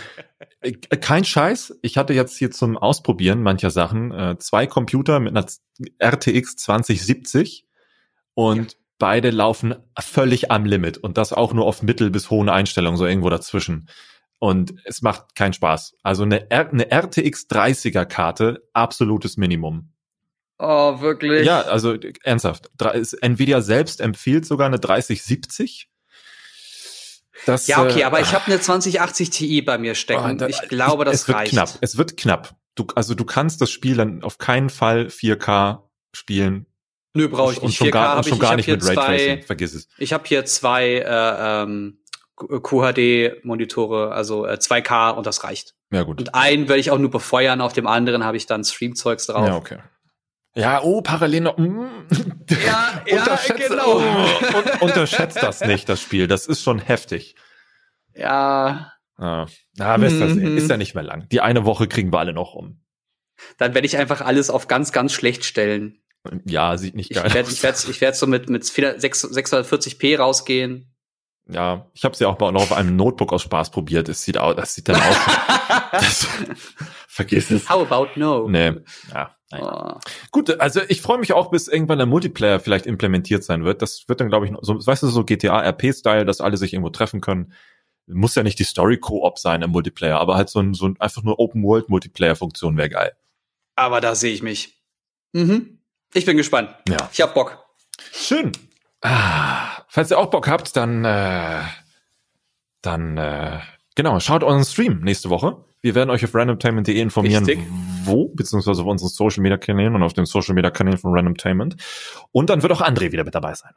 äh, 0.60 0.72
kein 0.72 1.24
Scheiß. 1.24 1.78
Ich 1.80 1.96
hatte 1.96 2.12
jetzt 2.12 2.36
hier 2.36 2.50
zum 2.50 2.76
Ausprobieren 2.76 3.42
mancher 3.42 3.70
Sachen 3.70 4.12
äh, 4.12 4.36
zwei 4.38 4.66
Computer 4.66 5.18
mit 5.18 5.34
einer 5.34 5.46
RTX 5.98 6.56
2070 6.56 7.66
und 8.34 8.76
beide 8.98 9.30
laufen 9.30 9.74
völlig 9.98 10.50
am 10.50 10.66
Limit 10.66 10.98
und 10.98 11.16
das 11.16 11.32
auch 11.32 11.54
nur 11.54 11.64
auf 11.64 11.82
mittel 11.82 12.10
bis 12.10 12.30
hohen 12.30 12.50
Einstellungen, 12.50 12.98
so 12.98 13.06
irgendwo 13.06 13.30
dazwischen. 13.30 13.88
Und 14.42 14.74
es 14.86 15.02
macht 15.02 15.36
keinen 15.36 15.52
Spaß. 15.52 15.94
Also 16.02 16.24
eine, 16.24 16.50
R 16.50 16.68
eine 16.68 16.90
RTX 16.90 17.46
30er 17.48 18.04
Karte, 18.04 18.66
absolutes 18.72 19.36
Minimum. 19.36 19.92
Oh, 20.58 21.00
wirklich? 21.00 21.46
Ja, 21.46 21.60
also 21.62 21.94
ernsthaft. 22.24 22.68
Nvidia 23.20 23.60
selbst 23.60 24.00
empfiehlt 24.00 24.44
sogar 24.44 24.66
eine 24.66 24.80
3070. 24.80 25.88
Das, 27.46 27.68
Ja, 27.68 27.84
okay, 27.84 28.00
äh, 28.00 28.04
aber 28.04 28.18
ich 28.20 28.32
habe 28.34 28.46
eine 28.46 28.60
2080 28.60 29.30
Ti 29.30 29.62
bei 29.62 29.78
mir 29.78 29.94
stecken. 29.94 30.20
Ah, 30.24 30.34
da- 30.34 30.48
ich 30.48 30.60
glaube, 30.62 31.04
das 31.04 31.22
es 31.22 31.28
wird 31.28 31.38
reicht. 31.38 31.52
knapp. 31.52 31.78
Es 31.80 31.96
wird 31.96 32.16
knapp. 32.16 32.56
Du, 32.74 32.86
also 32.96 33.14
du 33.14 33.24
kannst 33.24 33.60
das 33.60 33.70
Spiel 33.70 33.94
dann 33.96 34.24
auf 34.24 34.38
keinen 34.38 34.70
Fall 34.70 35.06
4K 35.08 35.88
spielen. 36.12 36.66
Nö, 37.14 37.28
brauche 37.28 37.52
ich 37.52 37.58
und 37.58 37.66
nicht. 37.66 37.76
schon 37.76 37.88
4K 37.88 37.92
gar, 37.92 38.16
und 38.16 38.20
ich. 38.22 38.28
schon 38.28 38.36
Ich 38.36 38.40
gar 38.40 38.48
habe 38.50 38.56
nicht 38.56 38.64
hier 38.64 38.74
mit 38.74 38.86
Raytracing. 38.88 39.38
zwei, 39.40 39.46
Vergiss 39.46 39.74
es. 39.74 39.86
ich 39.98 40.12
habe 40.12 40.24
hier 40.26 40.44
zwei 40.46 40.94
äh, 40.96 41.62
ähm, 41.62 41.98
QHD-Monitore, 42.46 44.12
also 44.12 44.46
äh, 44.46 44.54
2K 44.54 45.10
und 45.10 45.26
das 45.26 45.44
reicht. 45.44 45.74
Ja, 45.90 46.02
gut. 46.02 46.18
Und 46.18 46.34
einen 46.34 46.68
werde 46.68 46.80
ich 46.80 46.90
auch 46.90 46.98
nur 46.98 47.10
befeuern, 47.10 47.60
auf 47.60 47.72
dem 47.72 47.86
anderen 47.86 48.24
habe 48.24 48.36
ich 48.36 48.46
dann 48.46 48.64
Stream-Zeugs 48.64 49.26
drauf. 49.26 49.46
Ja, 49.46 49.56
okay. 49.56 49.78
Ja, 50.54 50.82
oh, 50.82 51.00
parallel 51.02 51.40
noch. 51.42 51.58
Mm. 51.58 51.86
Ja, 52.50 53.02
ja, 53.06 53.18
Unterschätze, 53.18 53.68
genau. 53.70 53.96
oh, 53.98 54.00
un, 54.02 54.80
unterschätzt 54.80 55.42
das 55.42 55.60
nicht, 55.62 55.88
das 55.88 56.00
Spiel. 56.00 56.26
Das 56.26 56.46
ist 56.46 56.62
schon 56.62 56.78
heftig. 56.78 57.34
Ja, 58.14 58.92
Ah, 59.16 59.46
na, 59.76 60.00
wirst 60.00 60.20
du 60.20 60.28
sehen. 60.34 60.52
Mhm. 60.52 60.58
Ist 60.58 60.68
ja 60.68 60.76
nicht 60.76 60.94
mehr 60.94 61.04
lang. 61.04 61.28
Die 61.30 61.40
eine 61.40 61.64
Woche 61.64 61.86
kriegen 61.86 62.12
wir 62.12 62.18
alle 62.18 62.32
noch 62.32 62.54
um. 62.54 62.80
dann 63.58 63.72
werde 63.74 63.86
ich 63.86 63.96
einfach 63.96 64.20
alles 64.20 64.50
auf 64.50 64.66
ganz, 64.68 64.90
ganz 64.90 65.12
schlecht 65.12 65.44
stellen. 65.44 66.02
Ja, 66.44 66.76
sieht 66.76 66.94
nicht 66.96 67.10
Ich 67.10 67.16
geil 67.16 67.32
werde 67.32 67.46
aus. 67.48 67.52
ich 67.54 67.62
werd, 67.62 67.88
ich 67.88 68.00
werd 68.00 68.16
so 68.16 68.26
mit, 68.26 68.48
mit 68.50 68.64
6 68.64 69.24
640p 69.24 70.18
rausgehen. 70.18 70.91
Ja, 71.52 71.86
ich 71.94 72.04
habe 72.04 72.16
sie 72.16 72.26
auch 72.26 72.38
mal 72.38 72.52
noch 72.52 72.62
auf 72.62 72.72
einem 72.72 72.96
Notebook 72.96 73.32
aus 73.32 73.42
Spaß 73.42 73.70
probiert. 73.70 74.08
Es 74.08 74.22
sieht 74.22 74.38
aus, 74.38 74.56
das 74.56 74.74
sieht 74.74 74.88
dann 74.88 75.00
aus. 75.00 75.16
das, 75.92 76.26
vergiss 77.08 77.50
es. 77.50 77.68
How 77.68 77.90
about 77.90 78.18
no? 78.18 78.48
Nee, 78.48 78.72
ja. 79.12 79.36
Nein. 79.52 79.62
Oh. 79.62 79.98
Gut, 80.30 80.58
also 80.60 80.80
ich 80.88 81.02
freue 81.02 81.18
mich 81.18 81.34
auch, 81.34 81.50
bis 81.50 81.68
irgendwann 81.68 81.98
der 81.98 82.06
Multiplayer 82.06 82.58
vielleicht 82.58 82.86
implementiert 82.86 83.44
sein 83.44 83.64
wird. 83.64 83.82
Das 83.82 84.08
wird 84.08 84.20
dann, 84.20 84.28
glaube 84.28 84.46
ich, 84.46 84.52
so, 84.62 84.84
weißt 84.84 85.02
du, 85.02 85.08
so 85.08 85.24
GTA-RP-Style, 85.24 86.24
dass 86.24 86.40
alle 86.40 86.56
sich 86.56 86.72
irgendwo 86.72 86.90
treffen 86.90 87.20
können. 87.20 87.52
Muss 88.06 88.34
ja 88.34 88.42
nicht 88.42 88.58
die 88.58 88.64
Story-Koop 88.64 89.38
sein 89.38 89.62
im 89.62 89.70
Multiplayer, 89.70 90.18
aber 90.18 90.36
halt 90.36 90.48
so 90.48 90.58
ein, 90.58 90.74
so 90.74 90.86
ein 90.86 90.98
einfach 91.00 91.22
nur 91.22 91.38
Open-World-Multiplayer-Funktion 91.38 92.76
wäre 92.76 92.88
geil. 92.88 93.12
Aber 93.76 94.00
da 94.00 94.14
sehe 94.14 94.32
ich 94.32 94.42
mich. 94.42 94.82
Mhm. 95.32 95.78
Ich 96.14 96.24
bin 96.24 96.36
gespannt. 96.36 96.74
Ja. 96.88 97.10
Ich 97.12 97.20
hab 97.20 97.34
Bock. 97.34 97.64
Schön. 98.12 98.52
Ah, 99.02 99.81
falls 99.92 100.10
ihr 100.10 100.18
auch 100.18 100.30
Bock 100.30 100.48
habt, 100.48 100.74
dann, 100.74 101.04
äh, 101.04 101.60
dann, 102.80 103.18
äh, 103.18 103.58
genau, 103.94 104.18
schaut 104.20 104.42
unseren 104.42 104.64
Stream 104.64 105.00
nächste 105.02 105.28
Woche. 105.28 105.64
Wir 105.82 105.94
werden 105.94 106.08
euch 106.10 106.24
auf 106.24 106.34
randomtainment.de 106.34 106.98
informieren, 106.98 107.44
Richtig. 107.44 107.66
wo, 108.04 108.28
beziehungsweise 108.28 108.80
auf 108.80 108.88
unseren 108.88 109.10
Social 109.10 109.42
Media 109.42 109.58
Kanälen 109.58 109.94
und 109.94 110.02
auf 110.02 110.14
den 110.14 110.24
Social 110.24 110.54
Media 110.54 110.70
Kanälen 110.70 110.96
von 110.98 111.12
Randomtainment. 111.14 111.76
Und 112.30 112.48
dann 112.48 112.62
wird 112.62 112.72
auch 112.72 112.80
André 112.80 113.12
wieder 113.12 113.24
mit 113.24 113.34
dabei 113.34 113.54
sein. 113.54 113.72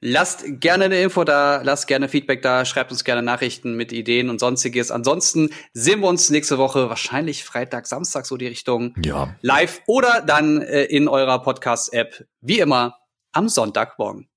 Lasst 0.00 0.44
gerne 0.60 0.84
eine 0.84 1.00
Info 1.00 1.24
da, 1.24 1.62
lasst 1.62 1.86
gerne 1.86 2.08
Feedback 2.08 2.42
da, 2.42 2.66
schreibt 2.66 2.90
uns 2.92 3.04
gerne 3.04 3.22
Nachrichten 3.22 3.74
mit 3.74 3.92
Ideen 3.92 4.28
und 4.28 4.40
sonstiges. 4.40 4.90
Ansonsten 4.90 5.48
sehen 5.72 6.00
wir 6.00 6.08
uns 6.08 6.28
nächste 6.28 6.58
Woche, 6.58 6.90
wahrscheinlich 6.90 7.44
Freitag, 7.44 7.86
Samstag, 7.86 8.26
so 8.26 8.36
die 8.36 8.48
Richtung, 8.48 8.94
Ja. 9.02 9.34
live 9.40 9.80
oder 9.86 10.20
dann 10.20 10.60
äh, 10.60 10.82
in 10.82 11.08
eurer 11.08 11.40
Podcast-App, 11.40 12.26
wie 12.42 12.58
immer, 12.58 12.98
am 13.32 13.48
Sonntagmorgen. 13.48 14.28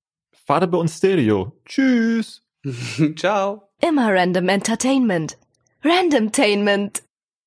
Fahrt 0.48 0.70
bei 0.70 0.78
uns 0.78 0.96
Stereo. 0.96 1.52
Tschüss. 1.66 2.42
Ciao. 3.16 3.68
Immer 3.82 4.14
Random 4.14 4.48
Entertainment. 4.48 5.36
Randomtainment. 5.84 7.02